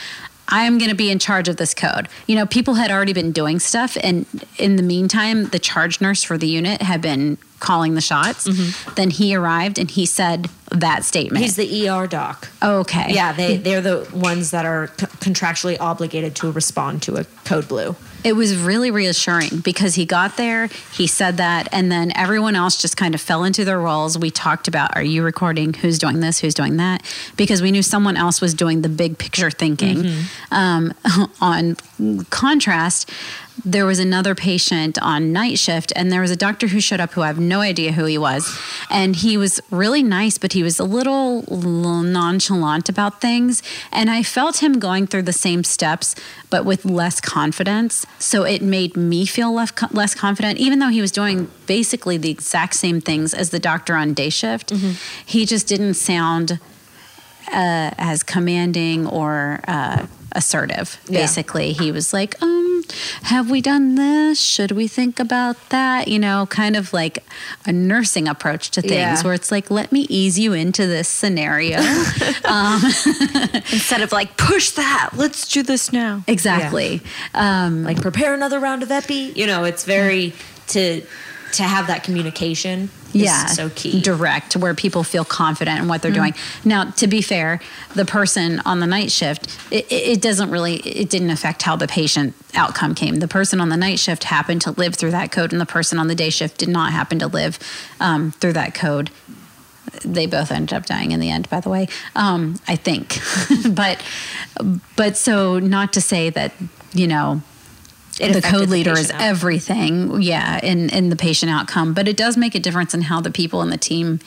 I 0.53 0.65
am 0.65 0.77
going 0.77 0.91
to 0.91 0.95
be 0.95 1.11
in 1.11 1.19
charge 1.19 1.49
of 1.49 1.57
this 1.57 1.73
code. 1.73 2.09
You 2.27 2.37
know, 2.37 2.45
people 2.45 2.75
had 2.75 2.91
already 2.91 3.15
been 3.15 3.33
doing 3.33 3.59
stuff, 3.59 3.97
and 4.03 4.27
in 4.59 4.77
the 4.77 4.83
meantime, 4.83 5.47
the 5.47 5.59
charge 5.59 6.03
nurse 6.03 6.23
for 6.23 6.37
the 6.37 6.47
unit 6.47 6.83
had 6.83 7.01
been 7.01 7.39
calling 7.63 7.95
the 7.95 8.01
shots. 8.03 8.47
Then 8.97 9.11
he 9.11 9.35
arrived 9.35 9.79
and 9.79 9.91
he 9.91 10.05
said 10.05 10.49
that 10.71 11.05
statement. 11.05 11.43
He's 11.45 11.57
the 11.57 11.89
ER 11.89 12.07
doc. 12.07 12.49
okay. 12.63 13.07
Yeah, 13.11 13.33
they 13.33 13.57
they're 13.57 13.81
the 13.81 14.09
ones 14.13 14.51
that 14.51 14.65
are 14.67 14.89
c- 14.89 15.07
contractually 15.21 15.77
obligated 15.81 16.35
to 16.37 16.51
respond 16.51 17.03
to 17.03 17.17
a 17.17 17.25
code 17.45 17.69
blue. 17.69 17.95
It 18.25 18.35
was 18.35 18.57
really 18.57 18.91
reassuring 18.93 19.59
because 19.65 19.97
he 19.97 20.07
got 20.07 20.37
there, 20.37 20.69
he 20.93 21.09
said 21.09 21.39
that, 21.39 21.69
and 21.73 21.91
then 21.91 22.13
everyone 22.17 22.55
else 22.55 22.81
just 22.81 22.97
kind 22.97 23.15
of 23.17 23.21
fell 23.21 23.43
into 23.43 23.65
their 23.65 23.81
roles. 23.81 24.17
We 24.17 24.31
talked 24.31 24.69
about 24.69 24.97
are 24.97 25.03
you 25.03 25.25
recording? 25.25 25.75
Who's 25.75 25.99
doing 25.99 26.21
this? 26.21 26.39
Who's 26.39 26.55
doing 26.55 26.77
that? 26.77 27.03
Because 27.37 27.61
we 27.61 27.71
knew 27.73 27.83
someone 27.83 28.17
else 28.17 28.41
was 28.41 28.55
doing 28.55 28.83
the 28.83 28.89
big 28.89 29.19
picture 29.19 29.51
thinking. 29.51 30.07
Um, 30.53 30.95
on 31.41 31.77
contrast, 32.31 33.11
there 33.65 33.85
was 33.85 33.99
another 33.99 34.35
patient 34.35 35.01
on 35.03 35.33
night 35.33 35.59
shift, 35.59 35.93
and 35.95 36.11
there 36.11 36.21
was 36.21 36.31
a 36.31 36.37
doctor 36.37 36.69
who 36.69 36.81
showed 36.81 37.01
up 37.01 37.13
who 37.13 37.23
I 37.23 37.27
have 37.27 37.39
no 37.39 37.61
idea 37.61 37.93
who 37.93 38.05
he 38.07 38.19
was. 38.19 38.59
And 38.91 39.15
he 39.17 39.37
was 39.37 39.61
really 39.71 40.03
nice, 40.03 40.39
but 40.39 40.53
he 40.53 40.63
was 40.63 40.79
a 40.79 40.85
little, 40.85 41.43
little 41.43 42.03
nonchalant 42.03 42.89
about 42.89 43.21
things. 43.21 43.63
And 43.93 44.11
I 44.11 44.23
felt 44.23 44.63
him 44.63 44.79
going 44.79 45.07
through 45.07 45.23
the 45.23 45.33
same 45.33 45.65
steps, 45.65 46.15
but 46.51 46.65
with 46.65 46.85
less 46.85 47.21
confidence. 47.21 48.07
So 48.19 48.45
it 48.45 48.63
made 48.63 48.97
me 48.97 49.27
feel 49.27 49.53
less, 49.53 49.73
less 49.93 50.15
confident, 50.15 50.59
even 50.59 50.79
though 50.79 50.89
he 50.89 51.01
was 51.01 51.13
doing 51.13 51.51
basically 51.67 52.17
the 52.17 52.31
exact 52.31 52.75
same 52.75 53.01
things 53.01 53.35
as 53.35 53.51
the 53.51 53.61
doctor 53.61 53.95
on 53.95 54.15
day 54.15 54.31
shift. 54.31 54.73
He 55.25 55.47
just 55.47 55.67
didn't 55.67 55.95
sound 55.95 56.59
uh, 57.49 57.91
as 57.99 58.23
commanding 58.23 59.07
or 59.07 59.61
uh, 59.69 60.07
assertive. 60.33 60.99
Yeah. 61.07 61.21
Basically, 61.21 61.73
he 61.73 61.93
was 61.93 62.13
like, 62.13 62.41
um, 62.43 62.72
have 63.23 63.51
we 63.51 63.61
done 63.61 63.95
this? 63.95 64.41
Should 64.41 64.73
we 64.73 64.89
think 64.89 65.19
about 65.21 65.57
that? 65.71 66.09
You 66.09 66.19
know, 66.19 66.47
kind 66.47 66.77
of 66.77 66.93
like 66.93 67.19
a 67.67 67.73
nursing 67.73 68.29
approach 68.29 68.71
to 68.73 68.81
things 68.83 68.93
Yeah. 68.93 69.23
where 69.23 69.35
it's 69.35 69.51
like, 69.51 69.71
let 69.71 69.93
me 69.93 70.07
ease 70.09 70.39
you 70.39 70.53
into 70.53 70.87
this 70.87 71.09
scenario. 71.09 71.79
Instead 73.73 74.01
of 74.03 74.13
like, 74.13 74.37
push 74.37 74.71
that, 74.73 75.11
let's 75.15 75.49
do 75.49 75.63
this 75.63 75.93
now. 75.93 76.23
exactly. 76.27 77.01
Um, 77.35 77.85
like 77.85 78.01
prepare 78.01 78.35
another 78.35 78.59
round 78.61 78.83
of 78.83 78.91
epi. 78.91 79.33
You 79.35 79.47
know, 79.47 79.65
it's 79.65 79.85
very 79.85 80.33
to 80.69 81.03
to 81.53 81.63
have 81.63 81.87
that 81.87 82.05
communication. 82.05 82.91
is 83.15 83.23
yeah, 83.23 83.47
so 83.47 83.71
key. 83.71 84.01
Direct, 84.01 84.53
to 84.53 84.59
where 84.59 84.75
people 84.75 85.05
feel 85.05 85.25
confident 85.25 85.81
in 85.81 85.89
what 85.89 86.03
they're 86.03 86.13
doing. 86.13 86.35
Now, 86.65 86.91
to 86.93 87.07
be 87.07 87.23
fair, 87.23 87.61
the 87.95 88.05
person 88.05 88.61
on 88.61 88.81
the 88.81 88.87
night 88.87 89.11
shift, 89.11 89.59
it, 89.71 89.91
it 89.91 90.13
it 90.13 90.23
doesn't 90.23 90.51
really, 90.51 90.77
it 90.77 91.11
didn't 91.11 91.31
affect 91.31 91.63
how 91.63 91.77
the 91.77 91.87
patient 91.87 92.35
outcome 92.55 92.95
came. 92.95 93.17
The 93.17 93.29
person 93.29 93.61
on 93.61 93.69
the 93.69 93.77
night 93.77 93.99
shift 93.99 94.25
happened 94.25 94.63
to 94.63 94.71
live 94.73 94.95
through 94.95 95.13
that 95.13 95.31
code, 95.31 95.53
and 95.53 95.61
the 95.61 95.67
person 95.67 95.99
on 95.99 96.09
the 96.09 96.15
day 96.15 96.31
shift 96.31 96.59
did 96.59 96.69
not 96.69 96.93
happen 96.93 97.19
to 97.19 97.27
live 97.27 97.59
um, 98.01 98.33
through 98.33 98.55
that 98.55 98.75
code. 98.75 99.11
They 100.05 100.27
both 100.27 100.51
ended 100.51 100.73
up 100.73 100.87
dying 100.87 101.13
in 101.13 101.21
the 101.21 101.31
end, 101.31 101.51
by 101.51 101.61
the 101.61 101.69
way. 101.69 101.89
Um, 102.17 102.59
I 102.67 102.77
think, 102.77 103.19
but 103.75 104.03
but 104.97 105.17
so 105.17 105.59
not 105.59 105.93
to 105.93 106.01
say 106.01 106.31
that 106.31 106.53
you 106.95 107.07
know 107.07 107.43
It 108.21 108.33
the 108.33 108.39
affected 108.39 108.51
code 108.51 108.69
the 108.69 108.73
leader 108.73 108.93
is 108.93 109.11
outcome. 109.11 109.27
everything, 109.27 110.23
yeah, 110.23 110.61
in 110.63 110.91
in 110.91 111.09
the 111.09 111.17
patient 111.17 111.51
outcome. 111.51 111.95
But 111.95 112.09
it 112.09 112.17
does 112.17 112.37
make 112.37 112.55
a 112.55 112.61
difference 112.61 112.93
in 112.95 113.03
how 113.03 113.21
the 113.21 113.31
people 113.31 113.63
in 113.63 113.71
the 113.71 113.79
team 113.79 114.19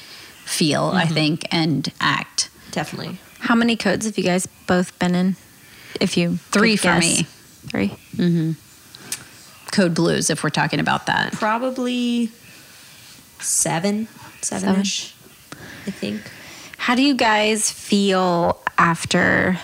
feel, 0.46 0.86
I 0.94 1.06
Mm-hmm. 1.06 1.14
think, 1.14 1.48
and 1.52 1.92
act. 2.02 2.50
Definitely. 2.72 3.20
How 3.40 3.56
many 3.56 3.76
codes 3.76 4.06
have 4.06 4.18
you 4.18 4.24
guys 4.24 4.48
both 4.68 4.98
been 5.00 5.14
in? 5.16 5.36
If 6.02 6.18
you 6.18 6.38
Three 6.52 6.76
for 6.76 6.84
guess. 7.00 7.02
me. 7.02 7.24
Three. 7.70 7.90
mm-hmm. 8.16 8.52
Code 9.72 9.94
blues, 9.94 10.30
if 10.30 10.44
we're 10.44 10.50
talking 10.50 10.80
about 10.80 11.06
that. 11.08 11.34
Probably 11.34 12.32
seven, 13.40 14.08
seven 14.42 14.82
ish, 14.82 15.14
I 15.86 15.92
think. 15.92 16.22
How 16.78 16.96
do 16.96 17.02
you 17.04 17.14
guys 17.16 17.72
feel 17.72 18.62
after 18.78 19.60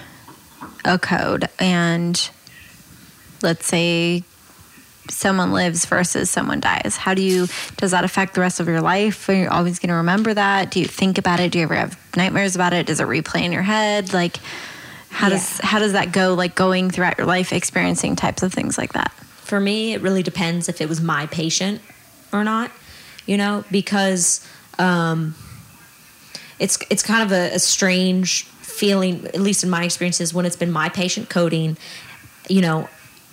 a 0.86 0.98
code 1.00 1.48
and 1.60 2.30
let's 3.44 3.66
say 3.66 4.24
someone 5.10 5.52
lives 5.52 5.86
versus 5.86 6.30
someone 6.30 6.60
dies? 6.60 6.98
How 6.98 7.14
do 7.14 7.22
you 7.22 7.48
does 7.78 7.92
that 7.92 8.04
affect 8.04 8.36
the 8.36 8.42
rest 8.42 8.60
of 8.60 8.68
your 8.68 8.82
life? 8.82 9.28
Are 9.30 9.34
you 9.34 9.50
always 9.50 9.80
going 9.80 9.90
to 9.90 9.96
remember 9.96 10.34
that? 10.34 10.72
Do 10.72 10.80
you 10.80 10.86
think 10.86 11.18
about 11.18 11.40
it? 11.40 11.52
Do 11.52 11.60
you 11.60 11.64
ever 11.66 11.76
have 11.76 12.00
nightmares 12.16 12.56
about 12.56 12.74
it? 12.74 12.86
Does 12.86 13.00
it 13.00 13.08
replay 13.08 13.44
in 13.44 13.52
your 13.52 13.64
head? 13.64 14.14
Like 14.14 14.38
how 15.12 15.30
does 15.30 15.60
how 15.60 15.80
does 15.80 15.94
that 15.94 16.12
go 16.12 16.34
like 16.34 16.56
going 16.56 16.90
throughout 16.90 17.18
your 17.18 17.28
life 17.28 17.52
experiencing 17.52 18.16
types 18.16 18.44
of 18.44 18.54
things 18.54 18.78
like 18.78 18.94
that? 18.94 19.12
For 19.12 19.60
me, 19.60 19.94
it 19.94 20.02
really 20.02 20.24
depends 20.24 20.70
if 20.70 20.80
it 20.80 20.88
was 20.88 21.02
my 21.02 21.26
patient 21.28 21.82
or 22.32 22.44
not, 22.44 22.72
you 23.26 23.38
know, 23.38 23.66
because 23.70 24.48
um, 24.80 25.36
it's 26.60 26.80
it's 26.90 27.04
kind 27.04 27.24
of 27.24 27.32
a, 27.32 27.56
a 27.56 27.60
strange 27.60 28.46
feeling, 28.62 29.26
at 29.28 29.40
least 29.42 29.64
in 29.64 29.70
my 29.70 29.84
experiences, 29.84 30.34
when 30.34 30.46
it's 30.46 30.56
been 30.56 30.72
my 30.72 30.88
patient 30.88 31.30
coding, 31.30 31.78
you 32.48 32.62
know, 32.62 32.90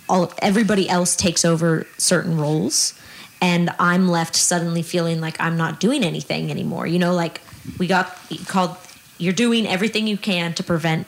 all 0.09 0.33
everybody 0.39 0.89
else 0.89 1.15
takes 1.15 1.45
over 1.45 1.87
certain 1.97 2.37
roles, 2.37 2.93
and 3.41 3.69
I'm 3.79 4.09
left 4.09 4.35
suddenly 4.35 4.81
feeling 4.81 5.21
like 5.21 5.39
I'm 5.39 5.55
not 5.55 5.79
doing 5.79 6.03
anything 6.03 6.51
anymore. 6.51 6.87
You 6.87 6.99
know, 6.99 7.13
like 7.13 7.41
we 7.77 7.87
got 7.87 8.17
called, 8.47 8.75
you're 9.17 9.33
doing 9.33 9.67
everything 9.67 10.07
you 10.07 10.17
can 10.17 10.53
to 10.55 10.63
prevent 10.63 11.07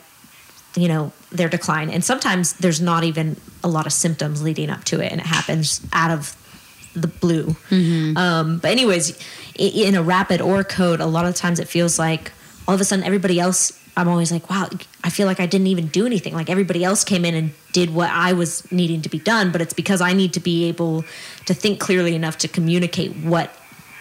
you 0.75 0.87
know 0.87 1.11
their 1.31 1.49
decline. 1.49 1.89
And 1.89 2.03
sometimes 2.03 2.53
there's 2.53 2.81
not 2.81 3.03
even 3.03 3.37
a 3.63 3.67
lot 3.67 3.85
of 3.85 3.93
symptoms 3.93 4.41
leading 4.41 4.69
up 4.69 4.83
to 4.85 4.99
it 4.99 5.11
and 5.11 5.21
it 5.21 5.27
happens 5.27 5.81
out 5.93 6.11
of 6.11 6.35
the 6.95 7.07
blue. 7.07 7.55
Um, 8.17 8.57
but 8.59 8.71
anyways 8.71 9.17
in 9.55 9.95
a 9.95 10.03
rapid 10.03 10.41
or 10.41 10.63
code 10.63 10.99
a 10.99 11.05
lot 11.05 11.25
of 11.25 11.35
times 11.35 11.59
it 11.59 11.67
feels 11.67 11.99
like 11.99 12.31
all 12.67 12.75
of 12.75 12.81
a 12.81 12.85
sudden 12.85 13.03
everybody 13.03 13.39
else 13.39 13.71
i'm 13.97 14.07
always 14.07 14.31
like 14.31 14.49
wow 14.49 14.67
i 15.03 15.09
feel 15.09 15.27
like 15.27 15.39
i 15.39 15.45
didn't 15.45 15.67
even 15.67 15.87
do 15.87 16.05
anything 16.05 16.33
like 16.33 16.49
everybody 16.49 16.83
else 16.83 17.03
came 17.03 17.25
in 17.25 17.35
and 17.35 17.51
did 17.71 17.93
what 17.93 18.09
i 18.11 18.33
was 18.33 18.69
needing 18.71 19.01
to 19.01 19.09
be 19.09 19.19
done 19.19 19.51
but 19.51 19.61
it's 19.61 19.73
because 19.73 20.01
i 20.01 20.13
need 20.13 20.33
to 20.33 20.39
be 20.39 20.65
able 20.65 21.03
to 21.45 21.53
think 21.53 21.79
clearly 21.79 22.15
enough 22.15 22.37
to 22.37 22.47
communicate 22.47 23.15
what 23.17 23.55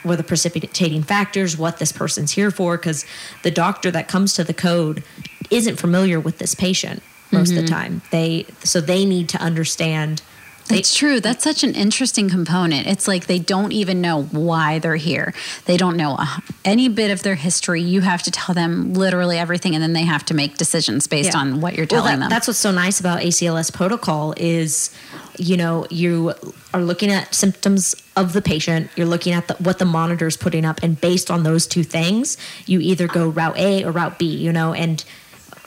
were 0.04 0.16
the 0.16 0.24
precipitating 0.24 1.02
factors, 1.02 1.56
what 1.56 1.78
this 1.78 1.92
person's 1.92 2.32
here 2.32 2.50
for, 2.50 2.76
because 2.76 3.04
the 3.42 3.50
doctor 3.50 3.90
that 3.90 4.08
comes 4.08 4.34
to 4.34 4.44
the 4.44 4.54
code 4.54 5.02
isn't 5.50 5.76
familiar 5.76 6.18
with 6.18 6.38
this 6.38 6.54
patient 6.54 7.02
most 7.32 7.50
of 7.50 7.56
the 7.56 7.62
mm-hmm. 7.62 7.74
time. 7.74 8.02
They 8.10 8.46
so 8.62 8.80
they 8.80 9.04
need 9.04 9.28
to 9.30 9.38
understand. 9.38 10.22
They, 10.70 10.78
It's 10.78 10.94
true. 10.94 11.20
That's 11.20 11.42
such 11.44 11.64
an 11.64 11.74
interesting 11.74 12.30
component. 12.30 12.86
It's 12.86 13.06
like 13.08 13.26
they 13.26 13.38
don't 13.40 13.72
even 13.72 14.00
know 14.00 14.22
why 14.22 14.78
they're 14.78 14.96
here. 14.96 15.34
They 15.66 15.76
don't 15.76 15.96
know 15.96 16.14
uh, 16.18 16.26
any 16.64 16.88
bit 16.88 17.10
of 17.10 17.22
their 17.22 17.34
history. 17.34 17.82
You 17.82 18.00
have 18.02 18.22
to 18.22 18.30
tell 18.30 18.54
them 18.54 18.94
literally 18.94 19.36
everything, 19.36 19.74
and 19.74 19.82
then 19.82 19.92
they 19.92 20.04
have 20.04 20.24
to 20.26 20.34
make 20.34 20.56
decisions 20.56 21.06
based 21.06 21.34
Yeah. 21.34 21.40
on 21.40 21.60
what 21.60 21.74
you're 21.74 21.86
Well, 21.90 22.02
telling 22.02 22.20
that- 22.20 22.26
them. 22.26 22.30
That's 22.30 22.46
what's 22.46 22.58
so 22.60 22.70
nice 22.70 23.00
about 23.00 23.20
ACLS 23.22 23.70
protocol 23.72 24.32
is, 24.36 24.90
you 25.38 25.56
know, 25.56 25.86
you 25.90 26.34
are 26.72 26.80
looking 26.82 27.10
at 27.10 27.34
symptoms 27.34 27.96
of 28.16 28.32
the 28.32 28.40
patient. 28.40 28.90
You're 28.96 29.06
looking 29.08 29.32
at 29.32 29.48
the, 29.48 29.54
what 29.54 29.78
the 29.80 29.84
monitor 29.84 30.26
is 30.28 30.36
putting 30.36 30.64
up, 30.64 30.80
and 30.82 31.00
based 31.00 31.30
on 31.30 31.42
those 31.42 31.66
two 31.66 31.82
things, 31.82 32.36
you 32.66 32.78
either 32.80 33.08
go 33.08 33.28
route 33.28 33.58
A 33.58 33.84
or 33.84 33.90
route 33.90 34.18
B. 34.20 34.26
You 34.26 34.52
know, 34.52 34.72
and 34.72 35.04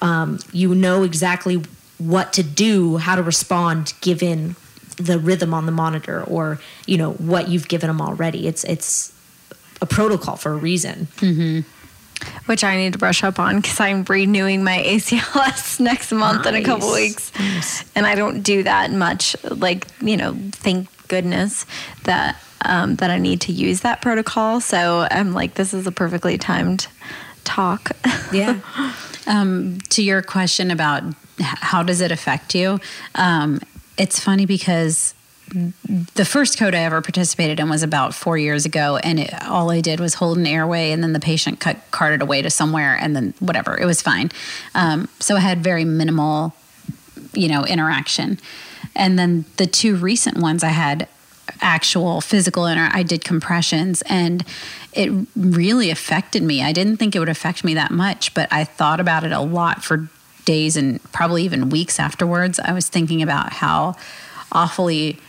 um, 0.02 0.40
you 0.54 0.74
know 0.74 1.04
exactly 1.04 1.62
what 1.98 2.34
to 2.34 2.44
do, 2.44 2.98
how 2.98 3.16
to 3.16 3.24
respond 3.24 3.94
given 4.02 4.56
the 4.98 5.18
rhythm 5.20 5.54
on 5.54 5.66
the 5.66 5.72
monitor, 5.72 6.24
or 6.24 6.60
you 6.86 6.98
know 6.98 7.14
what 7.14 7.48
you've 7.50 7.68
given 7.68 7.88
them 7.88 8.02
already. 8.02 8.48
It's 8.48 8.64
it's 8.64 9.14
a 9.82 9.86
protocol 9.86 10.36
for 10.38 10.52
a 10.54 10.58
reason. 10.58 11.08
Which 12.46 12.64
I 12.64 12.78
need 12.78 12.94
to 12.94 13.00
brush 13.00 13.22
up 13.24 13.38
on 13.38 13.58
because 13.58 13.80
I'm 13.82 14.04
renewing 14.06 14.64
my 14.64 14.78
ACLS 14.88 15.80
next 15.82 16.12
month 16.12 16.46
in 16.46 16.56
a 16.56 16.64
couple 16.64 16.92
Nice. 16.92 17.32
weeks. 17.34 17.84
And 17.96 18.06
I 18.06 18.16
don't 18.16 18.42
do 18.44 18.64
that 18.64 18.92
much. 18.92 19.36
Like, 19.44 19.88
you 20.02 20.16
know, 20.16 20.34
thank 20.54 20.88
goodness 21.10 21.66
that 22.04 22.38
um, 22.62 22.96
that 22.98 23.10
I 23.10 23.18
need 23.18 23.42
to 23.42 23.52
use 23.52 23.82
that 23.82 24.02
protocol. 24.02 24.62
So 24.62 25.06
I'm 25.12 25.34
like, 25.34 25.56
this 25.56 25.74
is 25.74 25.86
a 25.86 25.92
perfectly 25.92 26.38
timed 26.38 26.88
talk. 27.44 27.92
Yeah. 28.32 28.62
um, 29.28 29.80
to 29.90 30.02
your 30.02 30.22
question 30.22 30.72
about 30.72 31.04
how 31.40 31.84
does 31.84 32.00
it 32.02 32.12
affect 32.12 32.56
you, 32.56 32.80
um, 33.16 33.60
it's 33.98 34.20
funny 34.20 34.46
because 34.46 35.14
the 36.14 36.26
first 36.26 36.58
code 36.58 36.74
I 36.74 36.80
ever 36.80 37.02
participated 37.02 37.60
in 37.60 37.70
was 37.70 37.84
about 37.84 38.16
four 38.16 38.38
years 38.38 38.66
ago, 38.66 38.98
and 38.98 39.20
it, 39.20 39.34
all 39.44 39.70
I 39.70 39.82
did 39.82 40.00
was 40.00 40.16
hold 40.16 40.38
an 40.38 40.48
airway, 40.48 40.92
and 40.92 41.04
then 41.04 41.14
the 41.14 41.20
patient 41.20 41.60
cut, 41.60 41.78
carted 41.92 42.22
away 42.22 42.42
to 42.42 42.50
somewhere, 42.50 42.98
and 43.00 43.16
then 43.16 43.34
whatever, 43.40 43.78
it 43.80 43.86
was 43.86 44.02
fine. 44.02 44.32
Um, 44.74 45.10
so 45.20 45.36
I 45.36 45.42
had 45.42 45.64
very 45.64 45.86
minimal, 45.86 46.56
you 47.34 47.48
know, 47.48 47.66
interaction. 47.66 48.40
And 48.96 49.18
then 49.20 49.46
the 49.58 49.68
two 49.68 49.96
recent 49.96 50.38
ones 50.38 50.64
I 50.64 50.70
had 50.70 51.08
actual 51.62 52.22
physical 52.22 52.66
inter 52.66 52.90
I 52.94 53.04
did 53.04 53.24
compressions 53.24 54.02
and 54.04 54.46
it 54.94 55.12
really 55.36 55.90
affected 55.90 56.42
me. 56.42 56.62
I 56.62 56.72
didn't 56.72 56.98
think 56.98 57.16
it 57.16 57.20
would 57.20 57.30
affect 57.30 57.64
me 57.64 57.74
that 57.74 57.92
much, 57.92 58.34
but 58.34 58.52
I 58.52 58.64
thought 58.64 59.00
about 59.00 59.24
it 59.24 59.32
a 59.32 59.42
lot 59.42 59.84
for 59.84 60.08
days 60.46 60.78
and 60.78 61.02
probably 61.12 61.44
even 61.44 61.70
weeks 61.70 62.00
afterwards. 62.00 62.60
I 62.60 62.74
was 62.74 62.90
thinking 62.90 63.22
about 63.22 63.54
how 63.54 63.96
awfully 64.52 65.20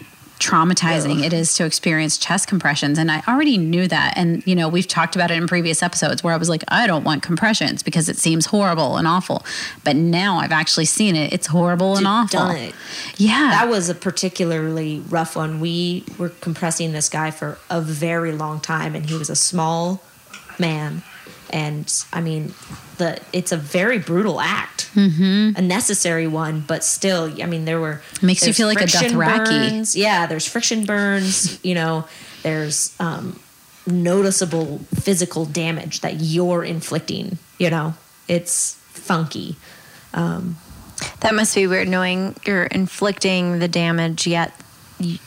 traumatizing 0.41 1.25
it 1.25 1.33
is 1.33 1.55
to 1.55 1.65
experience 1.65 2.19
chest 2.19 2.49
compressions 2.49 2.99
and 2.99 3.11
I 3.11 3.23
already 3.29 3.57
knew 3.57 3.87
that 3.87 4.15
and 4.17 4.45
you 4.47 4.57
know 4.57 4.69
we've 4.69 4.87
talked 4.87 5.15
about 5.15 5.31
it 5.31 5.37
in 5.37 5.47
previous 5.47 5.81
episodes 5.83 6.25
where 6.25 6.35
I 6.35 6.37
was 6.37 6.49
like 6.49 6.65
I 6.69 6.89
don't 6.89 7.05
want 7.05 7.23
compressions 7.23 7.83
because 7.85 8.09
it 8.09 8.17
seems 8.17 8.47
horrible 8.47 8.97
and 8.97 9.07
awful 9.07 9.45
but 9.85 9.95
now 9.95 10.39
I've 10.39 10.53
actually 10.53 10.87
seen 10.87 11.15
it 11.15 11.33
it's 11.33 11.47
horrible 11.47 11.97
and 11.97 12.07
awful 12.07 12.41
done 12.41 12.57
it. 12.57 12.75
yeah 13.17 13.51
That 13.53 13.69
was 13.69 13.89
a 13.89 13.95
particularly 13.95 15.03
rough 15.09 15.37
one. 15.37 15.61
We 15.61 16.05
were 16.19 16.31
compressing 16.31 16.93
this 16.93 17.09
guy 17.09 17.31
for 17.31 17.59
a 17.71 17.81
very 17.81 18.33
long 18.33 18.61
time, 18.61 18.95
and 18.95 19.09
he 19.09 19.17
was 19.17 19.31
a 19.31 19.37
small 19.37 20.03
man. 20.59 21.03
And 21.51 21.93
I 22.13 22.21
mean, 22.21 22.55
the 22.99 23.21
it's 23.33 23.53
a 23.53 23.57
very 23.57 23.99
brutal 23.99 24.41
act, 24.41 24.91
mm-hmm. 24.95 25.57
a 25.57 25.63
necessary 25.63 26.27
one, 26.27 26.65
but 26.67 26.83
still, 26.83 27.33
I 27.43 27.47
mean, 27.47 27.65
there 27.65 27.81
were 27.81 28.01
Makes 28.23 28.47
you 28.47 28.53
feel 28.53 28.67
like 28.67 28.81
a 28.81 28.85
Dothraki. 28.85 29.71
burns. 29.71 29.97
Yeah, 29.97 30.27
there's 30.27 30.47
friction 30.47 30.85
burns. 30.85 31.63
you 31.65 31.75
know, 31.75 32.07
there's 32.43 32.95
um, 32.99 33.39
noticeable 33.87 34.79
physical 34.95 35.45
damage 35.45 36.01
that 36.01 36.21
you're 36.21 36.65
inflicting. 36.65 37.39
You 37.59 37.71
know, 37.71 37.95
it's 38.29 38.75
funky. 38.89 39.57
that 40.13 41.35
must 41.35 41.55
be 41.55 41.67
weird 41.67 41.89
knowing 41.89 42.37
you're 42.47 42.65
inflicting 42.65 43.59
the 43.59 43.69
damage, 43.69 44.27
yet 44.27 44.53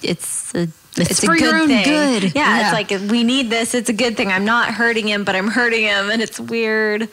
it's 0.02 0.54
a 0.56 0.68
It's 0.98 1.24
for 1.24 1.38
your 1.38 1.56
own 1.56 1.68
good. 1.68 2.24
Yeah, 2.24 2.32
Yeah. 2.36 2.62
it's 2.64 2.74
like 2.74 3.10
we 3.12 3.24
need 3.24 3.50
this. 3.50 3.74
It's 3.74 3.90
a 3.90 3.94
good 3.94 4.18
thing. 4.18 4.32
I'm 4.32 4.46
not 4.46 4.74
hurting 4.74 5.08
him, 5.08 5.24
but 5.24 5.36
I'm 5.36 5.48
hurting 5.50 5.84
him, 5.84 6.10
and 6.10 6.22
it's 6.22 6.40
weird. 6.40 7.10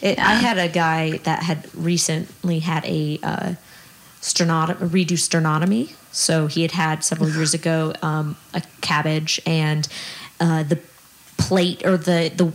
It, 0.00 0.18
I 0.18 0.34
had 0.34 0.58
a 0.58 0.68
guy 0.68 1.18
that 1.24 1.42
had 1.42 1.68
recently 1.74 2.58
had 2.60 2.84
a 2.84 3.18
uh, 3.22 3.54
redo 4.20 5.16
sternotomy. 5.18 5.92
So 6.12 6.46
he 6.46 6.62
had 6.62 6.72
had 6.72 7.02
several 7.04 7.28
years 7.30 7.54
ago 7.54 7.92
um, 8.02 8.36
a 8.52 8.62
CABG, 8.82 9.40
and 9.46 9.88
uh, 10.40 10.62
the 10.62 10.78
plate 11.36 11.84
or 11.84 11.96
the 11.96 12.30
the 12.34 12.52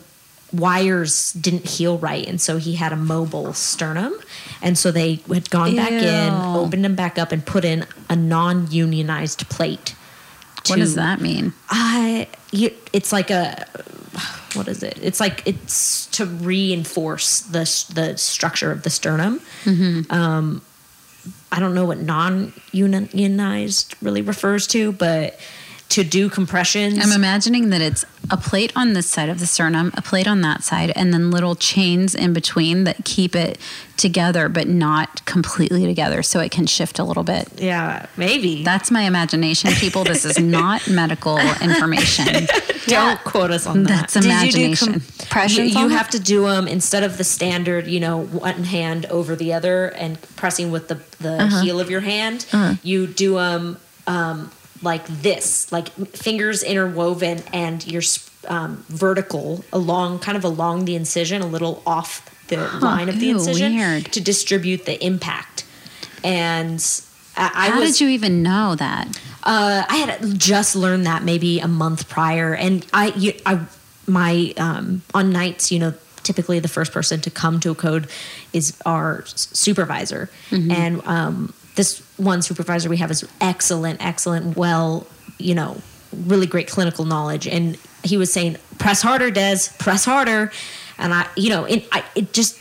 wires 0.52 1.34
didn't 1.34 1.66
heal 1.68 1.98
right, 1.98 2.26
and 2.28 2.40
so 2.40 2.58
he 2.58 2.76
had 2.76 2.94
a 2.94 2.96
mobile 2.96 3.54
sternum, 3.54 4.14
and 4.62 4.78
so 4.78 4.92
they 4.92 5.16
had 5.28 5.50
gone 5.50 5.76
back 5.76 5.92
in, 5.92 6.34
opened 6.56 6.86
him 6.86 6.96
back 6.96 7.18
up, 7.20 7.32
and 7.32 7.46
put 7.46 7.66
in 7.66 7.86
a 8.10 8.16
non-unionized 8.16 9.48
plate. 9.50 9.96
What 10.70 10.80
does 10.80 10.96
that 10.96 11.22
mean 11.22 11.54
I 11.70 12.28
you, 12.52 12.72
it's 12.94 13.12
like 13.12 13.30
a 13.32 13.66
what 14.54 14.68
is 14.68 14.82
it? 14.84 14.98
It's 15.02 15.20
like 15.20 15.44
it's 15.46 16.08
to 16.08 16.26
reinforce 16.26 17.42
the 17.42 17.62
the 17.94 18.18
structure 18.18 18.72
of 18.72 18.82
the 18.84 18.90
sternum. 18.90 19.42
Um, 20.10 20.62
I 21.52 21.60
don't 21.60 21.76
know 21.76 21.86
what 21.86 22.00
non-unionized 22.00 23.96
really 24.02 24.22
refers 24.22 24.66
to, 24.68 24.92
but 24.92 25.40
to 25.90 26.04
do 26.04 26.30
compressions. 26.30 27.00
I'm 27.04 27.12
imagining 27.12 27.70
that 27.72 27.82
it's 27.82 28.06
a 28.30 28.38
plate 28.38 28.72
on 28.76 28.94
this 28.94 29.08
side 29.08 29.28
of 29.28 29.40
the 29.40 29.48
sternum, 29.48 29.92
a 29.98 30.04
plate 30.04 30.28
on 30.28 30.42
that 30.42 30.64
side, 30.64 30.92
and 30.96 31.12
then 31.12 31.32
little 31.32 31.56
chains 31.56 32.14
in 32.14 32.32
between 32.32 32.84
that 32.84 33.04
keep 33.06 33.36
it 33.36 33.58
together, 33.98 34.48
but 34.50 34.68
not 34.68 35.26
completely 35.26 35.86
together, 35.88 36.22
so 36.22 36.40
it 36.42 36.52
can 36.52 36.68
shift 36.68 37.00
a 37.00 37.04
little 37.04 37.24
bit. 37.24 37.48
Yeah, 37.58 38.06
maybe. 38.18 38.64
That's 38.64 38.92
my 38.92 39.02
imagination, 39.02 39.72
people. 39.74 40.04
This 40.04 40.26
is 40.26 40.38
not 40.40 40.88
medical 41.02 41.40
information. 41.60 42.48
Don't 42.86 43.20
quote 43.24 43.50
us 43.52 43.66
on 43.66 43.84
that. 43.84 44.10
That's 44.10 44.14
Did 44.14 44.24
you 44.26 44.30
do 44.52 44.66
imagination. 44.66 45.02
you, 45.74 45.82
you 45.82 45.88
have 45.90 46.10
to 46.12 46.20
do 46.20 46.44
them 46.44 46.68
instead 46.68 47.04
of 47.04 47.18
the 47.18 47.24
standard, 47.24 47.88
you 47.88 48.00
know, 48.00 48.26
one 48.26 48.64
hand 48.64 49.06
over 49.08 49.36
the 49.36 49.54
other 49.54 49.88
and 49.88 50.22
pressing 50.36 50.70
with 50.72 50.88
the, 50.88 50.96
the 51.20 51.40
Uh-huh. 51.44 51.62
heel 51.62 51.80
of 51.80 51.90
your 51.90 52.02
hand. 52.02 52.46
You 52.84 53.08
do 53.08 53.36
them 53.36 53.78
um, 54.08 54.52
like 54.82 55.06
this, 55.08 55.72
like 55.72 55.90
fingers 56.10 56.64
interwoven 56.64 57.44
and 57.54 57.86
you're 57.86 58.04
um, 58.48 58.84
vertical 58.88 59.64
along, 59.74 60.20
kind 60.20 60.38
of 60.38 60.44
along 60.44 60.86
the 60.86 60.96
incision, 60.96 61.42
a 61.42 61.48
little 61.48 61.84
off 61.86 62.22
the 62.48 62.58
line 62.80 63.10
of 63.10 63.20
the 63.20 63.28
Ew, 63.28 63.36
incision 63.38 63.76
weird. 63.76 64.06
to 64.14 64.22
distribute 64.22 64.86
the 64.86 65.04
impact. 65.06 65.66
And 66.24 66.80
I, 67.38 67.52
I 67.54 67.70
How 67.70 67.80
was, 67.80 67.92
did 67.92 68.02
you 68.02 68.08
even 68.10 68.42
know 68.42 68.76
that? 68.76 69.08
uh, 69.44 69.86
I 69.88 69.98
had 69.98 70.40
just 70.40 70.76
learned 70.76 71.06
that 71.06 71.24
maybe 71.24 71.60
a 71.60 71.68
month 71.68 72.10
prior, 72.10 72.54
and 72.54 72.86
I, 72.94 73.08
you, 73.16 73.34
I, 73.46 73.66
my 74.08 74.54
um, 74.58 75.02
on 75.14 75.32
nights, 75.32 75.72
you 75.72 75.80
know, 75.80 75.94
typically 76.24 76.60
the 76.60 76.68
first 76.68 76.92
person 76.92 77.22
to 77.22 77.30
come 77.30 77.60
to 77.62 77.72
a 77.72 77.76
code 77.76 78.08
is 78.54 78.78
our 78.86 79.24
supervisor, 79.26 80.30
and 80.52 81.02
um, 81.06 81.54
this 81.80 82.00
one 82.18 82.42
supervisor 82.42 82.90
we 82.90 82.98
have 82.98 83.10
is 83.10 83.26
excellent, 83.40 84.04
excellent, 84.06 84.58
well, 84.58 85.08
you 85.38 85.56
know, 85.56 85.78
really 86.26 86.46
great 86.46 86.68
clinical 86.68 87.06
knowledge, 87.06 87.48
and 87.48 87.78
he 88.04 88.18
was 88.18 88.34
saying, 88.34 88.58
"Press 88.80 89.02
harder, 89.02 89.32
Des, 89.32 89.60
press 89.80 90.04
harder," 90.04 90.52
and 90.98 91.14
I, 91.14 91.26
you 91.38 91.50
know, 91.50 91.64
it, 91.64 91.88
I, 91.94 92.04
it 92.16 92.34
just. 92.34 92.60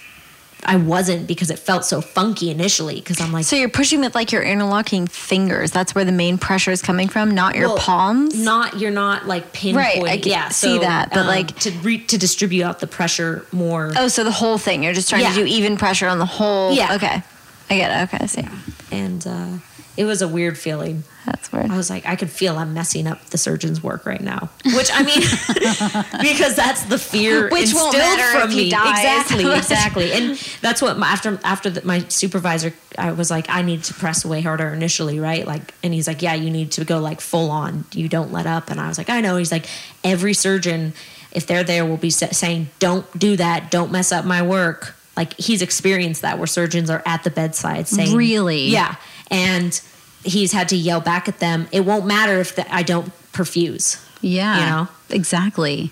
I 0.64 0.74
wasn't 0.74 1.28
because 1.28 1.50
it 1.52 1.58
felt 1.60 1.84
so 1.84 2.00
funky 2.00 2.50
initially 2.50 2.96
because 2.96 3.20
I'm 3.20 3.30
like 3.32 3.44
So 3.44 3.54
you're 3.54 3.68
pushing 3.68 4.00
with 4.00 4.16
like 4.16 4.32
your 4.32 4.42
interlocking 4.42 5.06
fingers. 5.06 5.70
That's 5.70 5.94
where 5.94 6.04
the 6.04 6.10
main 6.10 6.36
pressure 6.36 6.72
is 6.72 6.82
coming 6.82 7.06
from, 7.08 7.30
not 7.30 7.54
your 7.54 7.68
Well, 7.68 7.78
palms. 7.78 8.34
Not 8.34 8.76
you're 8.80 8.90
not 8.90 9.28
like 9.28 9.52
pinpoint. 9.52 9.86
Right, 10.02 10.02
I 10.14 10.18
can 10.18 10.32
yeah, 10.32 10.48
see 10.48 10.74
so, 10.74 10.80
that, 10.80 11.10
but, 11.10 11.20
um, 11.20 11.26
like- 11.28 11.56
to 11.60 11.70
re- 11.82 12.04
to 12.06 12.18
distribute 12.18 12.64
out 12.64 12.80
the 12.80 12.88
pressure 12.88 13.46
more. 13.52 13.92
oh, 13.96 14.08
so 14.08 14.24
the 14.24 14.32
whole 14.32 14.58
thing. 14.58 14.82
You're 14.82 14.94
just 14.94 15.08
trying 15.08 15.22
Yeah. 15.22 15.34
to 15.34 15.40
do 15.42 15.46
even 15.46 15.76
pressure 15.76 16.08
on 16.08 16.18
the 16.18 16.26
whole. 16.26 16.72
Yeah. 16.72 16.96
Okay. 16.96 17.22
I 17.70 17.76
get 17.76 17.90
it. 17.90 18.14
Okay. 18.14 18.24
I 18.24 18.26
see. 18.26 18.48
And 18.90 19.26
uh, 19.26 19.58
it 19.98 20.04
was 20.04 20.22
a 20.22 20.28
weird 20.28 20.56
feeling. 20.56 21.02
That's 21.26 21.50
weird. 21.52 21.70
I 21.70 21.76
was 21.76 21.90
like, 21.90 22.06
I 22.06 22.14
could 22.14 22.30
feel 22.30 22.56
I'm 22.56 22.72
messing 22.72 23.06
up 23.08 23.22
the 23.26 23.36
surgeon's 23.36 23.82
work 23.82 24.06
right 24.06 24.20
now. 24.20 24.48
Which 24.64 24.90
I 24.92 25.02
mean, 25.02 25.20
because 26.22 26.54
that's 26.54 26.84
the 26.84 26.98
fear 26.98 27.48
Which 27.52 27.62
instilled 27.62 27.94
from 28.30 28.50
me. 28.50 28.68
Exactly, 28.68 29.44
exactly. 29.56 30.12
And 30.12 30.36
that's 30.62 30.80
what 30.80 30.96
my, 30.98 31.08
after 31.08 31.38
after 31.42 31.68
the, 31.68 31.84
my 31.84 31.98
supervisor, 32.08 32.72
I 32.96 33.10
was 33.10 33.28
like, 33.30 33.50
I 33.50 33.62
need 33.62 33.82
to 33.84 33.94
press 33.94 34.24
way 34.24 34.40
harder 34.40 34.68
initially, 34.68 35.18
right? 35.18 35.44
Like, 35.46 35.74
and 35.82 35.92
he's 35.92 36.06
like, 36.06 36.22
Yeah, 36.22 36.34
you 36.34 36.50
need 36.50 36.70
to 36.72 36.84
go 36.84 37.00
like 37.00 37.20
full 37.20 37.50
on. 37.50 37.84
You 37.92 38.08
don't 38.08 38.32
let 38.32 38.46
up. 38.46 38.70
And 38.70 38.80
I 38.80 38.86
was 38.86 38.98
like, 38.98 39.10
I 39.10 39.20
know. 39.20 39.36
He's 39.36 39.50
like, 39.52 39.66
every 40.04 40.32
surgeon, 40.32 40.94
if 41.32 41.46
they're 41.46 41.64
there, 41.64 41.84
will 41.84 41.96
be 41.96 42.10
sa- 42.10 42.30
saying, 42.30 42.68
Don't 42.78 43.18
do 43.18 43.36
that. 43.36 43.70
Don't 43.72 43.90
mess 43.90 44.12
up 44.12 44.24
my 44.24 44.42
work. 44.42 44.94
Like 45.18 45.34
he's 45.36 45.62
experienced 45.62 46.22
that 46.22 46.38
where 46.38 46.46
surgeons 46.46 46.90
are 46.90 47.02
at 47.04 47.24
the 47.24 47.30
bedside 47.30 47.88
saying, 47.88 48.14
Really? 48.14 48.68
yeah, 48.68 48.94
and 49.32 49.78
he's 50.22 50.52
had 50.52 50.68
to 50.68 50.76
yell 50.76 51.00
back 51.00 51.26
at 51.26 51.40
them. 51.40 51.66
It 51.72 51.80
won't 51.80 52.06
matter 52.06 52.38
if 52.38 52.54
the, 52.54 52.72
I 52.72 52.84
don't 52.84 53.10
perfuse. 53.32 54.00
Yeah. 54.20 54.60
You 54.60 54.66
know? 54.66 54.88
Exactly. 55.10 55.90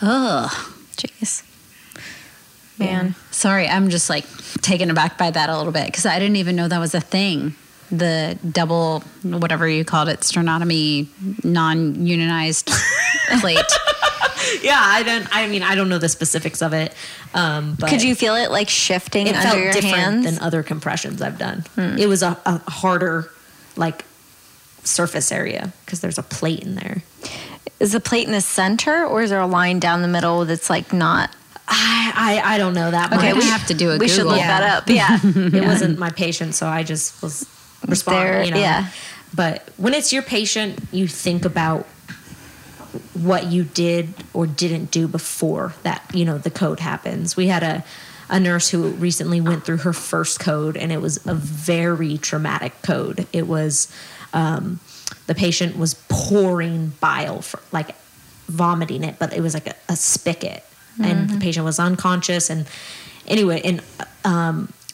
Ugh. 0.00 0.50
Jeez. 0.96 1.42
Man. 2.78 3.14
Sorry, 3.30 3.68
I'm 3.68 3.90
just 3.90 4.08
like 4.08 4.24
taken 4.62 4.90
aback 4.90 5.18
by 5.18 5.30
that 5.30 5.50
a 5.50 5.56
little 5.58 5.72
bit 5.72 5.84
because 5.84 6.06
I 6.06 6.18
didn't 6.18 6.36
even 6.36 6.56
know 6.56 6.68
that 6.68 6.78
was 6.78 6.94
a 6.94 7.00
thing. 7.02 7.54
The 7.90 8.38
double, 8.50 9.00
whatever 9.22 9.68
you 9.68 9.84
called 9.84 10.08
it, 10.08 10.20
sternotomy, 10.20 11.08
non 11.44 12.06
unionized 12.06 12.70
plate. 13.40 13.58
Yeah, 14.62 14.78
I 14.80 15.02
don't. 15.02 15.26
I 15.34 15.46
mean, 15.48 15.62
I 15.62 15.74
don't 15.74 15.88
know 15.88 15.98
the 15.98 16.08
specifics 16.08 16.62
of 16.62 16.72
it. 16.72 16.94
Um, 17.34 17.76
but 17.78 17.90
Could 17.90 18.02
you 18.02 18.14
feel 18.14 18.34
it 18.34 18.50
like 18.50 18.68
shifting 18.68 19.26
It 19.26 19.34
under 19.36 19.48
felt 19.48 19.58
your 19.58 19.72
different 19.72 19.94
hands? 19.96 20.24
than 20.24 20.38
other 20.42 20.62
compressions 20.62 21.22
I've 21.22 21.38
done. 21.38 21.64
It 21.76 22.08
was 22.08 22.22
a, 22.22 22.36
a 22.46 22.58
harder, 22.70 23.30
like 23.76 24.04
surface 24.84 25.30
area 25.30 25.72
because 25.84 26.00
there's 26.00 26.18
a 26.18 26.22
plate 26.22 26.60
in 26.60 26.74
there. 26.74 27.02
is 27.78 27.92
the 27.92 28.00
plate 28.00 28.26
in 28.26 28.32
the 28.32 28.40
center, 28.40 29.04
or 29.04 29.22
is 29.22 29.30
there 29.30 29.40
a 29.40 29.46
line 29.46 29.78
down 29.78 30.02
the 30.02 30.08
middle 30.08 30.44
that's 30.44 30.68
like 30.70 30.92
not? 30.92 31.30
I 31.68 32.40
I, 32.42 32.54
I 32.54 32.58
don't 32.58 32.74
know 32.74 32.90
that 32.90 33.12
Okay, 33.12 33.32
much. 33.32 33.42
we 33.44 33.48
have 33.48 33.66
to 33.68 33.74
do 33.74 33.90
a 33.92 33.98
we 33.98 34.08
should 34.08 34.26
look 34.26 34.38
Yeah. 34.38 34.60
that 34.60 34.78
up. 34.82 34.88
Yeah. 34.90 35.18
it 35.24 35.64
wasn't 35.64 35.98
my 35.98 36.10
patient, 36.10 36.54
so 36.54 36.66
I 36.66 36.82
just 36.82 37.22
was 37.22 37.46
responding. 37.86 38.24
There- 38.24 38.44
you 38.44 38.50
know? 38.52 38.58
yeah. 38.58 38.88
But 39.32 39.68
when 39.76 39.94
it's 39.94 40.12
your 40.12 40.22
patient, 40.22 40.80
you 40.90 41.06
think 41.06 41.44
about 41.44 41.86
what 43.14 43.46
you 43.46 43.64
did 43.64 44.12
or 44.32 44.46
didn't 44.46 44.90
do 44.90 45.06
before 45.08 45.74
that. 45.82 46.02
You 46.14 46.24
know, 46.24 46.38
the 46.38 46.50
code 46.50 46.80
happens. 46.80 47.36
We 47.36 47.48
had 47.48 47.62
a 47.62 47.84
a 48.32 48.38
nurse 48.38 48.68
who 48.68 48.90
recently 48.90 49.40
went 49.40 49.64
through 49.64 49.78
her 49.78 49.92
first 49.92 50.38
code, 50.38 50.76
and 50.76 50.92
it 50.92 51.00
was 51.00 51.24
a 51.26 51.34
very 51.34 52.16
traumatic 52.16 52.72
code. 52.82 53.26
It 53.32 53.48
was 53.48 53.92
um, 54.32 54.78
the 55.26 55.34
patient 55.34 55.76
was 55.76 55.94
pouring 56.08 56.92
bile, 57.00 57.42
for, 57.42 57.58
like 57.72 57.96
vomiting 58.46 59.02
it, 59.02 59.18
but 59.18 59.32
it 59.32 59.40
was 59.40 59.54
like 59.54 59.66
a, 59.66 59.74
a 59.88 59.96
spigot, 59.96 60.64
and 61.02 61.26
Mm-hmm. 61.28 61.34
the 61.34 61.40
patient 61.40 61.64
was 61.64 61.80
unconscious. 61.80 62.50
And 62.50 62.66
anyway, 63.26 63.60
and 63.64 63.82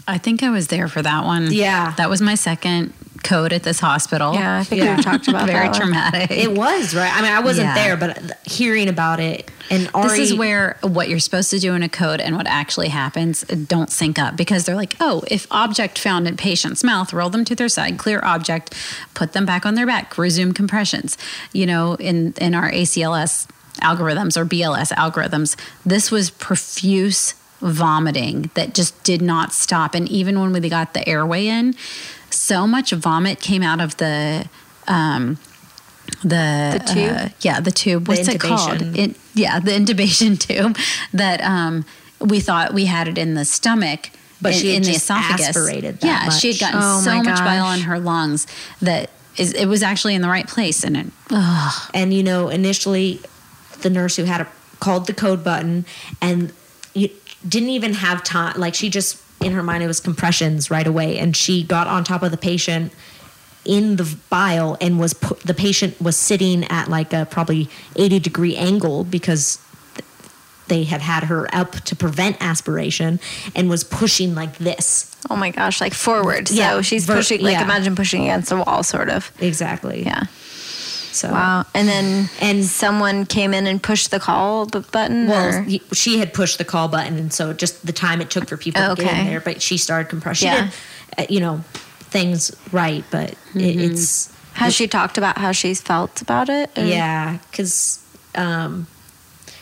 I 0.08 0.18
think 0.18 0.42
I 0.42 0.50
was 0.50 0.68
there 0.68 0.88
for 0.88 1.02
that 1.02 1.24
one. 1.24 1.52
Yeah. 1.52 1.94
That 1.96 2.08
was 2.08 2.22
my 2.22 2.36
second 2.36 2.94
code 3.22 3.52
at 3.52 3.62
this 3.62 3.80
hospital. 3.80 4.34
Yeah, 4.34 4.58
I 4.58 4.64
think 4.64 4.82
Yeah. 4.82 4.96
we've 4.96 5.04
talked 5.04 5.28
about 5.28 5.46
Very 5.46 5.68
that 5.68 5.74
traumatic. 5.74 6.30
It 6.30 6.52
was 6.52 6.94
right. 6.94 7.12
I 7.12 7.22
mean, 7.22 7.32
I 7.32 7.40
wasn't 7.40 7.68
Yeah. 7.68 7.74
there, 7.74 7.96
but 7.96 8.38
hearing 8.44 8.88
about 8.88 9.20
it 9.20 9.50
and 9.70 9.90
Ari, 9.94 10.08
this 10.08 10.30
is 10.30 10.34
where 10.34 10.78
what 10.82 11.08
you're 11.08 11.18
supposed 11.18 11.50
to 11.50 11.58
do 11.58 11.74
in 11.74 11.82
a 11.82 11.88
code 11.88 12.20
and 12.20 12.36
what 12.36 12.46
actually 12.46 12.88
happens 12.88 13.42
don't 13.42 13.90
sync 13.90 14.18
up 14.18 14.36
because 14.36 14.64
they're 14.64 14.76
like, 14.76 14.94
oh, 15.00 15.22
if 15.28 15.46
object 15.50 15.98
found 15.98 16.28
in 16.28 16.36
patient's 16.36 16.84
mouth, 16.84 17.12
roll 17.12 17.30
them 17.30 17.44
to 17.46 17.54
their 17.56 17.68
side, 17.68 17.98
clear 17.98 18.20
object, 18.24 18.74
put 19.14 19.32
them 19.32 19.44
back 19.44 19.66
on 19.66 19.74
their 19.74 19.86
back, 19.86 20.16
resume 20.18 20.52
compressions. 20.52 21.18
You 21.52 21.66
know, 21.66 21.94
in 21.96 22.32
in 22.40 22.54
our 22.54 22.70
ACLS 22.70 23.48
algorithms 23.82 24.36
or 24.36 24.44
BLS 24.46 24.92
algorithms, 24.92 25.56
this 25.84 26.10
was 26.12 26.30
profuse 26.30 27.34
vomiting 27.60 28.50
that 28.54 28.74
just 28.74 29.02
did 29.02 29.20
not 29.22 29.52
stop. 29.52 29.94
And 29.94 30.08
even 30.08 30.38
when 30.40 30.52
we 30.52 30.68
got 30.68 30.94
the 30.94 31.06
airway 31.08 31.46
in, 31.46 31.74
so 32.30 32.66
much 32.66 32.92
vomit 32.92 33.40
came 33.40 33.62
out 33.62 33.80
of 33.80 33.96
the 33.96 34.48
um, 34.86 35.38
the, 36.22 36.78
The 36.78 36.92
tube? 36.94 37.16
uh, 37.16 37.28
yeah, 37.40 37.60
the 37.60 37.70
tube. 37.70 38.08
What's 38.08 38.28
it 38.28 38.40
called? 38.40 38.80
It, 38.80 39.16
yeah, 39.34 39.60
the 39.60 39.70
intubation 39.78 40.38
tube 40.38 40.76
that 41.12 41.40
um, 41.42 41.84
we 42.20 42.40
thought 42.40 42.72
we 42.72 42.86
had 42.86 43.08
it 43.08 43.18
in 43.18 43.34
the 43.34 43.44
stomach. 43.44 44.10
But 44.40 44.52
in, 44.52 44.60
she 44.60 44.68
had 44.74 44.76
in 44.76 44.82
the 44.82 44.96
esophagus. 44.96 45.48
aspirated 45.48 46.00
that 46.00 46.06
yeah, 46.06 46.28
she 46.30 46.52
had 46.52 46.60
gotten 46.60 46.80
Oh 46.82 47.00
so 47.00 47.22
much 47.22 47.38
bile 47.38 47.72
in 47.72 47.80
her 47.80 47.98
lungs 47.98 48.46
that 48.82 49.10
is, 49.36 49.52
it 49.54 49.66
was 49.66 49.82
actually 49.82 50.14
in 50.14 50.22
the 50.22 50.28
right 50.28 50.46
place, 50.46 50.84
and 50.84 50.96
it, 50.96 51.06
ugh, 51.30 51.90
and 51.94 52.12
you 52.12 52.22
know, 52.22 52.48
initially, 52.48 53.20
the 53.80 53.90
nurse 53.90 54.16
who 54.16 54.24
had 54.24 54.42
a, 54.42 54.48
called 54.78 55.06
the 55.06 55.14
code 55.14 55.42
button 55.42 55.86
and 56.20 56.52
you 56.94 57.10
didn't 57.46 57.70
even 57.70 57.94
have 57.94 58.22
time. 58.24 58.58
Like 58.58 58.74
she 58.74 58.90
just 58.90 59.22
in 59.40 59.52
her 59.52 59.62
mind 59.62 59.82
it 59.82 59.86
was 59.86 60.00
compressions 60.00 60.70
right 60.70 60.86
away, 60.86 61.18
and 61.18 61.36
she 61.36 61.62
got 61.62 61.86
on 61.86 62.04
top 62.04 62.22
of 62.22 62.30
the 62.30 62.36
patient 62.36 62.92
in 63.64 63.96
the 63.96 64.16
bile 64.30 64.76
and 64.80 64.98
was 65.00 65.12
pu- 65.12 65.34
the 65.44 65.52
patient 65.54 66.00
was 66.00 66.16
sitting 66.16 66.64
at 66.64 66.88
like 66.88 67.12
a 67.12 67.26
probably 67.26 67.68
80 67.96 68.20
degree 68.20 68.56
angle 68.56 69.02
because 69.02 69.58
they 70.68 70.84
had 70.84 71.00
had 71.00 71.24
her 71.24 71.52
up 71.54 71.72
to 71.72 71.94
prevent 71.96 72.36
aspiration 72.40 73.18
and 73.54 73.68
was 73.68 73.84
pushing 73.84 74.34
like 74.34 74.58
this 74.58 75.12
Oh 75.28 75.34
my 75.34 75.50
gosh, 75.50 75.80
like 75.80 75.92
forward. 75.94 76.46
So 76.46 76.54
Yeah, 76.54 76.80
she's 76.82 77.04
ver- 77.04 77.16
pushing, 77.16 77.40
like 77.42 77.54
yeah. 77.54 77.64
imagine 77.64 77.96
pushing 77.96 78.22
against 78.22 78.52
a 78.52 78.56
wall, 78.58 78.84
sort 78.84 79.08
of. 79.08 79.32
exactly 79.40 80.04
Yeah. 80.04 80.24
So 81.16 81.30
Wow. 81.30 81.64
And 81.74 81.88
then 81.88 82.28
And- 82.40 82.64
someone 82.64 83.26
came 83.26 83.52
in 83.54 83.66
and 83.66 83.82
pushed 83.82 84.10
the 84.10 84.20
call 84.20 84.66
button. 84.66 85.28
Well, 85.28 85.66
or- 85.66 85.94
she 85.94 86.18
had 86.18 86.32
pushed 86.34 86.58
the 86.58 86.64
call 86.64 86.88
button, 86.88 87.18
and 87.18 87.32
so 87.32 87.52
just 87.52 87.84
the 87.86 87.92
time 87.92 88.20
it 88.20 88.30
took 88.30 88.48
for 88.48 88.56
people 88.56 88.94
to 88.96 89.02
get 89.02 89.18
in 89.18 89.26
there. 89.26 89.40
But 89.40 89.62
she 89.62 89.78
started 89.78 90.08
compression. 90.08 90.48
Yeah. 90.48 90.70
did, 91.16 91.24
uh, 91.24 91.26
you 91.28 91.40
know, 91.40 91.64
things 92.10 92.50
right, 92.72 93.04
but 93.10 93.30
Mm-hmm. 93.30 93.60
it, 93.60 93.76
it's 93.92 94.32
has 94.54 94.74
she 94.74 94.86
talked 94.88 95.18
about 95.18 95.36
how 95.38 95.52
she's 95.52 95.80
felt 95.82 96.22
about 96.22 96.48
it? 96.48 96.70
or- 96.78 96.84
yeah, 96.84 97.38
because 97.50 97.98
um, 98.34 98.86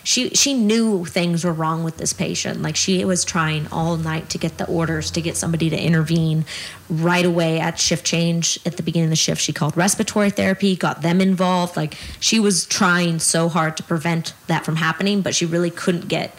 she 0.05 0.31
she 0.31 0.55
knew 0.55 1.05
things 1.07 1.45
were 1.45 1.53
wrong 1.53 1.83
with 1.83 1.97
this 1.97 2.13
patient. 2.13 2.63
Like 2.63 2.77
she 2.77 3.05
was 3.05 3.25
trying 3.25 3.67
all 3.73 3.97
night 3.97 4.29
to 4.31 4.39
get 4.39 4.59
the 4.59 4.67
orders 4.67 5.11
to 5.13 5.21
get 5.21 5.37
somebody 5.37 5.71
to 5.71 5.77
intervene 5.77 6.45
right 6.89 7.25
away 7.25 7.59
at 7.59 7.79
shift 7.79 8.05
change 8.05 8.59
at 8.67 8.77
the 8.77 8.83
beginning 8.83 9.07
of 9.07 9.11
the 9.11 9.17
shift. 9.17 9.41
She 9.41 9.53
called 9.53 9.77
respiratory 9.77 10.31
therapy, 10.31 10.77
got 10.77 11.03
them 11.03 11.21
involved. 11.21 11.77
Like 11.77 11.97
she 12.21 12.39
was 12.39 12.67
trying 12.67 13.19
so 13.19 13.49
hard 13.49 13.77
to 13.79 13.83
prevent 13.83 14.35
that 14.47 14.65
from 14.65 14.77
happening, 14.77 15.23
but 15.23 15.35
she 15.35 15.47
really 15.47 15.71
couldn't 15.71 16.07
get 16.07 16.37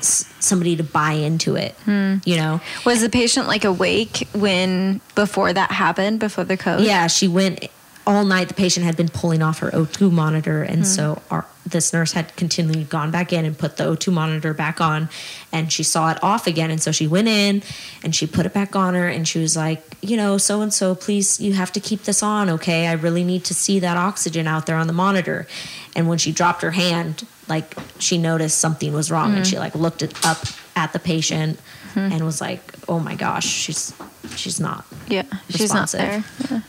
somebody 0.00 0.76
to 0.76 0.84
buy 0.84 1.12
into 1.12 1.54
it. 1.54 1.74
Hmm. 1.84 2.16
You 2.24 2.36
know. 2.36 2.60
Was 2.84 3.00
the 3.00 3.08
patient 3.08 3.46
like 3.46 3.64
awake 3.64 4.26
when 4.34 5.00
before 5.14 5.52
that 5.52 5.70
happened, 5.70 6.18
before 6.18 6.44
the 6.44 6.56
code? 6.56 6.80
Yeah, 6.80 7.06
she 7.06 7.28
went 7.28 7.68
all 8.08 8.24
night. 8.24 8.48
The 8.48 8.54
patient 8.54 8.84
had 8.86 8.96
been 8.96 9.08
pulling 9.08 9.42
off 9.42 9.60
her 9.60 9.70
O2 9.70 10.10
monitor, 10.10 10.62
and 10.62 10.78
hmm. 10.78 10.84
so 10.84 11.22
our, 11.30 11.46
this 11.70 11.92
nurse 11.92 12.12
had 12.12 12.34
continually 12.36 12.84
gone 12.84 13.10
back 13.10 13.32
in 13.32 13.44
and 13.44 13.56
put 13.56 13.76
the 13.76 13.84
O2 13.84 14.12
monitor 14.12 14.54
back 14.54 14.80
on, 14.80 15.08
and 15.52 15.72
she 15.72 15.82
saw 15.82 16.10
it 16.10 16.22
off 16.22 16.46
again, 16.46 16.70
and 16.70 16.82
so 16.82 16.92
she 16.92 17.06
went 17.06 17.28
in 17.28 17.62
and 18.02 18.14
she 18.14 18.26
put 18.26 18.46
it 18.46 18.52
back 18.52 18.76
on 18.76 18.94
her, 18.94 19.08
and 19.08 19.26
she 19.26 19.38
was 19.38 19.56
like, 19.56 19.82
you 20.00 20.16
know, 20.16 20.38
so 20.38 20.60
and 20.60 20.72
so, 20.72 20.94
please, 20.94 21.40
you 21.40 21.54
have 21.54 21.72
to 21.72 21.80
keep 21.80 22.04
this 22.04 22.22
on, 22.22 22.48
okay? 22.50 22.86
I 22.86 22.92
really 22.92 23.24
need 23.24 23.44
to 23.44 23.54
see 23.54 23.78
that 23.80 23.96
oxygen 23.96 24.46
out 24.46 24.66
there 24.66 24.76
on 24.76 24.86
the 24.86 24.92
monitor, 24.92 25.46
and 25.94 26.08
when 26.08 26.18
she 26.18 26.32
dropped 26.32 26.62
her 26.62 26.72
hand, 26.72 27.26
like 27.48 27.74
she 27.98 28.18
noticed 28.18 28.58
something 28.58 28.92
was 28.92 29.10
wrong, 29.10 29.34
and 29.34 29.42
mm-hmm. 29.42 29.50
she 29.50 29.58
like 29.58 29.74
looked 29.74 30.02
it 30.02 30.14
up 30.24 30.44
at 30.76 30.92
the 30.92 30.98
patient. 30.98 31.58
Mm-hmm. 31.94 32.12
And 32.12 32.24
was 32.26 32.40
like, 32.40 32.60
"Oh 32.86 33.00
my 33.00 33.14
gosh, 33.14 33.46
she's 33.46 33.94
she's 34.36 34.60
not 34.60 34.84
Yeah. 35.08 35.24
She's 35.48 35.72
not 35.72 35.90
there. 35.90 36.22
Yeah. 36.50 36.60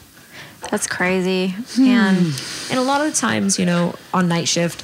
That's 0.70 0.88
crazy. 0.88 1.56
Hmm. 1.74 1.84
Man. 1.84 2.16
And 2.70 2.80
a 2.80 2.82
lot 2.82 3.02
of 3.02 3.12
the 3.12 3.18
times, 3.18 3.58
you 3.58 3.66
know, 3.66 3.96
on 4.14 4.28
night 4.28 4.48
shift, 4.48 4.84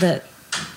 the 0.00 0.22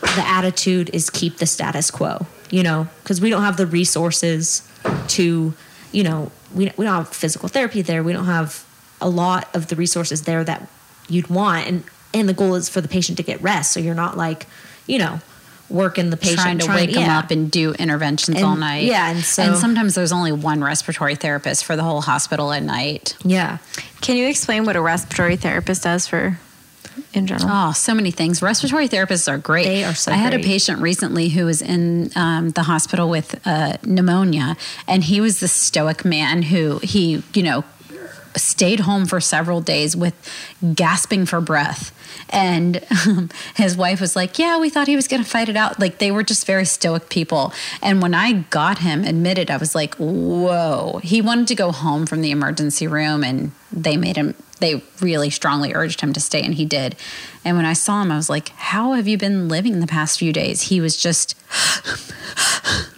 the 0.01 0.23
attitude 0.27 0.89
is 0.93 1.09
keep 1.09 1.37
the 1.37 1.45
status 1.45 1.89
quo. 1.91 2.25
You 2.49 2.63
know, 2.63 2.87
because 3.03 3.21
we 3.21 3.29
don't 3.29 3.43
have 3.43 3.55
the 3.55 3.65
resources 3.65 4.67
to, 5.09 5.53
you 5.93 6.03
know, 6.03 6.31
we 6.53 6.71
we 6.77 6.83
don't 6.85 6.95
have 6.95 7.07
physical 7.09 7.47
therapy 7.47 7.81
there. 7.81 8.03
We 8.03 8.11
don't 8.13 8.25
have 8.25 8.65
a 8.99 9.07
lot 9.09 9.47
of 9.55 9.67
the 9.67 9.75
resources 9.75 10.23
there 10.23 10.43
that 10.43 10.67
you'd 11.07 11.27
want, 11.29 11.67
and 11.67 11.83
and 12.13 12.27
the 12.27 12.33
goal 12.33 12.55
is 12.55 12.67
for 12.67 12.81
the 12.81 12.89
patient 12.89 13.17
to 13.17 13.23
get 13.23 13.41
rest. 13.41 13.71
So 13.71 13.79
you're 13.79 13.95
not 13.95 14.17
like, 14.17 14.47
you 14.85 14.99
know, 14.99 15.21
working 15.69 16.09
the 16.09 16.17
patient 16.17 16.41
trying 16.41 16.57
to 16.59 16.67
wake 16.67 16.91
them 16.93 17.09
up 17.09 17.31
and 17.31 17.49
do 17.49 17.71
interventions 17.71 18.35
And- 18.35 18.45
all 18.45 18.57
night. 18.57 18.83
yeah, 18.83 19.11
and 19.11 19.23
so- 19.23 19.43
and 19.43 19.57
sometimes 19.57 19.95
there's 19.95 20.11
only 20.11 20.33
one 20.33 20.61
respiratory 20.61 21.15
therapist 21.15 21.63
for 21.63 21.77
the 21.77 21.83
whole 21.83 22.01
hospital 22.01 22.51
at 22.51 22.63
night. 22.63 23.15
yeah. 23.23 23.59
Can 24.01 24.17
you 24.17 24.27
explain 24.27 24.65
what 24.65 24.75
a 24.75 24.81
respiratory 24.81 25.37
therapist 25.37 25.83
does 25.83 26.05
for 26.05 26.37
in 27.13 27.27
general? 27.27 27.49
Oh, 27.51 27.71
so 27.71 27.93
many 27.93 28.11
things. 28.11 28.41
Respiratory 28.41 28.87
therapists 28.87 29.31
are 29.31 29.37
great. 29.37 29.65
They 29.65 29.83
are 29.83 29.93
so 29.93 30.11
I 30.11 30.15
had 30.15 30.33
a 30.33 30.39
patient 30.39 30.81
recently 30.81 31.29
who 31.29 31.45
was 31.45 31.61
in 31.61 32.11
um, 32.15 32.49
the 32.51 32.63
hospital 32.63 33.09
with 33.09 33.39
uh, 33.45 33.77
pneumonia, 33.83 34.57
and 34.87 35.03
he 35.03 35.21
was 35.21 35.39
the 35.39 35.47
stoic 35.47 36.05
man 36.05 36.43
who 36.43 36.79
he, 36.79 37.23
you 37.33 37.43
know, 37.43 37.63
stayed 38.35 38.81
home 38.81 39.05
for 39.05 39.19
several 39.19 39.61
days 39.61 39.95
with 39.95 40.15
gasping 40.73 41.25
for 41.25 41.41
breath. 41.41 41.91
And 42.29 42.85
um, 43.05 43.29
his 43.55 43.75
wife 43.75 43.99
was 43.99 44.15
like, 44.15 44.39
Yeah, 44.39 44.59
we 44.59 44.69
thought 44.69 44.87
he 44.87 44.95
was 44.95 45.07
going 45.07 45.23
to 45.23 45.29
fight 45.29 45.49
it 45.49 45.55
out. 45.55 45.79
Like 45.79 45.97
they 45.97 46.11
were 46.11 46.23
just 46.23 46.45
very 46.45 46.65
stoic 46.65 47.09
people. 47.09 47.53
And 47.81 48.01
when 48.01 48.13
I 48.13 48.33
got 48.49 48.79
him 48.79 49.03
admitted, 49.03 49.51
I 49.51 49.57
was 49.57 49.75
like, 49.75 49.95
Whoa. 49.95 50.99
He 51.03 51.21
wanted 51.21 51.47
to 51.49 51.55
go 51.55 51.71
home 51.71 52.05
from 52.05 52.21
the 52.21 52.31
emergency 52.31 52.87
room, 52.87 53.23
and 53.23 53.51
they 53.71 53.97
made 53.97 54.15
him, 54.15 54.35
they 54.61 54.81
really 55.01 55.29
strongly 55.29 55.73
urged 55.73 55.99
him 55.99 56.13
to 56.13 56.19
stay, 56.19 56.41
and 56.41 56.55
he 56.55 56.63
did. 56.63 56.95
And 57.43 57.57
when 57.57 57.65
I 57.65 57.73
saw 57.73 58.01
him, 58.01 58.11
I 58.11 58.15
was 58.15 58.29
like, 58.29 58.49
How 58.49 58.93
have 58.93 59.07
you 59.07 59.17
been 59.17 59.49
living 59.49 59.79
the 59.79 59.87
past 59.87 60.17
few 60.17 60.31
days? 60.31 60.61
He 60.61 60.79
was 60.79 60.95
just, 60.95 61.35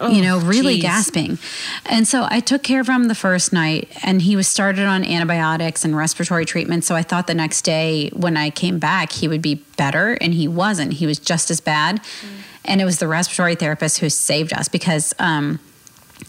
you 0.00 0.22
know, 0.22 0.38
really 0.38 0.74
geez. 0.74 0.82
gasping. 0.82 1.38
And 1.86 2.06
so 2.06 2.26
I 2.30 2.40
took 2.40 2.62
care 2.62 2.80
of 2.80 2.88
him 2.88 3.08
the 3.08 3.14
first 3.14 3.52
night, 3.52 3.88
and 4.04 4.22
he 4.22 4.36
was 4.36 4.46
started 4.46 4.84
on 4.84 5.04
antibiotics 5.04 5.84
and 5.84 5.96
respiratory 5.96 6.44
treatment. 6.44 6.84
So 6.84 6.94
I 6.94 7.02
thought 7.02 7.26
the 7.26 7.34
next 7.34 7.62
day 7.62 8.10
when 8.10 8.36
I 8.36 8.50
came 8.50 8.78
back, 8.78 9.10
he 9.10 9.26
would 9.26 9.42
be 9.42 9.56
better, 9.76 10.12
and 10.20 10.34
he 10.34 10.46
wasn't. 10.46 10.94
He 10.94 11.06
was 11.06 11.18
just 11.18 11.50
as 11.50 11.60
bad. 11.60 12.00
And 12.66 12.80
it 12.80 12.84
was 12.84 12.98
the 12.98 13.08
respiratory 13.08 13.56
therapist 13.56 13.98
who 13.98 14.08
saved 14.08 14.52
us 14.54 14.68
because 14.68 15.12
um, 15.18 15.58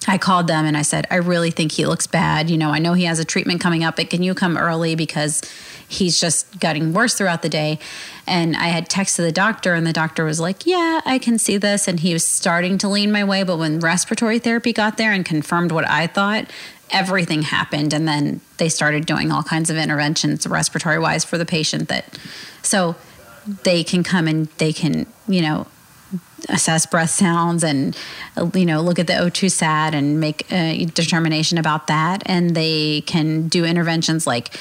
I 0.08 0.18
called 0.18 0.48
them 0.48 0.66
and 0.66 0.78
I 0.78 0.82
said, 0.82 1.08
I 1.10 1.16
really 1.16 1.52
think 1.52 1.74
he 1.74 1.86
looks 1.86 2.08
bad. 2.08 2.50
You 2.50 2.58
know, 2.58 2.70
I 2.70 2.80
know 2.80 2.94
he 2.94 3.06
has 3.06 3.20
a 3.20 3.26
treatment 3.26 3.62
coming 3.62 3.84
up, 3.84 3.96
but 3.96 4.10
can 4.10 4.24
you 4.24 4.34
come 4.34 4.58
early 4.58 4.96
because 4.96 5.42
he's 5.88 6.20
just 6.20 6.60
getting 6.60 6.94
worse 6.94 7.16
throughout 7.16 7.42
the 7.42 7.50
day? 7.50 7.80
And 8.28 8.56
I 8.56 8.68
had 8.68 8.90
texted 8.90 9.18
the 9.18 9.32
doctor, 9.32 9.74
and 9.74 9.86
the 9.86 9.94
doctor 9.94 10.26
was 10.26 10.40
like, 10.40 10.66
Yeah, 10.66 11.02
I 11.06 11.20
can 11.20 11.38
see 11.38 11.58
this. 11.58 11.88
And 11.88 12.00
he 12.00 12.14
was 12.14 12.26
starting 12.26 12.78
to 12.80 12.88
lean 12.88 13.12
my 13.12 13.24
way. 13.24 13.44
But 13.44 13.58
when 13.58 13.80
respiratory 13.80 14.40
therapy 14.40 14.74
got 14.74 14.98
there 14.98 15.12
and 15.12 15.26
confirmed 15.26 15.72
what 15.72 15.88
I 15.88 16.08
thought, 16.08 16.50
everything 16.92 17.44
happened. 17.44 17.94
And 17.94 18.08
then 18.08 18.42
they 18.58 18.70
started 18.70 19.06
doing 19.06 19.32
all 19.32 19.44
kinds 19.44 19.70
of 19.70 19.78
interventions, 19.78 20.46
respiratory 20.48 21.00
wise, 21.00 21.24
for 21.24 21.38
the 21.38 21.46
patient 21.46 21.90
that 21.90 22.18
so 22.62 22.96
they 23.64 23.84
can 23.84 24.04
come 24.04 24.28
and 24.28 24.48
they 24.58 24.74
can, 24.74 25.06
you 25.28 25.42
know, 25.42 25.68
assess 26.50 26.86
breath 26.86 27.10
sounds 27.10 27.64
and 27.64 27.98
you 28.54 28.66
know 28.66 28.82
look 28.82 29.00
at 29.00 29.08
the 29.08 29.14
O2 29.14 29.50
sat 29.52 29.94
and 29.96 30.20
make 30.20 30.52
a 30.52 30.86
determination 30.86 31.58
about 31.58 31.88
that 31.88 32.22
and 32.26 32.56
they 32.56 33.02
can 33.02 33.48
do 33.48 33.66
interventions 33.66 34.28
like 34.28 34.56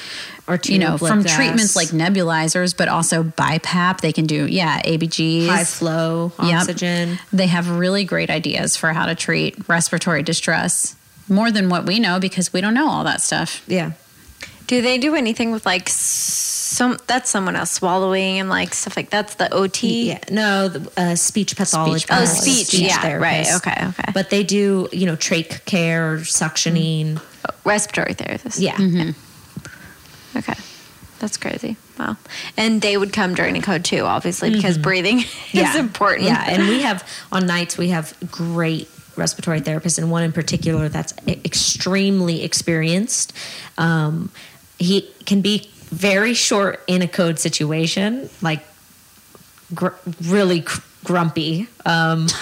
or 0.47 0.59
you 0.65 0.77
know 0.79 0.97
from 0.97 1.21
gas. 1.23 1.35
treatments 1.35 1.75
like 1.75 1.89
nebulizers 1.89 2.75
but 2.75 2.87
also 2.87 3.23
BiPAP 3.23 4.01
they 4.01 4.11
can 4.11 4.25
do 4.25 4.45
yeah 4.47 4.81
ABGs 4.83 5.47
High 5.47 5.63
flow 5.63 6.31
Yep. 6.41 6.61
oxygen. 6.61 7.19
they 7.31 7.47
have 7.47 7.69
really 7.69 8.03
great 8.03 8.29
ideas 8.29 8.75
for 8.75 8.93
how 8.93 9.05
to 9.05 9.15
treat 9.15 9.55
respiratory 9.69 10.23
distress 10.23 10.95
more 11.29 11.51
than 11.51 11.69
what 11.69 11.85
we 11.85 11.99
know 11.99 12.19
because 12.19 12.51
we 12.53 12.61
don't 12.61 12.73
know 12.73 12.87
all 12.89 13.03
that 13.03 13.21
stuff 13.21 13.63
Yeah. 13.67 13.91
Do 14.67 14.81
they 14.81 14.97
do 14.97 15.13
anything 15.13 15.51
with 15.51 15.63
like 15.65 15.87
some? 16.75 16.97
That's 17.07 17.29
someone 17.29 17.55
else 17.55 17.71
swallowing 17.71 18.39
and 18.39 18.49
like 18.49 18.73
stuff 18.73 18.95
like 18.97 19.09
that's 19.09 19.35
the 19.35 19.51
OT. 19.53 20.09
Yeah, 20.09 20.19
no, 20.29 20.67
the, 20.67 20.91
uh, 21.01 21.15
speech 21.15 21.55
pathologist. 21.55 22.05
Oh, 22.09 22.15
pathologist, 22.19 22.67
speech. 22.71 22.81
yeah, 22.81 22.95
right. 23.17 23.45
therapist. 23.45 23.67
Okay, 23.67 23.87
okay. 23.87 24.11
But 24.13 24.29
they 24.29 24.43
do, 24.43 24.87
you 24.91 25.05
know, 25.05 25.15
trach 25.15 25.63
care, 25.65 26.17
suctioning. 26.17 27.19
respiratory 27.63 28.13
therapist. 28.13 28.59
Yeah. 28.59 28.75
Mm-hmm. 28.75 30.37
Okay, 30.37 30.53
that's 31.19 31.37
crazy. 31.37 31.77
Wow. 31.97 32.17
And 32.57 32.81
they 32.81 32.97
would 32.97 33.13
come 33.13 33.35
during 33.35 33.55
a 33.57 33.61
code 33.61 33.85
too, 33.85 34.01
obviously, 34.01 34.49
because 34.51 34.77
breathing 34.77 35.19
is 35.19 35.25
Mm-hmm. 35.25 35.57
Yeah. 35.57 35.77
important. 35.79 36.23
Yeah, 36.27 36.43
and 36.47 36.67
we 36.67 36.81
have 36.81 37.07
on 37.31 37.47
nights 37.47 37.77
we 37.77 37.89
have 37.89 38.13
great 38.31 38.89
respiratory 39.15 39.61
therapists, 39.61 39.97
and 39.97 40.11
one 40.11 40.23
in 40.23 40.33
particular 40.33 40.89
that's 40.89 41.13
extremely 41.27 42.43
experienced. 42.43 43.31
Um, 43.77 44.29
he 44.77 45.09
can 45.25 45.39
be 45.41 45.69
very 45.95 46.33
short 46.33 46.81
in 46.87 47.01
a 47.01 47.07
code 47.07 47.39
situation, 47.39 48.29
like 48.41 48.61
gr- 49.73 49.89
really 50.23 50.61
cr- 50.61 50.81
grumpy. 51.03 51.67
Um, 51.85 52.27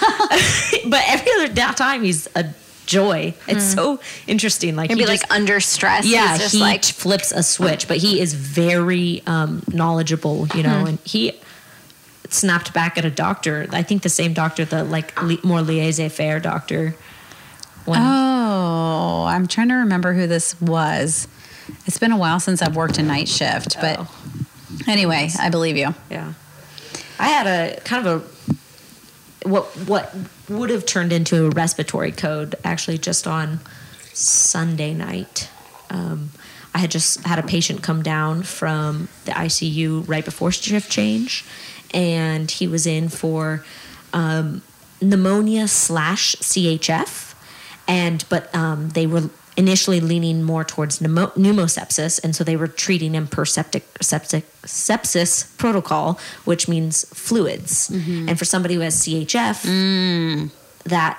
but 0.86 1.02
every 1.06 1.32
other 1.32 1.72
time 1.74 2.02
he's 2.02 2.28
a 2.34 2.46
joy. 2.86 3.34
It's 3.48 3.64
so 3.72 4.00
interesting. 4.26 4.76
Like 4.76 4.90
Maybe 4.90 5.02
he 5.02 5.06
like 5.06 5.22
under 5.32 5.60
stress. 5.60 6.04
yeah, 6.06 6.36
just 6.36 6.54
he 6.54 6.60
like 6.60 6.84
flips 6.84 7.32
a 7.32 7.42
switch, 7.42 7.88
but 7.88 7.96
he 7.98 8.20
is 8.20 8.34
very 8.34 9.22
um, 9.26 9.62
knowledgeable, 9.72 10.46
you 10.54 10.62
know, 10.62 10.84
and 10.86 10.98
he 11.04 11.32
snapped 12.28 12.74
back 12.74 12.98
at 12.98 13.04
a 13.04 13.10
doctor. 13.10 13.66
I 13.70 13.82
think 13.82 14.02
the 14.02 14.08
same 14.08 14.32
doctor, 14.34 14.64
the 14.64 14.84
like 14.84 15.20
li- 15.22 15.40
more 15.42 15.62
laissez-faire 15.62 16.40
doctor. 16.40 16.94
When, 17.86 18.00
Oh, 18.02 19.24
I'm 19.28 19.46
trying 19.46 19.68
to 19.68 19.74
remember 19.74 20.12
who 20.14 20.26
this 20.26 20.58
was. 20.60 21.28
It's 21.86 21.98
been 21.98 22.12
a 22.12 22.16
while 22.18 22.40
since 22.40 22.62
I've 22.62 22.76
worked 22.76 22.98
a 22.98 23.02
night 23.02 23.28
shift, 23.28 23.76
but 23.80 23.98
Oh. 24.00 24.08
anyway, 24.86 25.30
I 25.38 25.50
believe 25.50 25.76
you. 25.76 25.94
Yeah, 26.10 26.32
I 27.18 27.28
had 27.28 27.46
a 27.46 27.80
kind 27.80 28.06
of 28.06 28.22
a 28.22 29.48
what 29.48 29.64
what 29.86 30.14
would 30.48 30.70
have 30.70 30.86
turned 30.86 31.12
into 31.12 31.46
a 31.46 31.50
respiratory 31.50 32.12
code 32.12 32.54
actually 32.64 32.98
just 32.98 33.26
on 33.26 33.60
Sunday 34.12 34.94
night. 34.94 35.48
Um, 35.90 36.30
I 36.74 36.78
had 36.78 36.90
just 36.90 37.20
had 37.24 37.38
a 37.38 37.42
patient 37.42 37.82
come 37.82 38.02
down 38.02 38.42
from 38.42 39.08
the 39.26 39.32
ICU 39.32 40.08
right 40.08 40.24
before 40.24 40.50
shift 40.50 40.90
change, 40.90 41.44
and 41.92 42.50
he 42.50 42.66
was 42.66 42.86
in 42.86 43.08
for 43.08 43.64
um, 44.12 44.62
pneumonia 45.00 45.68
slash 45.68 46.34
CHF, 46.36 47.34
and 47.86 48.24
but 48.28 48.52
um, 48.54 48.88
they 48.90 49.06
were 49.06 49.28
initially 49.56 50.00
leaning 50.00 50.42
more 50.42 50.64
towards 50.64 50.98
pneumo- 50.98 51.32
pneumosepsis, 51.34 52.22
and 52.22 52.34
so 52.34 52.44
they 52.44 52.56
were 52.56 52.68
treating 52.68 53.14
him 53.14 53.26
per 53.26 53.44
septic, 53.44 53.86
septic 54.00 54.44
sepsis 54.62 55.56
protocol, 55.56 56.18
which 56.44 56.68
means 56.68 57.04
fluids. 57.14 57.90
Mm-hmm. 57.90 58.28
And 58.28 58.38
for 58.38 58.44
somebody 58.44 58.74
who 58.74 58.80
has 58.80 58.96
CHF, 58.96 59.66
mm. 59.66 60.50
that 60.84 61.18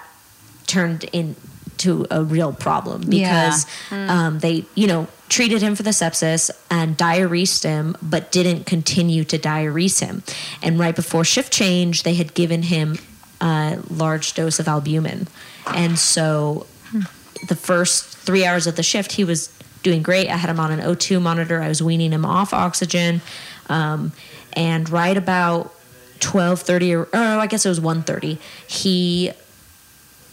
turned 0.68 1.04
into 1.06 2.06
a 2.10 2.24
real 2.24 2.54
problem 2.54 3.04
because 3.08 3.66
hmm. 3.90 4.10
um, 4.10 4.40
they, 4.40 4.66
you 4.76 4.88
know, 4.88 5.08
treated 5.30 5.62
him 5.62 5.76
for 5.76 5.84
the 5.84 5.92
sepsis 5.92 6.50
and 6.70 6.98
diuresed 6.98 7.64
him, 7.64 7.96
but 8.02 8.32
didn't 8.32 8.66
continue 8.66 9.24
to 9.26 9.38
diurese 9.38 10.00
him. 10.00 10.24
And 10.62 10.80
right 10.80 10.96
before 10.96 11.24
shift 11.24 11.52
change, 11.52 12.04
they 12.04 12.16
had 12.16 12.34
given 12.34 12.64
him 12.64 12.98
a 13.42 13.80
large 13.90 14.34
dose 14.34 14.60
of 14.60 14.68
albumin, 14.68 15.28
and 15.68 16.00
so 16.00 16.66
hmm. 16.90 17.02
The 17.48 17.56
first 17.56 18.06
three 18.06 18.46
hours 18.46 18.68
of 18.68 18.76
the 18.76 18.84
shift, 18.84 19.14
he 19.14 19.24
was 19.24 19.50
doing 19.84 20.02
great. 20.02 20.30
I 20.30 20.38
had 20.38 20.50
him 20.50 20.60
on 20.60 20.72
an 20.72 20.80
O2 20.80 21.22
monitor. 21.22 21.62
I 21.62 21.68
was 21.68 21.82
weaning 21.82 22.12
him 22.12 22.26
off 22.26 22.54
oxygen. 22.54 23.22
Um, 23.70 24.12
and 24.54 24.90
right 24.90 25.16
about 25.16 25.74
12.30 26.20 26.98
or, 26.98 27.10
oh, 27.14 27.40
I 27.40 27.48
guess 27.48 27.66
it 27.66 27.70
was 27.70 27.80
1.30, 27.80 28.40
he 28.68 29.32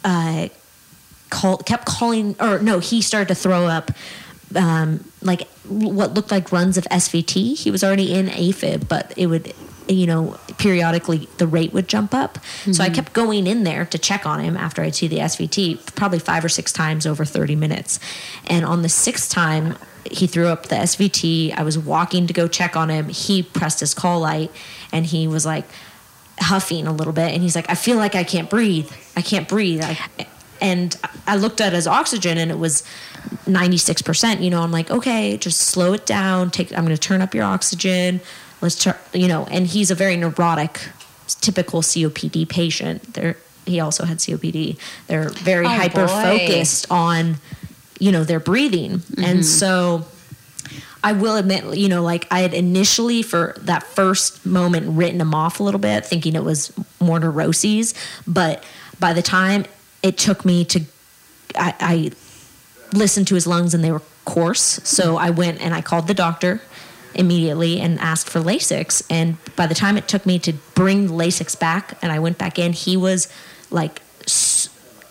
uh, 0.05 0.49
call, 1.31 1.59
kept 1.59 1.87
calling, 1.87 2.37
or 2.41 2.59
no, 2.61 2.79
he 2.79 3.03
started 3.03 3.29
to 3.29 3.35
throw 3.35 3.67
up 3.67 3.91
um, 4.55 5.05
like 5.23 5.49
what 5.69 6.15
looked 6.15 6.31
like 6.31 6.53
runs 6.53 6.77
of 6.77 6.85
SVT. 6.85 7.59
He 7.59 7.71
was 7.71 7.83
already 7.83 8.13
in 8.13 8.27
AFib, 8.27 8.89
but 8.89 9.13
it 9.17 9.27
would, 9.27 9.55
you 9.89 10.07
know, 10.07 10.39
periodically 10.59 11.29
the 11.39 11.47
rate 11.47 11.73
would 11.73 11.89
jump 11.89 12.15
up. 12.15 12.39
So 12.45 12.83
I 12.83 12.87
mm-hmm. 12.87 12.95
kept 12.95 13.13
going 13.13 13.47
in 13.47 13.65
there 13.65 13.85
to 13.87 13.99
check 13.99 14.27
on 14.27 14.41
him 14.41 14.57
after 14.57 14.83
I'd 14.83 14.95
see 14.95 15.09
the 15.09 15.19
SVT 15.19 15.95
probably 15.95 16.19
five 16.19 16.45
or 16.45 16.49
six 16.49 16.73
times 16.73 17.07
over 17.07 17.25
30 17.25 17.57
minutes. 17.57 17.99
And 18.47 18.65
on 18.65 18.83
the 18.83 18.89
sixth 18.89 19.31
time, 19.31 19.77
he 20.11 20.27
threw 20.27 20.49
up 20.49 20.67
the 20.67 20.77
SVT. 20.77 21.57
I 21.57 21.63
was 21.63 21.79
walking 21.79 22.27
to 22.27 22.33
go 22.33 22.49
check 22.49 22.77
on 22.77 22.91
him. 22.91 23.09
He 23.09 23.43
pressed 23.43 23.81
his 23.81 23.95
call 23.95 24.21
light 24.21 24.51
and 24.93 25.07
he 25.07 25.27
was 25.27 25.47
like 25.47 25.65
huffing 26.41 26.87
a 26.87 26.93
little 26.93 27.13
bit. 27.13 27.33
And 27.33 27.43
he's 27.43 27.55
like, 27.55 27.71
I 27.71 27.75
feel 27.75 27.97
like 27.97 28.15
I 28.15 28.25
can't 28.25 28.51
breathe. 28.51 28.91
I 29.17 29.23
can't 29.23 29.49
breathe. 29.49 29.83
I, 29.83 29.99
and 30.61 30.97
I 31.27 31.37
looked 31.37 31.61
at 31.61 31.73
his 31.73 31.87
oxygen 31.87 32.39
and 32.39 32.51
it 32.51 32.59
was 32.59 32.83
96%. 33.47 34.43
You 34.43 34.51
know, 34.51 34.63
I'm 34.63 34.71
like, 34.73 34.91
okay, 34.91 35.37
just 35.37 35.61
slow 35.61 35.93
it 35.93 36.07
down. 36.07 36.51
Take, 36.51 36.73
I'm 36.73 36.85
going 36.85 36.97
to 36.97 37.01
turn 37.01 37.21
up 37.21 37.35
your 37.35 37.45
oxygen. 37.45 38.21
Let's, 38.63 38.87
you 39.13 39.29
know, 39.29 39.45
and 39.51 39.67
he's 39.67 39.91
a 39.91 39.95
very 39.95 40.17
neurotic, 40.17 40.89
typical 41.41 41.83
COPD 41.83 42.49
patient. 42.49 43.15
There, 43.15 43.37
he 43.67 43.81
also 43.81 44.05
had 44.05 44.19
COPD. 44.19 44.79
They're 45.09 45.31
very 45.31 45.67
Oh, 45.67 45.69
hyper 45.69 46.07
focused 46.07 46.91
on, 46.91 47.37
you 47.99 48.13
know, 48.13 48.25
their 48.25 48.41
breathing. 48.41 49.03
And 49.19 49.41
mm-hmm. 49.41 49.43
so 49.43 50.07
I 51.05 51.13
will 51.13 51.37
admit, 51.37 51.77
you 51.77 51.89
know, 51.89 52.03
like 52.03 52.27
I 52.31 52.41
had 52.41 52.55
initially 52.55 53.23
for 53.23 53.57
that 53.63 53.83
first 53.83 54.47
moment 54.47 54.97
written 54.97 55.21
him 55.21 55.35
off 55.35 55.59
a 55.59 55.63
little 55.63 55.81
bit, 55.81 56.07
thinking 56.07 56.37
it 56.37 56.45
was 56.45 56.73
more 57.01 57.19
neuroses. 57.19 57.95
But 58.27 58.63
by 59.01 59.13
the 59.13 59.23
time 59.23 59.65
it 60.03 60.17
took 60.17 60.45
me 60.45 60.65
to, 60.67 60.83
I, 61.57 61.75
I 61.81 62.11
listened 62.97 63.27
to 63.29 63.35
his 63.35 63.47
lungs 63.47 63.75
and 63.75 63.83
they 63.83 63.91
were 63.91 64.03
coarse. 64.25 64.81
So 64.85 65.17
I 65.17 65.31
went 65.31 65.61
and 65.61 65.75
I 65.75 65.81
called 65.81 66.07
the 66.07 66.15
doctor 66.15 66.61
immediately 67.15 67.81
and 67.81 67.99
asked 67.99 68.29
for 68.29 68.41
Lasix. 68.41 69.03
And 69.11 69.37
by 69.57 69.67
the 69.67 69.75
time 69.75 69.97
it 69.97 70.09
took 70.09 70.27
me 70.27 70.39
to 70.41 70.53
bring 70.75 71.09
Lasix 71.09 71.59
back 71.59 71.97
and 72.03 72.13
I 72.13 72.19
went 72.19 72.39
back 72.39 72.59
in, 72.59 72.73
he 72.73 72.97
was 72.97 73.33
like 73.71 74.01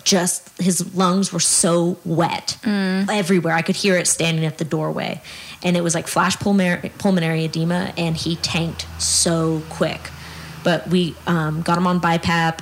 just 0.04 0.50
his 0.60 0.96
lungs 0.96 1.32
were 1.32 1.40
so 1.40 1.98
wet 2.06 2.58
everywhere. 3.10 3.54
I 3.54 3.62
could 3.62 3.76
hear 3.76 3.96
it 3.98 4.08
standing 4.08 4.46
at 4.46 4.58
the 4.58 4.66
doorway. 4.66 5.22
And 5.64 5.78
it 5.78 5.82
was 5.82 5.94
like 5.94 6.08
flash 6.08 6.38
pulmonary, 6.38 6.92
pulmonary 6.98 7.46
edema, 7.46 7.94
and 7.98 8.18
he 8.18 8.36
tanked 8.38 8.88
so 9.02 9.62
quick. 9.70 10.02
But 10.64 10.88
we 10.88 11.16
um, 11.28 11.62
got 11.62 11.78
him 11.78 11.88
on 11.88 12.02
BiPAP 12.02 12.60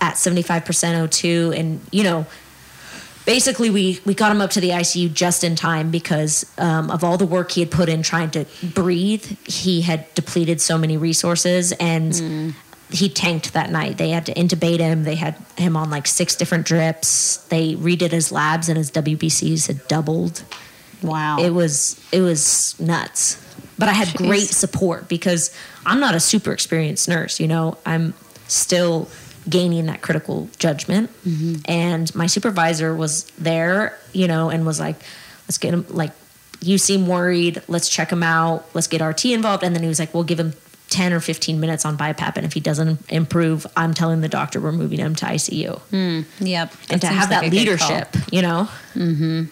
at 0.00 0.14
75% 0.14 0.62
O2. 0.64 1.58
And, 1.58 1.80
you 1.90 2.04
know, 2.04 2.26
basically 3.26 3.68
we 3.68 4.00
we 4.06 4.14
got 4.14 4.32
him 4.32 4.40
up 4.40 4.50
to 4.50 4.60
the 4.60 4.70
ICU 4.70 5.12
just 5.12 5.44
in 5.44 5.56
time 5.56 5.90
because 5.90 6.50
um, 6.56 6.90
of 6.90 7.04
all 7.04 7.18
the 7.18 7.26
work 7.26 7.50
he 7.50 7.60
had 7.60 7.70
put 7.70 7.90
in 7.90 8.02
trying 8.02 8.30
to 8.30 8.46
breathe. 8.62 9.24
He 9.46 9.82
had 9.82 10.12
depleted 10.14 10.62
so 10.62 10.78
many 10.78 10.96
resources 10.96 11.72
and 11.72 12.54
he 12.90 13.08
tanked 13.08 13.52
that 13.52 13.70
night. 13.70 13.98
They 13.98 14.10
had 14.10 14.24
to 14.26 14.34
intubate 14.34 14.78
him. 14.78 15.02
They 15.02 15.16
had 15.16 15.36
him 15.58 15.76
on 15.76 15.90
like 15.90 16.06
six 16.06 16.36
different 16.36 16.64
drips. 16.66 17.38
They 17.48 17.74
redid 17.74 18.12
his 18.12 18.32
labs 18.32 18.68
and 18.68 18.78
his 18.78 18.90
WBCs 18.92 19.66
had 19.66 19.86
doubled. 19.88 20.44
Wow. 21.02 21.38
It 21.38 21.50
was 21.50 22.00
it 22.12 22.20
was 22.20 22.78
nuts. 22.80 23.42
But 23.78 23.90
I 23.90 23.92
had 23.92 24.08
Jeez. 24.08 24.16
great 24.28 24.48
support 24.48 25.08
because 25.08 25.54
I'm 25.84 26.00
not 26.00 26.14
a 26.14 26.20
super 26.20 26.52
experienced 26.52 27.08
nurse, 27.08 27.38
you 27.38 27.48
know. 27.48 27.76
I'm 27.84 28.14
still 28.46 29.08
gaining 29.48 29.86
that 29.86 30.02
critical 30.02 30.48
judgment. 30.58 31.10
Mm-hmm. 31.24 31.60
And 31.66 32.14
my 32.14 32.26
supervisor 32.26 32.94
was 32.94 33.24
there, 33.38 33.98
you 34.12 34.28
know, 34.28 34.50
and 34.50 34.66
was 34.66 34.80
like, 34.80 34.96
let's 35.46 35.58
get 35.58 35.74
him 35.74 35.86
like 35.88 36.12
you 36.60 36.78
seem 36.78 37.06
worried, 37.06 37.62
let's 37.68 37.88
check 37.88 38.10
him 38.10 38.22
out, 38.22 38.66
let's 38.74 38.86
get 38.86 39.00
RT 39.00 39.26
involved. 39.26 39.62
And 39.62 39.74
then 39.74 39.82
he 39.82 39.88
was 39.88 39.98
like, 39.98 40.14
we'll 40.14 40.24
give 40.24 40.40
him 40.40 40.54
10 40.90 41.12
or 41.12 41.20
15 41.20 41.60
minutes 41.60 41.84
on 41.84 41.98
BiPAP. 41.98 42.36
And 42.36 42.46
if 42.46 42.52
he 42.52 42.60
doesn't 42.60 43.00
improve, 43.10 43.66
I'm 43.76 43.92
telling 43.92 44.20
the 44.20 44.28
doctor 44.28 44.60
we're 44.60 44.72
moving 44.72 44.98
him 44.98 45.14
to 45.16 45.26
ICU. 45.26 45.78
Hmm. 45.80 46.20
yep. 46.44 46.72
and 46.90 47.00
to 47.00 47.06
have 47.08 47.30
like 47.30 47.40
that 47.40 47.44
a 47.44 47.50
good 47.50 47.78
call. 47.78 47.88
leadership, 47.88 48.16
you 48.32 48.42
know? 48.42 48.68
Mm-hmm. 48.94 49.44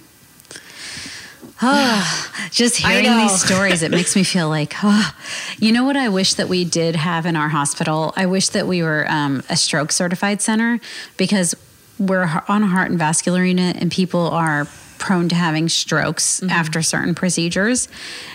Just 2.55 2.77
hearing 2.77 3.17
these 3.19 3.43
stories, 3.45 3.83
it 3.83 3.91
makes 3.91 4.15
me 4.15 4.23
feel 4.23 4.49
like, 4.49 4.75
oh, 4.85 5.13
you 5.59 5.73
know 5.73 5.85
what 5.85 5.97
I 5.97 6.09
wish 6.09 6.35
that 6.35 6.49
we 6.49 6.65
did 6.65 6.95
have 6.95 7.27
in 7.27 7.35
our 7.35 7.49
hospital? 7.49 8.13
I 8.17 8.27
wish 8.27 8.51
that 8.51 8.69
we 8.69 8.83
were 8.83 9.07
um, 9.09 9.43
a 9.51 9.57
stroke 9.57 9.91
certified 9.91 10.41
center 10.41 10.79
because 11.17 11.55
we're 11.99 12.43
on 12.49 12.63
a 12.63 12.67
heart 12.67 12.91
and 12.91 12.99
vascular 12.99 13.45
unit 13.45 13.77
and 13.77 13.91
people 13.91 14.29
are 14.31 14.67
prone 14.99 15.29
to 15.29 15.35
having 15.35 15.69
strokes 15.69 16.41
Mm-hmm. 16.41 16.51
after 16.51 16.83
certain 16.83 17.15
procedures. 17.15 17.89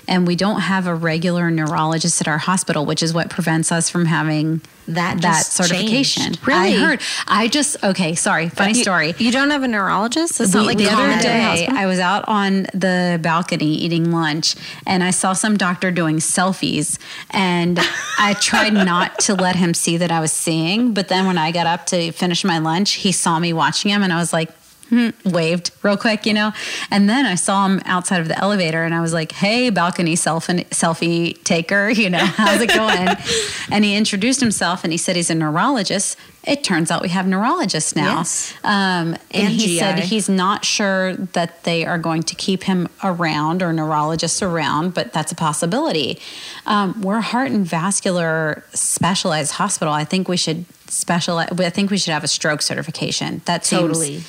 And 0.07 0.25
we 0.25 0.35
don't 0.35 0.61
have 0.61 0.87
a 0.87 0.95
regular 0.95 1.51
neurologist 1.51 2.19
at 2.21 2.27
our 2.27 2.37
hospital, 2.37 2.85
which 2.85 3.03
is 3.03 3.13
what 3.13 3.29
prevents 3.29 3.71
us 3.71 3.89
from 3.89 4.05
having 4.05 4.61
That 4.87 5.21
that 5.21 5.45
certification. 5.45 6.23
changed. 6.23 6.39
I 6.43 6.47
Really? 6.47 6.73
heard. 6.81 7.01
I 7.27 7.47
just, 7.47 7.83
okay, 7.83 8.15
sorry, 8.15 8.49
funny 8.49 8.73
You- 8.77 8.81
story. 8.83 9.13
You 9.19 9.31
don't 9.31 9.51
have 9.51 9.61
a 9.63 9.67
neurologist? 9.67 10.39
It's 10.41 10.53
not 10.53 10.65
like 10.65 10.77
the 10.77 10.89
other 10.89 11.21
day? 11.21 11.67
I 11.67 11.85
was 11.85 11.99
out 11.99 12.23
on 12.27 12.63
the 12.73 13.19
balcony 13.21 13.75
eating 13.75 14.11
lunch, 14.11 14.55
and 14.87 15.03
I 15.03 15.11
saw 15.11 15.33
some 15.33 15.57
doctor 15.57 15.91
doing 15.91 16.17
selfies, 16.17 16.97
and 17.31 17.79
I 18.17 18.33
tried 18.33 18.73
not 18.73 19.19
to 19.21 19.35
let 19.35 19.55
him 19.55 19.73
see 19.73 19.97
that 19.97 20.11
I 20.11 20.19
was 20.19 20.31
seeing. 20.31 20.93
But 20.93 21.07
then 21.09 21.27
when 21.27 21.37
I 21.37 21.51
got 21.51 21.67
up 21.67 21.85
to 21.87 22.11
finish 22.11 22.43
my 22.43 22.57
lunch, 22.57 22.93
he 22.93 23.11
saw 23.11 23.37
me 23.39 23.53
watching 23.53 23.91
him, 23.91 24.01
and 24.03 24.11
I 24.13 24.17
was 24.17 24.33
like. 24.33 24.49
Hmm, 24.89 25.09
waved 25.25 25.71
real 25.83 25.97
quick, 25.97 26.25
you 26.25 26.33
know, 26.33 26.51
and 26.89 27.07
then 27.09 27.25
I 27.25 27.35
saw 27.35 27.65
him 27.65 27.81
outside 27.85 28.21
of 28.21 28.27
the 28.27 28.37
elevator, 28.39 28.83
and 28.83 28.93
I 28.93 29.01
was 29.01 29.13
like, 29.13 29.31
"Hey, 29.31 29.69
balcony 29.69 30.15
selfie 30.15 30.67
selfie 30.69 31.41
taker, 31.43 31.89
you 32.03 32.09
know, 32.09 32.17
how's 32.25 32.61
it 32.61 32.73
going?" 32.73 33.07
and 33.71 33.85
he 33.85 33.95
introduced 33.95 34.39
himself, 34.39 34.83
and 34.83 34.91
he 34.91 34.97
said 34.97 35.15
he's 35.15 35.29
a 35.29 35.35
neurologist. 35.35 36.17
It 36.43 36.63
turns 36.63 36.89
out 36.89 37.01
we 37.01 37.09
have 37.09 37.27
neurologists 37.27 37.95
now, 37.95 38.19
Yes. 38.19 38.53
um, 38.63 38.69
and, 38.71 39.17
And 39.33 39.49
he 39.49 39.77
said 39.77 39.99
he's 39.99 40.29
not 40.29 40.63
sure 40.65 41.13
that 41.13 41.63
they 41.65 41.85
are 41.85 41.97
going 41.99 42.23
to 42.23 42.33
keep 42.35 42.63
him 42.63 42.87
around 43.03 43.61
or 43.61 43.73
neurologists 43.73 44.41
around, 44.41 44.93
but 44.93 45.11
that's 45.11 45.31
a 45.33 45.35
possibility. 45.35 46.17
Um, 46.65 47.01
we're 47.01 47.17
a 47.17 47.21
heart 47.21 47.51
and 47.51 47.65
vascular 47.65 48.63
specialized 48.73 49.51
hospital. 49.53 49.93
I 49.93 50.05
think 50.05 50.27
we 50.29 50.37
should 50.37 50.65
specialize. 50.87 51.49
I 51.59 51.69
think 51.69 51.91
we 51.91 51.97
should 51.97 52.13
have 52.13 52.23
a 52.23 52.27
stroke 52.27 52.61
certification. 52.61 53.41
That 53.45 53.65
seems 53.65 53.81
Totally. 53.81 54.23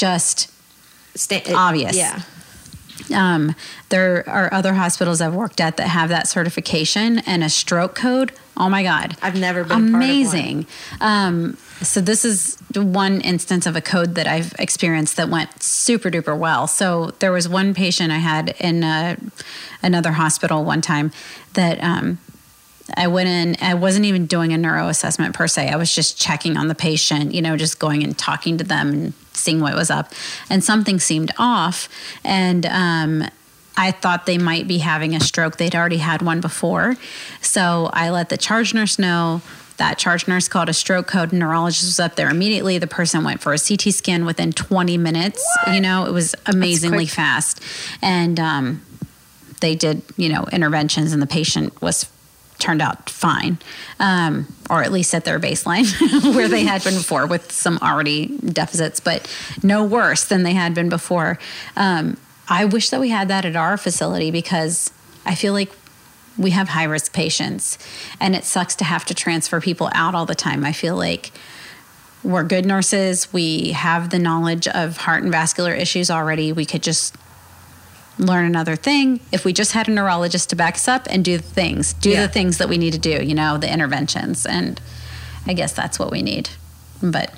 Just 0.00 0.50
it- 1.30 1.52
Obvious. 1.54 1.96
Yeah. 1.96 2.22
um, 3.14 3.54
there 3.88 4.28
are 4.28 4.52
other 4.54 4.74
hospitals 4.74 5.20
I've 5.20 5.34
worked 5.34 5.60
at 5.60 5.76
that 5.76 5.88
have 5.88 6.08
that 6.10 6.28
certification 6.28 7.18
and 7.20 7.42
a 7.44 7.48
stroke 7.48 7.94
code. 7.94 8.32
Oh 8.56 8.68
my 8.68 8.82
God. 8.82 9.16
I've 9.22 9.36
never 9.38 9.64
been 9.64 9.70
a 9.72 9.74
part 9.74 9.86
of 9.86 9.92
one. 9.92 10.02
amazing. 10.02 10.66
Um, 11.00 11.56
so 11.82 12.00
this 12.00 12.24
is 12.24 12.56
one 12.74 13.20
instance 13.22 13.66
of 13.66 13.74
a 13.74 13.80
code 13.80 14.14
that 14.16 14.26
I've 14.26 14.54
experienced 14.58 15.16
that 15.16 15.28
went 15.28 15.62
super 15.62 16.10
duper 16.10 16.36
well. 16.38 16.66
So 16.66 17.12
there 17.20 17.32
was 17.32 17.48
one 17.48 17.72
patient 17.74 18.12
I 18.12 18.18
had 18.18 18.54
in 18.60 18.84
uh 18.84 19.16
another 19.82 20.12
hospital 20.12 20.62
one 20.64 20.82
time 20.82 21.10
that 21.54 21.82
um, 21.82 22.18
I 22.96 23.08
went 23.08 23.28
in, 23.28 23.56
I 23.60 23.74
wasn't 23.74 24.06
even 24.06 24.26
doing 24.26 24.52
a 24.52 24.58
neuro 24.58 24.88
assessment 24.88 25.34
per 25.34 25.48
se. 25.48 25.68
I 25.68 25.76
was 25.76 25.94
just 25.94 26.18
checking 26.18 26.56
on 26.56 26.68
the 26.68 26.74
patient, 26.74 27.34
you 27.34 27.42
know, 27.42 27.56
just 27.56 27.78
going 27.78 28.02
and 28.02 28.16
talking 28.16 28.58
to 28.58 28.64
them 28.64 28.90
and 28.90 29.12
seeing 29.32 29.60
what 29.60 29.74
was 29.74 29.90
up. 29.90 30.12
And 30.48 30.62
something 30.62 30.98
seemed 30.98 31.32
off. 31.38 31.88
And 32.24 32.66
um, 32.66 33.24
I 33.76 33.90
thought 33.90 34.26
they 34.26 34.38
might 34.38 34.68
be 34.68 34.78
having 34.78 35.14
a 35.14 35.20
stroke. 35.20 35.56
They'd 35.56 35.74
already 35.74 35.98
had 35.98 36.22
one 36.22 36.40
before. 36.40 36.96
So 37.40 37.90
I 37.92 38.10
let 38.10 38.28
the 38.28 38.36
charge 38.36 38.74
nurse 38.74 38.98
know. 38.98 39.42
That 39.78 39.96
charge 39.96 40.28
nurse 40.28 40.46
called 40.46 40.68
a 40.68 40.74
stroke 40.74 41.06
code. 41.06 41.32
Neurologist 41.32 41.84
was 41.84 41.98
up 41.98 42.14
there 42.16 42.28
immediately. 42.28 42.76
The 42.76 42.86
person 42.86 43.24
went 43.24 43.40
for 43.40 43.54
a 43.54 43.58
CT 43.58 43.94
scan 43.94 44.26
within 44.26 44.52
20 44.52 44.98
minutes. 44.98 45.42
You 45.72 45.80
know, 45.80 46.04
it 46.04 46.12
was 46.12 46.34
amazingly 46.44 47.06
fast. 47.06 47.62
And 48.02 48.38
um, 48.38 48.82
they 49.60 49.74
did, 49.74 50.02
you 50.18 50.28
know, 50.28 50.44
interventions, 50.52 51.14
and 51.14 51.22
the 51.22 51.26
patient 51.26 51.80
was 51.80 52.04
turned 52.60 52.82
out 52.82 53.10
fine, 53.10 53.58
um, 53.98 54.46
or 54.68 54.82
at 54.82 54.92
least 54.92 55.14
at 55.14 55.24
their 55.24 55.40
baseline 55.40 55.86
where 56.34 56.48
they 56.48 56.64
had 56.64 56.84
been 56.84 56.94
before 56.94 57.26
with 57.26 57.50
some 57.50 57.78
already 57.82 58.26
deficits, 58.38 59.00
but 59.00 59.28
no 59.62 59.84
worse 59.84 60.24
than 60.24 60.42
they 60.42 60.52
had 60.52 60.74
been 60.74 60.88
before. 60.88 61.38
Um, 61.76 62.16
I 62.48 62.64
wish 62.64 62.90
that 62.90 63.00
we 63.00 63.10
had 63.10 63.28
that 63.28 63.44
at 63.44 63.56
our 63.56 63.76
facility 63.76 64.30
because 64.30 64.92
I 65.24 65.34
feel 65.34 65.52
like 65.52 65.70
we 66.36 66.50
have 66.50 66.68
high 66.68 66.84
risk 66.84 67.12
patients 67.12 67.78
and 68.18 68.34
it 68.34 68.44
sucks 68.44 68.74
to 68.76 68.84
have 68.84 69.04
to 69.06 69.14
transfer 69.14 69.60
people 69.60 69.90
out 69.94 70.14
all 70.14 70.26
the 70.26 70.34
time. 70.34 70.64
I 70.64 70.72
feel 70.72 70.96
like 70.96 71.32
we're 72.22 72.44
good 72.44 72.66
nurses. 72.66 73.32
We 73.32 73.72
have 73.72 74.10
the 74.10 74.18
knowledge 74.18 74.68
of 74.68 74.98
heart 74.98 75.22
and 75.22 75.32
vascular 75.32 75.72
issues 75.72 76.10
already. 76.10 76.52
We 76.52 76.64
could 76.64 76.82
just 76.82 77.16
learn 78.20 78.44
another 78.44 78.76
thing 78.76 79.18
if 79.32 79.44
we 79.44 79.52
just 79.52 79.72
had 79.72 79.88
a 79.88 79.90
neurologist 79.90 80.50
to 80.50 80.56
back 80.56 80.74
us 80.74 80.86
up 80.88 81.06
and 81.10 81.24
do 81.24 81.36
the 81.38 81.42
things, 81.42 81.94
do 81.94 82.10
Yeah. 82.10 82.26
the 82.26 82.32
things 82.32 82.58
that 82.58 82.68
we 82.68 82.76
need 82.78 82.92
to 82.92 82.98
do, 82.98 83.22
you 83.24 83.34
know, 83.34 83.56
the 83.58 83.72
interventions. 83.72 84.44
And 84.46 84.80
I 85.46 85.54
guess 85.54 85.72
that's 85.72 85.98
what 85.98 86.10
we 86.10 86.22
need. 86.22 86.50
But 87.02 87.32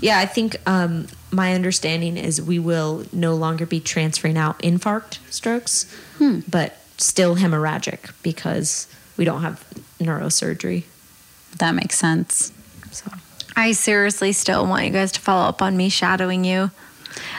Yeah, 0.00 0.18
I 0.18 0.26
think 0.26 0.56
um, 0.66 1.06
my 1.30 1.54
understanding 1.54 2.16
is 2.16 2.40
we 2.42 2.58
will 2.58 3.04
no 3.12 3.34
longer 3.34 3.66
be 3.66 3.78
transferring 3.80 4.36
out 4.38 4.58
infarct 4.60 5.18
strokes, 5.30 5.86
but 6.48 6.76
still 6.98 7.36
hemorrhagic 7.36 8.10
because 8.22 8.86
we 9.16 9.24
don't 9.24 9.42
have 9.42 9.62
neurosurgery. 10.00 10.84
that 11.58 11.74
makes 11.74 11.98
sense. 11.98 12.52
So 12.90 13.10
I 13.54 13.72
seriously 13.72 14.32
still 14.32 14.66
want 14.66 14.84
you 14.86 14.90
guys 14.90 15.12
to 15.12 15.20
follow 15.20 15.46
up 15.48 15.62
on 15.62 15.76
me 15.76 15.88
shadowing 15.88 16.44
you. 16.44 16.70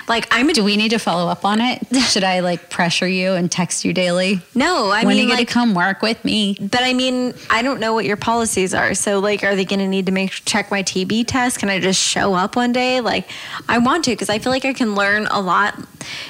Like 0.07 0.27
I'm 0.31 0.49
a 0.49 0.53
Do 0.53 0.63
we 0.63 0.77
need 0.77 0.89
to 0.89 0.99
follow 0.99 1.29
up 1.29 1.43
on 1.43 1.59
it? 1.59 1.85
Should 2.01 2.23
I 2.23 2.39
like 2.39 2.69
pressure 2.69 3.07
you 3.07 3.33
and 3.33 3.51
text 3.51 3.83
you 3.83 3.93
daily? 3.93 4.41
no. 4.55 4.89
I 4.89 5.03
when 5.03 5.15
mean, 5.15 5.25
are 5.25 5.29
you 5.29 5.35
like, 5.35 5.47
to 5.47 5.53
come 5.53 5.73
work 5.75 6.01
with 6.01 6.23
me? 6.23 6.57
but 6.59 6.81
I 6.81 6.93
mean, 6.93 7.33
I 7.49 7.61
don't 7.61 7.79
know 7.79 7.93
what 7.93 8.05
your 8.05 8.17
policies 8.17 8.73
are. 8.73 8.93
So, 8.93 9.19
like, 9.19 9.43
are 9.43 9.55
they 9.55 9.65
going 9.65 9.79
to 9.79 9.87
need 9.87 10.05
to 10.05 10.11
make 10.11 10.31
check 10.31 10.71
my 10.71 10.81
TB 10.83 11.27
test? 11.27 11.59
Can 11.59 11.69
I 11.69 11.79
just 11.79 11.99
show 12.01 12.33
up 12.33 12.55
one 12.55 12.71
day? 12.71 13.01
Like, 13.01 13.29
I 13.67 13.77
want 13.79 14.05
to 14.05 14.11
because 14.11 14.29
I 14.29 14.39
feel 14.39 14.51
like 14.51 14.65
I 14.65 14.73
can 14.73 14.95
learn 14.95 15.27
a 15.27 15.41
lot. 15.41 15.77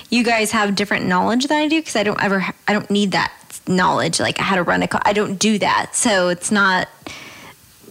You 0.09 0.23
guys 0.23 0.51
have 0.51 0.75
different 0.75 1.05
knowledge 1.05 1.45
than 1.47 1.57
I 1.57 1.67
do 1.67 1.79
because 1.79 1.95
I 1.95 2.03
don't 2.03 2.21
ever, 2.21 2.45
I 2.67 2.73
don't 2.73 2.89
need 2.89 3.11
that 3.11 3.31
knowledge. 3.67 4.19
Like, 4.19 4.37
how 4.37 4.55
to 4.55 4.63
run 4.63 4.83
a, 4.83 4.87
I 5.03 5.13
don't 5.13 5.37
do 5.37 5.59
that. 5.59 5.95
So 5.95 6.29
it's 6.29 6.51
not, 6.51 6.87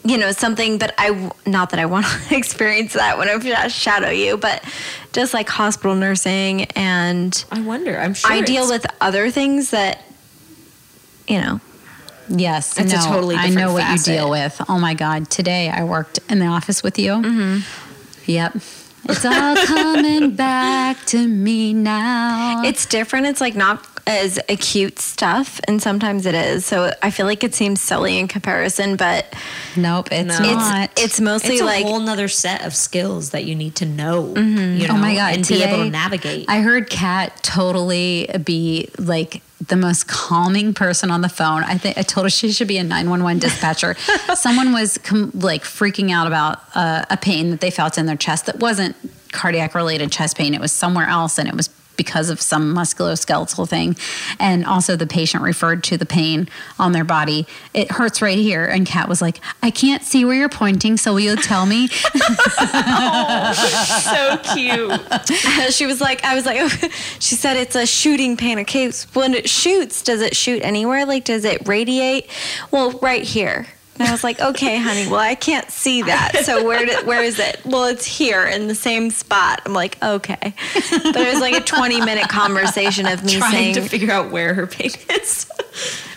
you 0.06 0.18
know, 0.18 0.32
something. 0.32 0.78
But 0.78 0.94
I, 0.98 1.30
not 1.46 1.70
that 1.70 1.80
I 1.80 1.86
want 1.86 2.06
to 2.06 2.36
experience 2.36 2.94
that 2.94 3.18
when 3.18 3.28
I 3.28 3.68
shadow 3.68 4.10
you, 4.10 4.36
but 4.36 4.64
just 5.12 5.34
like 5.34 5.48
hospital 5.48 5.94
nursing 5.94 6.64
and 6.76 7.44
I 7.50 7.60
wonder. 7.60 7.98
I'm 7.98 8.14
sure 8.14 8.30
I 8.30 8.40
deal 8.40 8.68
with 8.68 8.86
other 9.00 9.30
things 9.30 9.70
that, 9.70 10.02
you 11.28 11.40
know. 11.40 11.60
Yes, 12.28 12.76
It's 12.76 12.92
a 12.92 12.96
no, 12.96 13.02
totally 13.02 13.36
I 13.36 13.46
different 13.46 13.68
know 13.68 13.72
what 13.72 13.88
you 13.88 13.98
deal 13.98 14.28
with. 14.28 14.60
Oh 14.68 14.80
my 14.80 14.94
God! 14.94 15.30
Today 15.30 15.70
I 15.70 15.84
worked 15.84 16.18
in 16.28 16.40
the 16.40 16.46
office 16.46 16.82
with 16.82 16.98
you. 16.98 17.12
Mm-hmm. 17.12 18.30
Yep, 18.30 18.56
it's 19.08 19.24
all 19.24 19.56
coming 19.66 20.34
back 20.34 21.04
to 21.06 21.28
me 21.28 21.72
now. 21.72 22.62
It's 22.64 22.86
different. 22.86 23.26
It's 23.26 23.40
like 23.40 23.54
not 23.54 23.95
as 24.08 24.38
acute 24.48 24.98
stuff, 25.00 25.60
and 25.66 25.82
sometimes 25.82 26.26
it 26.26 26.34
is. 26.34 26.64
So 26.64 26.92
I 27.02 27.10
feel 27.10 27.26
like 27.26 27.42
it 27.42 27.54
seems 27.54 27.80
silly 27.80 28.18
in 28.18 28.28
comparison, 28.28 28.94
but 28.96 29.34
nope, 29.76 30.08
it's 30.12 30.38
No. 30.38 30.52
not. 30.54 30.90
it's 30.92 31.02
it's 31.02 31.20
mostly 31.20 31.54
it's 31.54 31.62
a 31.62 31.64
like 31.64 31.84
whole 31.84 31.98
nother 32.00 32.28
set 32.28 32.64
of 32.64 32.74
skills 32.74 33.30
that 33.30 33.44
you 33.44 33.54
need 33.54 33.74
to 33.76 33.84
know. 33.86 34.34
You 34.36 34.86
know, 34.86 34.94
oh 34.94 34.98
my 34.98 35.14
god! 35.16 35.34
and 35.34 35.44
today, 35.44 35.66
be 35.66 35.72
able 35.72 35.84
to 35.84 35.90
navigate. 35.90 36.44
I 36.48 36.60
heard 36.60 36.88
Kat 36.88 37.42
totally 37.42 38.28
be 38.44 38.88
like 38.98 39.42
the 39.66 39.76
most 39.76 40.06
calming 40.06 40.72
person 40.74 41.10
on 41.10 41.22
the 41.22 41.28
phone. 41.28 41.64
I 41.64 41.76
think 41.78 41.98
I 41.98 42.02
told 42.02 42.26
her 42.26 42.30
she 42.30 42.52
should 42.52 42.68
be 42.68 42.76
a 42.78 42.84
nine 42.84 43.10
one 43.10 43.24
one 43.24 43.38
dispatcher. 43.40 43.96
Someone 44.34 44.72
was 44.72 44.98
com- 44.98 45.32
like 45.34 45.64
freaking 45.64 46.12
out 46.12 46.26
about 46.26 46.60
uh, 46.76 47.04
a 47.10 47.16
pain 47.16 47.50
that 47.50 47.60
they 47.60 47.70
felt 47.70 47.98
in 47.98 48.06
their 48.06 48.16
chest 48.16 48.46
that 48.46 48.60
wasn't 48.60 48.94
cardiac 49.32 49.74
related 49.74 50.12
chest 50.12 50.36
pain. 50.36 50.54
It 50.54 50.60
was 50.60 50.70
somewhere 50.72 51.06
else, 51.08 51.38
and 51.38 51.48
it 51.48 51.54
was 51.56 51.68
because 51.96 52.30
of 52.30 52.40
some 52.40 52.74
musculoskeletal 52.74 53.68
thing. 53.68 53.96
And 54.38 54.64
also, 54.64 54.96
the 54.96 55.06
patient 55.06 55.42
referred 55.42 55.82
to 55.84 55.96
the 55.96 56.06
pain 56.06 56.48
on 56.78 56.92
their 56.92 57.04
body. 57.04 57.46
It 57.74 57.90
hurts 57.92 58.22
right 58.22 58.38
here. 58.38 58.64
And 58.64 58.86
Kat 58.86 59.08
was 59.08 59.22
like, 59.22 59.40
"I 59.62 59.70
can't 59.70 60.02
see 60.02 60.24
where 60.24 60.34
you're 60.34 60.48
pointing, 60.48 60.96
so 60.96 61.12
will 61.14 61.20
you 61.20 61.36
tell 61.36 61.66
me?" 61.66 61.88
oh, 62.58 63.52
so 64.04 64.54
cute. 64.54 65.72
she 65.72 65.86
was 65.86 66.00
like, 66.00 66.24
I 66.24 66.34
was 66.34 66.46
like, 66.46 66.70
she 67.18 67.34
said 67.34 67.56
it's 67.56 67.76
a 67.76 67.86
shooting 67.86 68.36
pain. 68.36 68.58
Okay, 68.60 68.90
when 69.12 69.34
it 69.34 69.48
shoots, 69.48 70.02
does 70.02 70.20
it 70.20 70.36
shoot 70.36 70.62
anywhere? 70.62 71.06
Like, 71.06 71.24
does 71.24 71.44
it 71.44 71.66
radiate? 71.66 72.28
Well, 72.70 72.92
right 73.00 73.22
here. 73.22 73.66
And 73.98 74.08
I 74.08 74.12
was 74.12 74.22
like, 74.22 74.40
okay, 74.40 74.78
honey. 74.78 75.06
Well, 75.08 75.20
I 75.20 75.34
can't 75.34 75.70
see 75.70 76.02
that. 76.02 76.44
So 76.44 76.64
where 76.64 76.84
did, 76.84 77.06
where 77.06 77.22
is 77.22 77.38
it? 77.38 77.60
Well, 77.64 77.84
it's 77.84 78.04
here 78.04 78.44
in 78.44 78.68
the 78.68 78.74
same 78.74 79.10
spot. 79.10 79.62
I'm 79.64 79.72
like, 79.72 80.02
okay. 80.02 80.54
But 80.74 81.16
it 81.16 81.32
was 81.32 81.40
like 81.40 81.54
a 81.54 81.60
20 81.60 82.00
minute 82.00 82.28
conversation 82.28 83.06
of 83.06 83.24
me 83.24 83.36
Trying 83.38 83.52
saying, 83.52 83.74
to 83.76 83.80
figure 83.82 84.10
out 84.12 84.30
where 84.30 84.54
her 84.54 84.66
pain 84.66 84.90
is. 85.10 85.50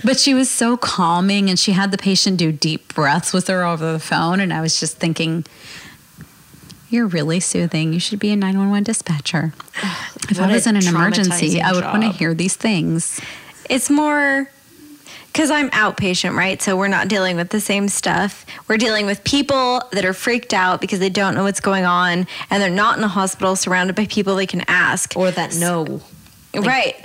But 0.04 0.20
she 0.20 0.34
was 0.34 0.50
so 0.50 0.78
calming 0.78 1.50
and 1.50 1.58
she 1.58 1.72
had 1.72 1.92
the 1.92 1.98
patient 1.98 2.38
do 2.38 2.52
deep 2.52 2.94
breaths 2.94 3.34
with 3.34 3.48
her 3.48 3.64
over 3.64 3.94
the 3.94 4.00
phone. 4.00 4.40
And 4.40 4.54
I 4.54 4.62
was 4.62 4.80
just 4.80 4.98
thinking, 4.98 5.46
you're 6.90 7.08
really 7.08 7.40
soothing. 7.40 7.94
You 7.94 8.00
should 8.00 8.20
be 8.20 8.32
a 8.32 8.36
911 8.36 8.84
dispatcher. 8.84 9.54
If 10.30 10.38
What 10.38 10.50
I 10.50 10.52
a 10.52 10.54
was 10.54 10.68
in 10.68 10.76
an 10.76 10.88
emergency, 10.88 11.62
I 11.62 11.72
would 11.72 11.84
want 11.84 12.04
to 12.04 12.10
hear 12.10 12.34
these 12.34 12.56
things. 12.56 13.22
it's 13.70 13.90
more 13.90 14.50
because 15.32 15.52
I'm 15.52 15.70
outpatient, 15.72 16.36
right? 16.36 16.62
So 16.62 16.76
we're 16.76 16.88
not 16.88 17.08
dealing 17.08 17.36
with 17.38 17.50
the 17.50 17.62
same 17.62 17.88
stuff. 17.88 18.46
We're 18.68 18.78
dealing 18.78 19.06
with 19.06 19.24
people 19.24 19.82
that 19.92 20.04
are 20.06 20.14
freaked 20.14 20.54
out 20.54 20.82
because 20.82 21.00
they 21.00 21.10
don't 21.10 21.36
know 21.36 21.44
what's 21.44 21.60
going 21.62 21.86
on 21.86 22.28
and 22.50 22.62
they're 22.62 22.70
not 22.70 22.98
in 22.98 23.04
a 23.04 23.08
hospital 23.08 23.56
surrounded 23.56 23.96
by 23.96 24.06
people 24.08 24.36
they 24.36 24.48
can 24.48 24.64
ask. 24.68 25.16
Or 25.16 25.32
that 25.32 25.56
no. 25.56 26.02
right. 26.56 26.96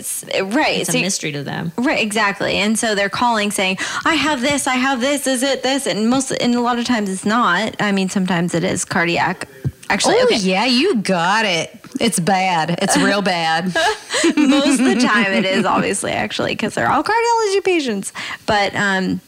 Right. 0.43 0.81
It's 0.81 0.91
So- 0.93 0.99
a 0.99 1.03
mystery 1.03 1.33
to 1.33 1.43
them. 1.45 1.73
Right, 1.77 2.01
exactly. 2.03 2.57
And 2.57 2.79
so 2.79 2.95
they're 2.95 3.11
calling 3.11 3.51
saying, 3.51 3.77
I 4.05 4.15
have 4.15 4.41
this, 4.41 4.67
I 4.67 4.75
have 4.77 5.01
this, 5.01 5.27
is 5.27 5.43
it 5.43 5.63
this? 5.63 5.87
And 5.87 6.09
most 6.09 6.31
and 6.31 6.55
a 6.55 6.61
lot 6.61 6.79
of 6.79 6.87
times 6.87 7.11
it's 7.11 7.25
not. 7.27 7.77
I 7.81 7.93
mean, 7.93 8.09
sometimes 8.09 8.55
it 8.55 8.65
is 8.65 8.85
cardiac. 8.85 9.49
Actually, 9.91 10.17
Oh, 10.19 10.25
okay. 10.25 10.37
yeah, 10.37 10.65
you 10.65 10.97
got 10.97 11.45
it. 11.45 11.71
It's 12.01 12.19
bad. 12.19 12.79
It's 12.83 12.97
real 12.97 13.23
bad. 13.23 13.67
most 14.37 14.81
of 14.81 14.87
the 14.87 14.99
time 15.01 15.31
it 15.33 15.45
is 15.45 15.65
obviously 15.77 16.11
actually 16.13 16.53
because 16.53 16.75
they're 16.75 16.91
all 16.91 17.05
cardiology 17.05 17.63
patients 17.63 18.11
but 18.47 18.75
um 18.75 19.21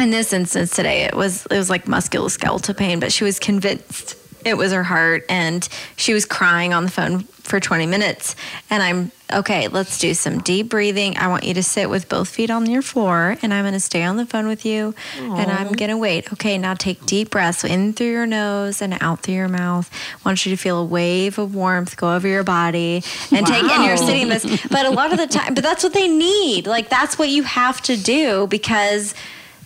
in 0.00 0.10
this 0.10 0.32
instance 0.32 0.74
today 0.74 1.02
it 1.02 1.14
was 1.14 1.44
it 1.46 1.56
was 1.58 1.68
like 1.68 1.84
musculoskeletal 1.84 2.74
pain 2.76 2.98
but 2.98 3.12
she 3.12 3.24
was 3.24 3.38
convinced 3.38 4.16
it 4.46 4.54
was 4.56 4.72
her 4.72 4.82
heart 4.82 5.24
and 5.28 5.68
she 5.96 6.14
was 6.14 6.24
crying 6.24 6.72
on 6.72 6.84
the 6.84 6.90
phone 6.90 7.26
for 7.42 7.60
20 7.60 7.86
minutes. 7.86 8.36
And 8.70 8.82
i'm 8.82 9.12
okay 9.32 9.68
let's 9.68 9.98
do 9.98 10.14
some 10.14 10.38
deep 10.40 10.68
breathing. 10.68 11.16
I 11.16 11.28
want 11.28 11.44
you 11.44 11.54
to 11.54 11.62
sit 11.62 11.88
with 11.90 12.08
both 12.08 12.28
feet 12.28 12.50
on 12.50 12.66
your 12.70 12.82
floor 12.82 13.36
and 13.42 13.52
i'm 13.52 13.64
going 13.64 13.72
to 13.74 13.80
stay 13.80 14.02
on 14.02 14.16
the 14.16 14.26
phone 14.26 14.46
with 14.46 14.64
you 14.64 14.94
and 15.18 15.50
i'm 15.50 15.72
going 15.72 15.90
to 15.90 15.96
wait. 15.96 16.32
Okay 16.32 16.56
now 16.58 16.74
take 16.74 17.04
deep 17.06 17.30
breaths 17.30 17.64
in 17.64 17.92
through 17.92 18.10
your 18.10 18.26
nose 18.26 18.80
and 18.82 18.96
out 19.00 19.20
through 19.20 19.34
your 19.34 19.48
mouth. 19.48 19.90
I 20.14 20.28
want 20.28 20.44
you 20.46 20.54
to 20.54 20.56
feel 20.56 20.78
a 20.80 20.84
wave 20.84 21.38
of 21.38 21.54
warmth 21.54 21.96
go 21.96 22.14
over 22.14 22.28
your 22.28 22.44
body 22.44 23.02
and 23.30 23.46
take 23.46 23.64
and 23.64 23.84
you're 23.84 23.96
sitting 23.96 24.28
this 24.28 24.44
but 24.68 24.86
a 24.86 24.90
lot 24.90 25.12
of 25.12 25.18
the 25.18 25.26
time 25.26 25.54
but 25.54 25.64
that's 25.64 25.82
what 25.82 25.94
they 25.94 26.08
need. 26.08 26.66
Like 26.66 26.88
that's 26.88 27.18
what 27.18 27.28
you 27.28 27.42
have 27.42 27.80
to 27.82 27.96
do 27.96 28.46
because 28.48 29.14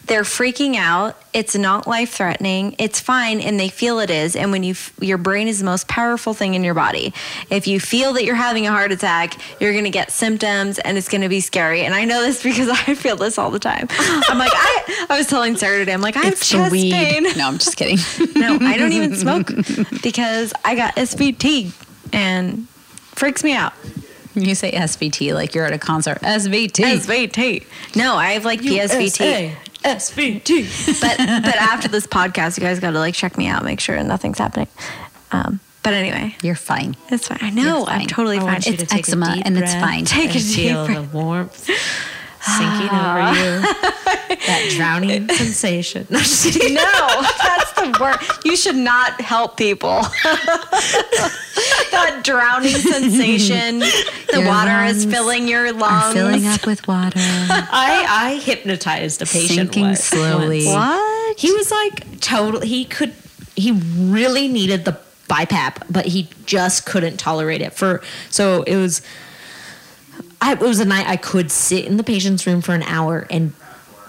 they're 0.06 0.22
freaking 0.22 0.76
out 0.76 1.16
it's 1.34 1.56
not 1.56 1.86
life 1.86 2.10
threatening 2.14 2.74
it's 2.78 3.00
fine 3.00 3.40
and 3.40 3.58
they 3.58 3.68
feel 3.68 3.98
it 3.98 4.08
is 4.10 4.36
and 4.36 4.52
when 4.52 4.62
you 4.62 4.70
f- 4.70 4.92
your 5.00 5.18
brain 5.18 5.48
is 5.48 5.58
the 5.58 5.64
most 5.64 5.88
powerful 5.88 6.32
thing 6.32 6.54
in 6.54 6.62
your 6.62 6.74
body 6.74 7.12
if 7.50 7.66
you 7.66 7.80
feel 7.80 8.12
that 8.12 8.24
you're 8.24 8.34
having 8.36 8.66
a 8.66 8.70
heart 8.70 8.92
attack 8.92 9.34
you're 9.60 9.72
going 9.72 9.84
to 9.84 9.90
get 9.90 10.10
symptoms 10.12 10.78
and 10.78 10.96
it's 10.96 11.08
going 11.08 11.20
to 11.22 11.28
be 11.28 11.40
scary 11.40 11.82
and 11.82 11.94
i 11.94 12.04
know 12.04 12.22
this 12.22 12.42
because 12.42 12.68
i 12.68 12.94
feel 12.94 13.16
this 13.16 13.36
all 13.38 13.50
the 13.50 13.58
time 13.58 13.86
i'm 14.28 14.38
like 14.38 14.52
i 14.54 15.06
i 15.10 15.18
was 15.18 15.26
telling 15.26 15.56
sarah 15.56 15.78
today 15.78 15.92
i'm 15.92 16.00
like 16.00 16.16
i 16.16 16.20
have 16.20 16.32
It's 16.34 16.48
chest 16.48 16.70
weed. 16.72 16.92
pain 16.92 17.24
No, 17.36 17.48
I'm 17.48 17.58
just 17.58 17.76
kidding. 17.76 17.98
no, 18.36 18.58
I 18.60 18.76
don't 18.78 18.92
even 18.92 19.16
smoke 19.26 19.48
because 20.02 20.52
I 20.64 20.74
got 20.74 20.94
SVT 20.96 21.72
and 22.12 22.68
freaks 23.16 23.42
me 23.44 23.54
out. 23.54 23.72
you 24.34 24.54
say 24.54 24.70
SVT 24.72 25.34
like 25.34 25.54
you're 25.54 25.64
at 25.66 25.72
a 25.72 25.78
concert. 25.78 26.20
SVT. 26.20 26.84
SVT. 26.84 27.66
No, 27.96 28.14
I 28.16 28.32
have 28.32 28.44
like 28.44 28.60
PSVT. 28.60 29.54
SVT. 29.86 31.00
But 31.00 31.16
but 31.42 31.56
after 31.56 31.88
this 31.88 32.06
podcast, 32.06 32.58
you 32.58 32.62
guys 32.64 32.80
got 32.80 32.90
to 32.90 32.98
like 32.98 33.14
check 33.14 33.38
me 33.38 33.46
out, 33.46 33.64
make 33.64 33.80
sure 33.80 34.02
nothing's 34.02 34.38
happening. 34.38 34.68
Um, 35.32 35.60
but 35.82 35.92
anyway, 35.94 36.34
You're 36.42 36.54
fine. 36.56 36.96
it's 37.10 37.28
fine. 37.28 37.38
I 37.40 37.50
know 37.50 37.82
It's 37.82 37.90
I'm 37.90 38.06
totally 38.06 38.36
I 38.38 38.40
fine. 38.40 38.48
want 38.52 38.66
you 38.66 38.72
It's, 38.74 38.82
to 38.82 38.88
take 38.88 39.00
eczema 39.08 39.26
a 39.30 39.34
deep 39.36 39.46
and 39.46 39.56
it's 39.58 39.74
fine. 39.74 40.04
Take 40.04 40.30
a 40.34 40.38
and 40.38 40.46
deep 40.46 40.56
feel 40.56 40.86
breath. 40.86 41.10
the 41.12 41.16
warmth 41.16 41.70
sinking 42.40 42.88
over 42.90 43.32
you. 43.34 43.60
That 44.46 44.72
drowning 44.76 45.28
sensation. 45.28 46.06
No, 46.10 46.18
I'm 46.18 46.24
just 46.24 46.52
kidding. 46.52 46.74
no, 46.74 47.22
that's 47.42 47.72
the 47.72 47.96
worst. 48.00 48.44
You 48.44 48.56
should 48.56 48.76
not 48.76 49.20
help 49.20 49.56
people. 49.56 50.02
that 51.90 52.20
drowning 52.24 52.74
sensation. 52.74 53.82
The 54.26 54.40
Your 54.40 54.48
water 54.48 54.84
is 54.84 55.04
filling 55.04 55.46
your 55.46 55.66
Are 55.66 55.72
lungs. 55.72 56.12
filling 56.14 56.46
up 56.46 56.66
with 56.66 56.86
water, 56.88 57.12
I 57.20 58.04
I 58.08 58.40
hypnotized 58.42 59.22
a 59.22 59.24
patient 59.24 59.48
sinking 59.72 59.82
once- 59.84 60.02
slowly. 60.04 60.66
once. 60.66 60.74
What? 60.74 61.38
He 61.38 61.52
was 61.52 61.70
like 61.70 62.20
totally, 62.20 62.66
He 62.66 62.84
could. 62.86 63.14
He 63.54 63.70
really 63.72 64.48
needed 64.48 64.84
the 64.84 64.98
BiPAP, 65.28 65.84
but 65.88 66.06
he 66.06 66.28
just 66.44 66.86
couldn't 66.86 67.18
tolerate 67.18 67.62
it. 67.62 67.72
For 67.72 68.02
so 68.30 68.62
it 68.64 68.76
was. 68.76 69.00
I, 70.40 70.52
it 70.54 70.60
was 70.60 70.80
a 70.80 70.84
night 70.84 71.06
I 71.06 71.16
could 71.16 71.50
sit 71.52 71.84
in 71.86 71.96
the 71.96 72.04
patient's 72.04 72.46
room 72.46 72.60
for 72.60 72.74
an 72.74 72.82
hour 72.82 73.26
and 73.30 73.52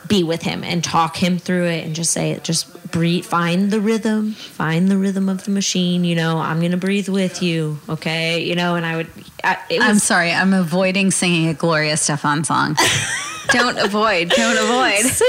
be 0.07 0.23
with 0.23 0.41
him 0.41 0.63
and 0.63 0.83
talk 0.83 1.15
him 1.17 1.37
through 1.37 1.65
it 1.65 1.85
and 1.85 1.95
just 1.95 2.11
say, 2.11 2.31
it 2.31 2.43
just 2.43 2.67
breathe, 2.91 3.25
find 3.25 3.71
the 3.71 3.79
rhythm, 3.79 4.33
find 4.33 4.89
the 4.89 4.97
rhythm 4.97 5.29
of 5.29 5.43
the 5.45 5.51
machine. 5.51 6.03
You 6.03 6.15
know, 6.15 6.37
I'm 6.39 6.61
gonna 6.61 6.77
breathe 6.77 7.09
with 7.09 7.41
you, 7.43 7.79
okay? 7.89 8.43
You 8.43 8.55
know, 8.55 8.75
and 8.75 8.85
I 8.85 8.97
would. 8.97 9.07
I, 9.43 9.57
it 9.69 9.79
was, 9.79 9.87
I'm 9.87 9.99
sorry, 9.99 10.31
I'm 10.31 10.53
avoiding 10.53 11.11
singing 11.11 11.47
a 11.49 11.53
Gloria 11.53 11.93
Estefan 11.93 12.45
song. 12.45 12.75
Don't 13.49 13.77
avoid. 13.77 14.29
Don't 14.31 14.57
avoid. 14.57 15.05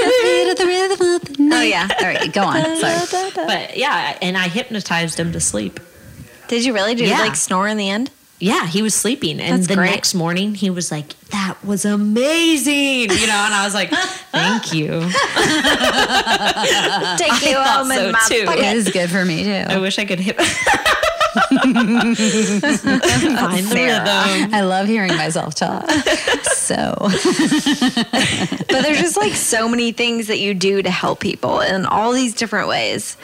oh 1.53 1.63
yeah. 1.65 1.89
All 2.01 2.07
right, 2.07 2.33
go 2.33 2.43
on. 2.43 2.77
Sorry. 2.77 3.31
but 3.35 3.77
yeah, 3.77 4.19
and 4.21 4.37
I 4.37 4.49
hypnotized 4.49 5.19
him 5.21 5.33
to 5.33 5.41
sleep. 5.41 5.79
Did 6.49 6.65
you 6.65 6.75
really? 6.75 6.95
Did 6.95 7.09
Yeah. 7.09 7.19
you 7.19 7.23
like 7.25 7.37
snore 7.37 7.69
in 7.69 7.77
the 7.77 7.89
end? 7.91 8.11
Yeah, 8.41 8.67
he 8.69 8.83
was 8.83 8.95
sleeping, 8.95 9.41
and 9.41 9.59
That's 9.59 9.67
the 9.67 9.75
great. 9.75 9.91
next 9.91 10.15
morning 10.15 10.55
he 10.55 10.71
was 10.71 10.93
like, 10.93 11.19
"That 11.31 11.57
was 11.65 11.85
amazing," 11.85 13.11
you 13.11 13.27
know, 13.27 13.33
and 13.33 13.53
I 13.55 13.65
was 13.65 13.75
like, 13.75 13.91
"Thank 14.31 14.73
you." 14.73 14.89
Take 14.91 15.03
you 17.43 17.55
thought 17.55 17.79
home 17.79 17.89
so, 17.89 18.07
in 18.07 18.13
my 18.13 18.25
too. 18.29 18.35
It 18.35 18.47
pocket. 18.47 18.65
is 18.77 18.89
good 18.91 19.11
for 19.11 19.25
me 19.25 19.43
too. 19.43 19.65
I 19.69 19.79
wish 19.79 19.99
I 19.99 20.05
could 20.05 20.21
hit. 20.21 20.37
Find 21.49 22.17
the 23.67 23.75
rhythm. 23.75 24.55
I 24.55 24.61
love 24.63 24.87
hearing 24.87 25.17
myself 25.17 25.55
talk. 25.55 25.89
So 26.53 26.95
But 27.01 28.83
there's 28.83 29.01
just 29.01 29.17
like 29.17 29.35
so 29.35 29.69
many 29.69 29.93
things 29.93 30.27
that 30.29 30.39
you 30.39 30.55
do 30.55 30.83
to 30.83 30.91
help 30.91 31.21
people 31.21 31.61
in 31.61 31.87
all 31.87 32.13
these 32.13 32.35
different 32.35 32.69
ways. 32.69 33.17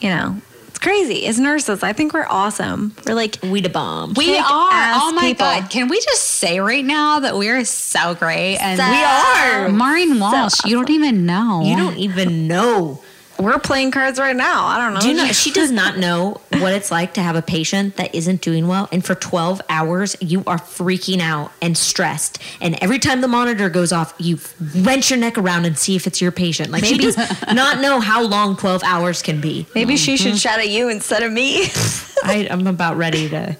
You 0.00 0.10
know, 0.10 0.36
it's 0.76 0.84
crazy. 0.84 1.26
As 1.26 1.40
nurses, 1.40 1.82
I 1.82 1.94
think 1.94 2.12
we're 2.12 2.26
awesome. 2.28 2.94
We're 3.06 3.14
like, 3.14 3.38
We 3.42 3.62
the 3.62 3.70
bomb. 3.70 4.12
we 4.12 4.26
Kick 4.26 4.40
are. 4.44 4.48
Oh 4.50 5.12
my 5.14 5.22
people. 5.28 5.46
god! 5.46 5.70
Can 5.70 5.88
we 5.88 5.98
just 6.00 6.20
say 6.22 6.60
right 6.60 6.84
now 6.84 7.20
that 7.20 7.34
we 7.34 7.48
are 7.48 7.64
so 7.64 8.14
great 8.14 8.58
and 8.58 8.78
So- 8.78 8.90
we 8.90 9.02
are 9.02 9.68
Maureen 9.70 10.20
Walsh? 10.20 10.52
you 10.66 10.76
don't 10.76 10.90
even 10.90 11.24
know. 11.24 11.62
you 11.64 11.76
don't 11.76 11.96
even 11.96 12.46
know. 12.46 13.02
We're 13.38 13.58
playing 13.58 13.90
cards 13.90 14.18
right 14.18 14.36
now. 14.36 14.64
I 14.64 14.78
don't 14.78 14.94
know. 14.94 15.00
Do 15.00 15.08
you 15.08 15.14
know? 15.14 15.26
She 15.28 15.50
does 15.52 15.70
not 15.82 15.98
know 15.98 16.40
what 16.54 16.72
it's 16.72 16.90
like 16.90 17.14
to 17.14 17.22
have 17.22 17.36
a 17.36 17.42
patient 17.42 17.96
that 17.96 18.14
isn't 18.14 18.40
doing 18.40 18.66
well, 18.68 18.88
and 18.92 19.04
for 19.04 19.14
12 19.14 19.60
hours 19.68 20.16
you 20.20 20.42
are 20.46 20.58
freaking 20.58 21.20
out 21.20 21.52
and 21.60 21.76
stressed. 21.76 22.42
And 22.60 22.82
every 22.82 22.98
time 22.98 23.20
the 23.20 23.28
monitor 23.28 23.68
goes 23.68 23.92
off, 23.92 24.14
you 24.18 24.38
wrench 24.76 25.10
your 25.10 25.18
neck 25.18 25.38
around 25.38 25.64
and 25.66 25.76
see 25.78 25.96
if 25.96 26.06
it's 26.06 26.20
your 26.20 26.32
patient. 26.32 26.70
Like 26.70 26.84
she 26.84 26.98
does 26.98 27.16
not 27.52 27.80
know 27.80 28.00
how 28.00 28.22
long 28.22 28.56
12 28.56 28.82
hours 28.84 29.22
can 29.22 29.40
be. 29.40 29.66
Maybe 29.74 29.96
she 29.96 30.16
should 30.16 30.28
mm-hmm. 30.28 30.36
shout 30.36 30.58
at 30.58 30.68
you 30.68 30.88
instead 30.88 31.22
of 31.22 31.32
me. 31.32 31.64
I, 32.24 32.48
I'm 32.50 32.66
about 32.66 32.96
ready 32.96 33.28
to. 33.28 33.56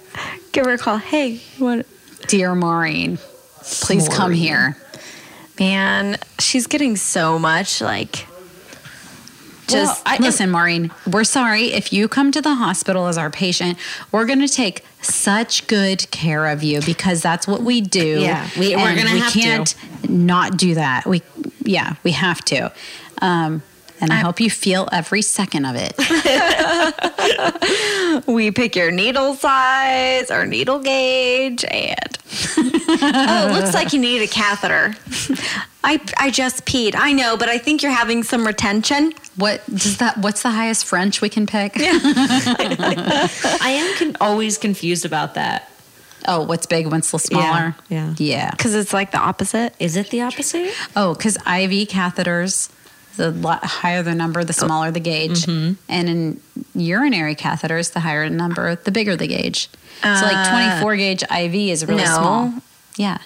Give 0.53 0.64
her 0.64 0.72
a 0.72 0.79
call. 0.79 0.97
Hey, 0.97 1.43
what? 1.59 1.87
Dear 2.29 2.55
Maureen, 2.55 3.18
please 3.62 4.09
come 4.09 4.33
here. 4.33 4.77
Man, 5.61 6.18
she's 6.39 6.66
getting 6.66 6.97
so 6.97 7.39
much 7.39 7.81
like. 7.81 8.27
Just 9.69 10.03
I- 10.07 10.19
Listen, 10.19 10.51
Maureen, 10.51 10.91
we're 11.11 11.25
sorry 11.25 11.73
if 11.73 11.93
you 11.93 12.09
come 12.09 12.31
to 12.33 12.41
the 12.41 12.55
hospital 12.55 13.07
as 13.09 13.19
our 13.19 13.31
patient. 13.31 13.79
We're 14.12 14.27
going 14.27 14.41
to 14.41 14.49
take 14.49 14.85
such 15.03 15.67
good 15.67 16.11
care 16.11 16.47
of 16.47 16.62
you 16.62 16.81
because 16.83 17.21
that's 17.23 17.47
what 17.49 17.62
we 17.62 17.81
do. 17.81 18.21
Yeah, 18.21 18.49
we- 18.59 18.77
we're 18.77 18.83
and 18.89 18.99
gonna 18.99 19.12
we 19.12 19.19
have 19.21 19.33
to. 19.33 19.39
can't 19.41 19.75
not 20.09 20.57
do 20.57 20.75
that. 20.75 21.05
We, 21.07 21.23
yeah, 21.62 21.95
we 22.05 22.12
have 22.12 22.45
to. 22.47 22.73
Um, 23.23 23.62
and 24.01 24.12
I, 24.12 24.17
hope 24.17 24.41
you 24.41 24.51
feel 24.51 24.89
every 24.93 25.23
second 25.23 25.64
of 25.64 25.75
it. 25.79 25.95
we 28.27 28.51
pick 28.51 28.77
your 28.77 28.91
needle 28.91 29.35
size 29.35 30.31
or 30.31 30.45
needle 30.47 30.81
gauge 30.81 31.64
and 31.64 32.16
oh 32.29 33.49
it 33.51 33.53
looks 33.61 33.74
like 33.74 33.93
you 33.93 34.01
need 34.01 34.20
a 34.22 34.27
catheter 34.27 34.95
i 35.85 36.01
i 36.18 36.31
just 36.31 36.64
peed 36.66 36.95
i 36.97 37.12
know 37.12 37.37
but 37.37 37.49
i 37.49 37.57
think 37.59 37.83
you're 37.83 37.93
having 37.93 38.22
some 38.22 38.47
retention 38.47 39.12
What 39.37 39.64
does 39.66 39.99
that? 39.99 40.16
What's 40.18 40.43
the 40.43 40.51
highest 40.51 40.87
French 40.87 41.20
we 41.20 41.29
can 41.29 41.47
pick? 41.47 41.74
I 41.79 43.61
am 43.62 43.99
con- 43.99 44.16
always 44.20 44.57
confused 44.59 45.05
about 45.05 45.35
that. 45.35 45.68
Oh, 46.27 46.41
what's 46.45 46.64
big? 46.66 46.87
What's 46.91 47.11
the 47.11 47.18
smaller? 47.18 47.77
yeah. 47.91 48.14
yeah. 48.16 48.51
because 48.51 48.74
it's 48.74 48.93
like 48.95 49.11
the 49.12 49.18
opposite 49.18 49.74
Is 49.79 49.95
it 49.97 50.09
the 50.11 50.22
opposite? 50.22 50.72
Oh, 50.97 51.14
because 51.14 51.37
IV 51.37 51.89
catheters, 51.89 52.70
the 53.17 53.33
higher 53.62 54.03
the 54.03 54.14
number, 54.14 54.45
the 54.45 54.53
smaller 54.53 54.91
the 54.91 55.01
gauge. 55.01 55.45
Mm-hmm. 55.47 55.75
And 55.89 56.09
in 56.09 56.41
urinary 56.75 57.35
catheters, 57.35 57.93
the 57.93 58.01
higher 58.01 58.29
the 58.29 58.35
number, 58.35 58.77
the 58.77 58.91
bigger 58.91 59.17
the 59.17 59.27
gauge. 59.27 59.69
so, 60.03 60.09
like 60.09 60.49
24 60.81 60.97
gauge 60.97 61.23
IV 61.23 61.55
is 61.55 61.85
really 61.87 62.05
no. 62.05 62.14
small. 62.19 62.55
Yeah. 62.97 63.19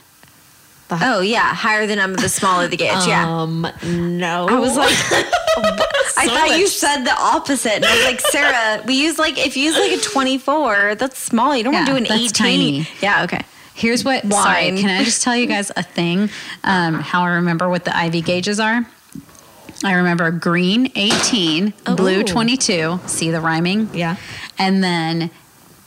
oh 0.91 1.21
yeah 1.21 1.55
higher 1.55 1.87
the 1.87 1.95
number 1.95 2.21
the 2.21 2.29
smaller 2.29 2.67
the 2.67 2.77
gauge 2.77 3.07
yeah 3.07 3.25
Um, 3.43 3.65
no. 3.85 4.49
i 4.49 4.59
was 4.59 4.77
like 4.77 4.91
I 6.17 6.27
So 6.27 6.35
thought 6.35 6.59
you 6.59 6.67
said 6.67 7.05
the 7.05 7.15
opposite. 7.17 7.75
And 7.77 7.85
I 7.85 7.95
was 7.95 8.05
like, 8.05 8.21
Sarah, 8.21 8.83
we 8.87 9.01
use 9.01 9.19
like 9.19 9.39
if 9.39 9.57
you 9.57 9.65
use 9.71 9.77
like 9.79 9.93
a 9.93 10.01
24, 10.03 10.97
that's 10.97 11.19
small. 11.19 11.57
You 11.57 11.63
don't 11.65 11.73
want 11.73 11.87
to 11.87 11.93
do 11.93 11.97
an 11.97 12.07
18. 12.11 12.29
tiny. 12.31 12.89
Yeah, 13.01 13.23
okay. 13.25 13.41
Here's 13.75 14.05
what, 14.05 14.31
sorry, 14.31 14.77
can 14.77 14.91
I 14.91 15.05
just 15.05 15.23
tell 15.23 15.35
you 15.37 15.47
guys 15.47 15.71
a 15.77 15.83
thing? 15.83 16.29
Um, 16.65 16.95
how 16.95 17.23
I 17.23 17.37
remember 17.37 17.69
what 17.71 17.85
the 17.85 17.93
IV 18.07 18.25
gauges 18.25 18.61
are? 18.61 18.85
I 19.83 19.93
remember 19.95 20.31
green 20.31 20.93
18, 20.95 21.73
blue 21.97 22.21
Oh. 22.21 22.23
22. 22.23 23.01
See 23.07 23.31
the 23.31 23.41
rhyming? 23.41 23.89
Yeah. 23.95 24.17
And 24.59 24.85
then 24.85 25.31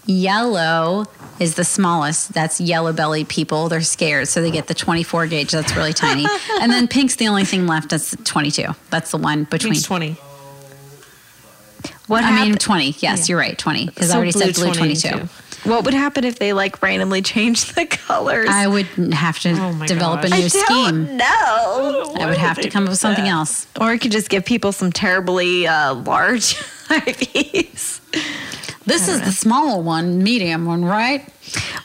yellow 0.06 1.06
is 1.40 1.56
the 1.56 1.64
smallest. 1.64 2.34
That's 2.34 2.60
yellow 2.60 2.92
belly 2.94 3.24
people. 3.24 3.70
They're 3.70 3.82
scared, 3.82 4.28
so 4.28 4.42
they 4.42 4.52
get 4.52 4.68
the 4.68 4.74
24 4.74 5.28
gauge. 5.28 5.52
That's 5.52 5.76
really 5.76 5.94
tiny. 5.94 6.26
and 6.60 6.72
then 6.72 6.88
pink's 6.88 7.16
the 7.18 7.28
only 7.28 7.46
thing 7.46 7.68
left. 7.68 7.90
That's 7.90 8.16
22. 8.24 8.66
That's 8.90 9.12
the 9.12 9.18
one 9.18 9.44
between. 9.46 9.74
Pink's 9.74 9.86
20. 9.86 10.18
What 12.08 12.24
I 12.24 12.44
mean, 12.44 12.56
20. 12.56 12.96
Yes, 13.00 13.30
you're 13.30 13.38
right. 13.40 13.58
20. 13.58 13.86
Because 13.86 14.10
I 14.10 14.14
So 14.14 14.18
already 14.18 14.32
said 14.32 14.54
blue 14.56 14.66
blue 14.66 14.74
22. 14.74 15.10
22. 15.10 15.30
What 15.64 15.86
would 15.86 15.94
happen 15.94 16.24
if 16.26 16.40
they 16.40 16.52
like 16.54 16.82
randomly 16.82 17.22
changed 17.22 17.76
the 17.76 17.86
colors? 17.86 18.50
I 18.50 18.68
would 18.68 18.86
have 19.14 19.40
to 19.40 19.52
Oh 19.52 19.74
my 19.74 19.86
develop 19.88 20.24
a 20.24 20.30
new 20.30 20.36
I 20.36 20.48
scheme. 20.48 21.06
don't. 21.18 22.20
I 22.20 22.26
would 22.28 22.38
have 22.38 22.58
to 22.60 22.70
come 22.70 22.84
up 22.84 22.90
with 22.90 23.00
something 23.00 23.28
else. 23.28 23.68
Or 23.80 23.94
you 23.94 24.00
could 24.00 24.12
just 24.12 24.30
give 24.30 24.46
people 24.46 24.72
some 24.74 24.92
terribly 24.92 25.66
uh, 25.68 25.94
large 25.96 26.56
IVs. 26.90 28.02
This 28.86 29.08
is 29.08 29.22
the 29.22 29.32
smaller 29.32 29.82
one, 29.82 30.22
medium 30.22 30.66
one, 30.66 30.84
right? 30.84 31.26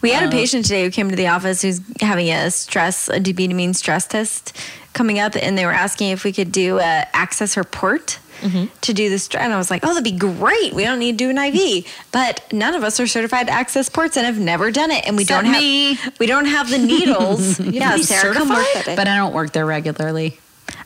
We 0.03 0.11
had 0.11 0.25
a 0.27 0.31
patient 0.31 0.65
today 0.65 0.83
who 0.85 0.91
came 0.91 1.11
to 1.11 1.17
the 1.17 1.29
office 1.29 1.63
who's 1.63 1.81
having 2.01 2.29
a 2.31 2.51
stress, 2.51 3.09
a 3.09 3.21
dobutamine 3.21 3.77
stress 3.77 4.07
test 4.07 4.57
coming 4.95 5.21
up, 5.21 5.37
and 5.37 5.57
they 5.57 5.65
were 5.65 5.73
asking 5.73 6.11
if 6.11 6.25
we 6.25 6.33
could 6.33 6.51
do 6.51 6.79
a 6.81 7.07
access 7.13 7.55
her 7.55 7.63
port. 7.65 8.19
Mm-hmm. 8.41 8.67
To 8.83 8.93
do 8.95 9.09
this, 9.09 9.29
and 9.35 9.53
I 9.53 9.57
was 9.59 9.71
like, 9.71 9.85
"Oh, 9.85 9.89
that'd 9.89 10.05
be 10.05 10.13
great. 10.13 10.73
We 10.73 10.85
don't 10.85 10.99
need 10.99 11.19
to 11.19 11.25
do 11.25 11.31
an 11.31 11.39
IV." 11.39 11.87
But 12.13 12.53
none 12.53 12.75
of 12.75 12.85
us 12.85 13.01
are 13.01 13.07
certified 13.07 13.49
to 13.49 13.53
access 13.53 13.89
ports 13.89 14.17
and 14.17 14.25
have 14.27 14.39
never 14.39 14.71
done 14.71 14.91
it, 14.91 15.07
and 15.07 15.17
we 15.17 15.25
Except 15.25 15.45
don't 15.45 15.53
have 15.55 15.63
me. 15.63 15.99
we 16.21 16.27
don't 16.27 16.45
have 16.47 16.71
the 16.71 16.79
needles. 16.79 17.59
yeah, 17.61 17.97
be 17.97 18.03
Sarah, 18.03 18.35
come 18.35 18.49
work 18.49 18.59
certified? 18.59 18.75
that 18.85 18.87
day. 18.87 18.97
But 18.97 19.09
I 19.09 19.17
don't 19.17 19.35
work 19.35 19.53
there 19.53 19.67
regularly. 19.67 20.39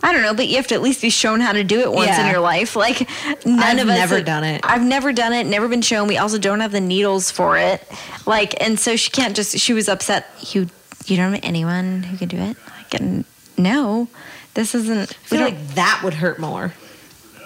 I 0.04 0.12
don't 0.12 0.22
know, 0.22 0.34
but 0.34 0.48
you 0.48 0.56
have 0.56 0.66
to 0.68 0.74
at 0.74 0.82
least 0.82 1.00
be 1.02 1.10
shown 1.10 1.40
how 1.40 1.52
to 1.52 1.62
do 1.62 1.80
it 1.80 1.92
once 1.92 2.16
in 2.18 2.26
your 2.26 2.40
life. 2.40 2.74
Like 2.74 3.08
none 3.46 3.60
I've 3.60 3.78
of 3.80 3.88
us 3.88 3.98
never 3.98 4.16
have- 4.16 4.24
done 4.24 4.44
it. 4.44 4.60
I've 4.64 4.82
never 4.82 5.12
done 5.12 5.32
it, 5.32 5.46
never 5.46 5.68
been 5.68 5.82
shown. 5.82 6.08
We 6.08 6.16
also 6.18 6.38
don't 6.38 6.60
have 6.60 6.72
the 6.72 6.80
needles 6.80 7.30
for 7.30 7.56
it. 7.58 7.86
Like, 8.26 8.60
and 8.62 8.78
so 8.80 8.96
she 8.96 9.10
can't 9.10 9.36
just. 9.36 9.58
She 9.58 9.72
was 9.72 9.88
upset. 9.88 10.26
You 10.52 10.68
you 11.06 11.16
don't 11.16 11.32
have 11.34 11.44
anyone 11.44 12.02
who 12.04 12.16
can 12.16 12.28
do 12.28 12.36
it. 12.38 12.56
Like, 12.78 12.94
and 13.00 13.24
no, 13.58 14.08
this 14.54 14.74
isn't. 14.74 14.98
I 15.12 15.16
We 15.30 15.36
feel 15.36 15.38
don't 15.40 15.54
like 15.58 15.68
that 15.74 16.00
would 16.04 16.14
hurt 16.14 16.38
more. 16.38 16.72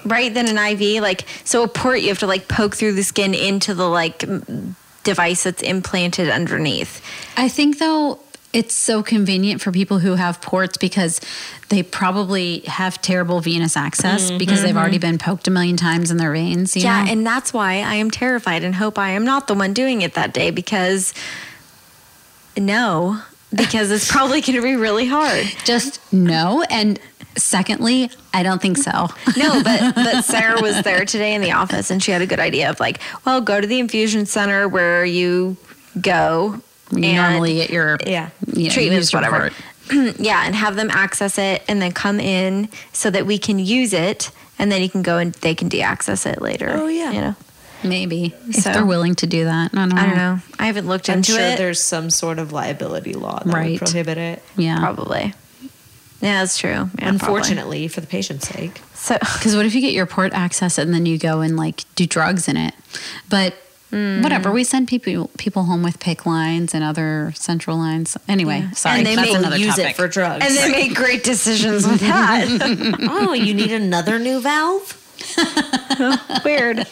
Right 0.07 0.32
than 0.32 0.46
an 0.48 0.59
IV. 0.59 1.02
Like, 1.02 1.26
so 1.44 1.62
a 1.62 1.68
port 1.68 2.00
you 2.00 2.09
have 2.09 2.18
to 2.20 2.26
like 2.26 2.48
poke 2.48 2.74
through 2.76 2.92
the 2.92 3.04
skin 3.04 3.34
into 3.34 3.74
the 3.74 3.88
like 3.88 4.24
device 5.04 5.44
that's 5.44 5.62
implanted 5.62 6.28
underneath. 6.28 7.04
I 7.36 7.48
think 7.48 7.78
though 7.78 8.20
it's 8.52 8.74
so 8.74 9.02
convenient 9.02 9.61
for 9.61 9.70
people 9.70 9.98
who 9.98 10.14
have 10.14 10.40
ports 10.40 10.78
because 10.78 11.20
they 11.68 11.82
probably 11.82 12.61
have 12.61 13.00
terrible 13.02 13.40
venous 13.40 13.76
access 13.76 14.28
mm-hmm. 14.28 14.38
because 14.38 14.62
they've 14.62 14.76
already 14.76 14.96
mm-hmm. 14.96 15.11
been 15.11 15.18
poked 15.18 15.46
a 15.46 15.50
million 15.50 15.76
times 15.76 16.11
in 16.11 16.16
their 16.16 16.32
veins. 16.32 16.74
You 16.74 16.84
yeah, 16.84 17.04
know? 17.04 17.12
and 17.12 17.26
that's 17.26 17.52
why 17.52 17.74
I 17.74 17.96
am 17.96 18.11
terrified 18.11 18.64
and 18.64 18.74
hope 18.74 18.98
I 18.98 19.11
am 19.11 19.24
not 19.24 19.46
the 19.46 19.54
one 19.54 19.74
doing 19.74 20.00
it 20.00 20.14
that 20.14 20.32
day 20.32 20.50
because 20.50 21.12
no, 22.57 23.20
because 23.54 23.90
it's 23.90 24.11
probably 24.11 24.40
going 24.40 24.57
to 24.57 24.62
be 24.62 24.76
really 24.76 25.07
hard. 25.07 25.46
just 25.64 26.00
no. 26.12 26.64
And 26.70 26.98
Secondly, 27.37 28.11
I 28.32 28.43
don't 28.43 28.61
think 28.62 28.78
so. 28.78 28.91
No, 29.37 29.62
but 29.62 29.95
but 29.95 30.22
Sarah 30.24 30.61
was 30.63 30.83
there 30.83 31.04
today 31.04 31.34
in 31.34 31.42
the 31.42 31.53
office, 31.53 31.91
and 31.91 32.03
she 32.03 32.11
had 32.11 32.22
a 32.22 32.26
good 32.26 32.41
idea 32.41 32.71
of 32.71 32.80
like, 32.80 33.00
well, 33.25 33.41
go 33.41 33.61
to 33.61 33.67
the 33.67 33.79
infusion 33.79 34.25
center 34.26 34.67
where 34.68 35.04
you 35.04 35.57
go. 36.00 36.61
You 36.92 37.04
and- 37.04 37.17
normally 37.17 37.54
get 37.54 37.71
your 37.71 37.99
yeah 38.07 38.30
you 38.54 38.64
know, 38.64 38.71
treatments 38.71 39.13
use 39.13 39.14
whatever. 39.14 39.50
yeah, 40.18 40.46
and 40.46 40.54
have 40.54 40.76
them 40.76 40.91
access 40.91 41.38
it, 41.38 41.63
and 41.68 41.80
then 41.83 41.92
come 41.92 42.18
in 42.21 42.68
so 42.92 43.11
that 43.11 43.26
we 43.26 43.38
can 43.38 43.58
use 43.58 43.92
it, 43.92 44.30
and 44.58 44.71
then 44.72 44.83
you 44.83 44.88
can 44.88 45.03
go 45.03 45.18
and 45.18 45.33
they 45.34 45.54
can 45.54 45.68
de-access 45.68 46.26
it 46.26 46.41
later. 46.42 46.71
Oh, 46.72 46.87
yeah. 46.88 47.13
you 47.13 47.21
know. 47.21 47.34
Maybe 47.84 48.34
if 48.49 48.57
So- 48.57 48.72
they're 48.72 48.87
willing 48.87 49.14
to 49.17 49.26
do 49.26 49.45
that. 49.45 49.71
I 49.72 49.76
don't 49.76 49.91
know. 49.91 49.96
I 50.00 50.07
don't 50.07 50.17
know. 50.17 50.38
I 50.58 50.67
haven't 50.67 50.88
looked 50.88 51.08
I'm 51.11 51.18
into 51.18 51.33
sure 51.33 51.41
it. 51.41 51.58
there's 51.58 51.80
some 51.80 52.11
sort 52.11 52.38
of 52.41 52.50
liability 52.53 53.13
law 53.13 53.38
that 53.45 53.53
Right. 53.54 53.72
would 53.72 53.88
prohibit 53.88 54.18
it. 54.18 54.42
Yeah. 54.57 54.79
Probably. 54.80 55.34
Yeah, 56.21 56.41
that's 56.41 56.59
true. 56.59 56.71
Yeah, 56.71 56.87
probably. 56.87 57.09
Unfortunately, 57.09 57.88
for 57.88 58.01
the 58.01 58.07
patient's 58.07 58.49
sake. 58.49 58.80
So 58.95 59.17
Because 59.34 59.55
what 59.57 59.67
if 59.67 59.75
you 59.75 59.80
get 59.80 59.93
your 59.93 60.07
port 60.07 60.33
access 60.33 60.79
and 60.79 60.93
then 60.95 61.07
you 61.07 61.18
go 61.18 61.41
and 61.41 61.57
like 61.57 61.84
do 61.95 62.07
drugs 62.07 62.49
in 62.49 62.57
it? 62.57 62.75
But 63.29 63.55
hmm. 63.91 64.22
whatever, 64.22 64.51
we 64.51 64.64
send 64.64 64.88
people 64.88 65.30
people 65.38 65.64
home 65.64 65.83
with 65.83 65.99
PICC 66.01 66.25
lines 66.26 66.75
and 66.75 66.83
other 66.83 67.33
central 67.34 67.76
lines. 67.76 68.17
Anyway, 68.29 68.67
sorry, 68.75 68.99
And 68.99 69.07
they 69.07 69.14
that's 69.14 69.30
may 69.30 69.37
another 69.37 69.57
use 69.59 69.76
topic. 69.76 69.91
it 69.91 69.97
for 69.97 70.09
drugs. 70.09 70.45
and 70.45 70.57
they 70.57 70.71
make 70.71 70.95
great 70.95 71.22
decisions 71.22 71.87
with 71.87 72.01
that. 72.13 72.47
oh, 73.11 73.33
you 73.34 73.53
need 73.55 73.72
another 73.72 74.18
new 74.18 74.41
valve? 74.41 75.03
Weird. 76.45 76.87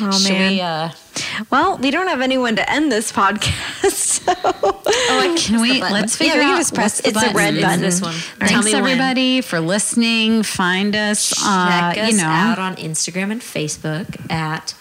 Oh 0.00 0.18
man. 0.28 0.50
we, 0.52 0.60
uh, 0.60 0.90
Well, 1.50 1.78
we 1.78 1.90
don't 1.90 2.06
have 2.08 2.20
anyone 2.20 2.56
to 2.56 2.70
end 2.70 2.90
this 2.92 3.10
podcast. 3.12 3.94
So. 4.18 4.34
Oh, 4.34 5.34
can 5.38 5.60
we? 5.62 5.80
Let's 5.80 6.20
Yeah, 6.20 6.26
figure 6.32 6.34
we 6.40 6.44
can 6.44 6.52
out. 6.54 6.58
just 6.58 6.74
press- 6.74 7.00
what's 7.02 7.14
the 7.14 7.26
it's 7.26 7.32
a 7.32 7.34
red 7.34 7.54
It's 7.54 7.64
button. 7.64 7.80
this 7.80 8.00
one. 8.02 8.12
Tell 8.12 8.48
Thanks 8.48 8.64
me 8.66 8.72
when. 8.74 8.82
everybody 8.82 9.40
for 9.40 9.58
listening. 9.60 10.42
Find 10.42 10.94
us, 10.94 11.32
uh, 11.42 11.92
Check 11.94 12.04
us 12.04 12.10
you 12.12 12.16
know, 12.18 12.24
out 12.28 12.58
on 12.58 12.76
Instagram 12.76 13.30
and 13.32 13.40
Facebook 13.40 14.30
at 14.30 14.74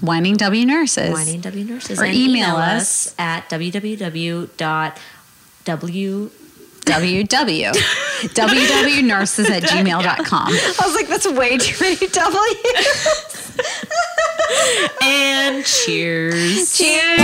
Whining 0.00 0.34
W 0.36 0.66
Nurses. 0.66 1.12
Whining 1.12 1.40
W 1.42 1.64
Nurses. 1.64 2.00
Or 2.00 2.04
and 2.04 2.14
email 2.14 2.56
us. 2.56 3.14
at 3.18 3.48
www.w 3.50 4.50
www. 6.86 7.72
www.nurses 8.22 9.50
at 9.50 9.62
gmail.com. 9.64 10.46
I 10.48 10.82
was 10.84 10.94
like, 10.94 11.08
that's 11.08 11.28
way 11.28 11.58
too 11.58 11.76
many 11.80 12.06
W's. 12.06 13.52
and 15.02 15.64
cheers. 15.64 16.76
Cheers. 16.76 17.20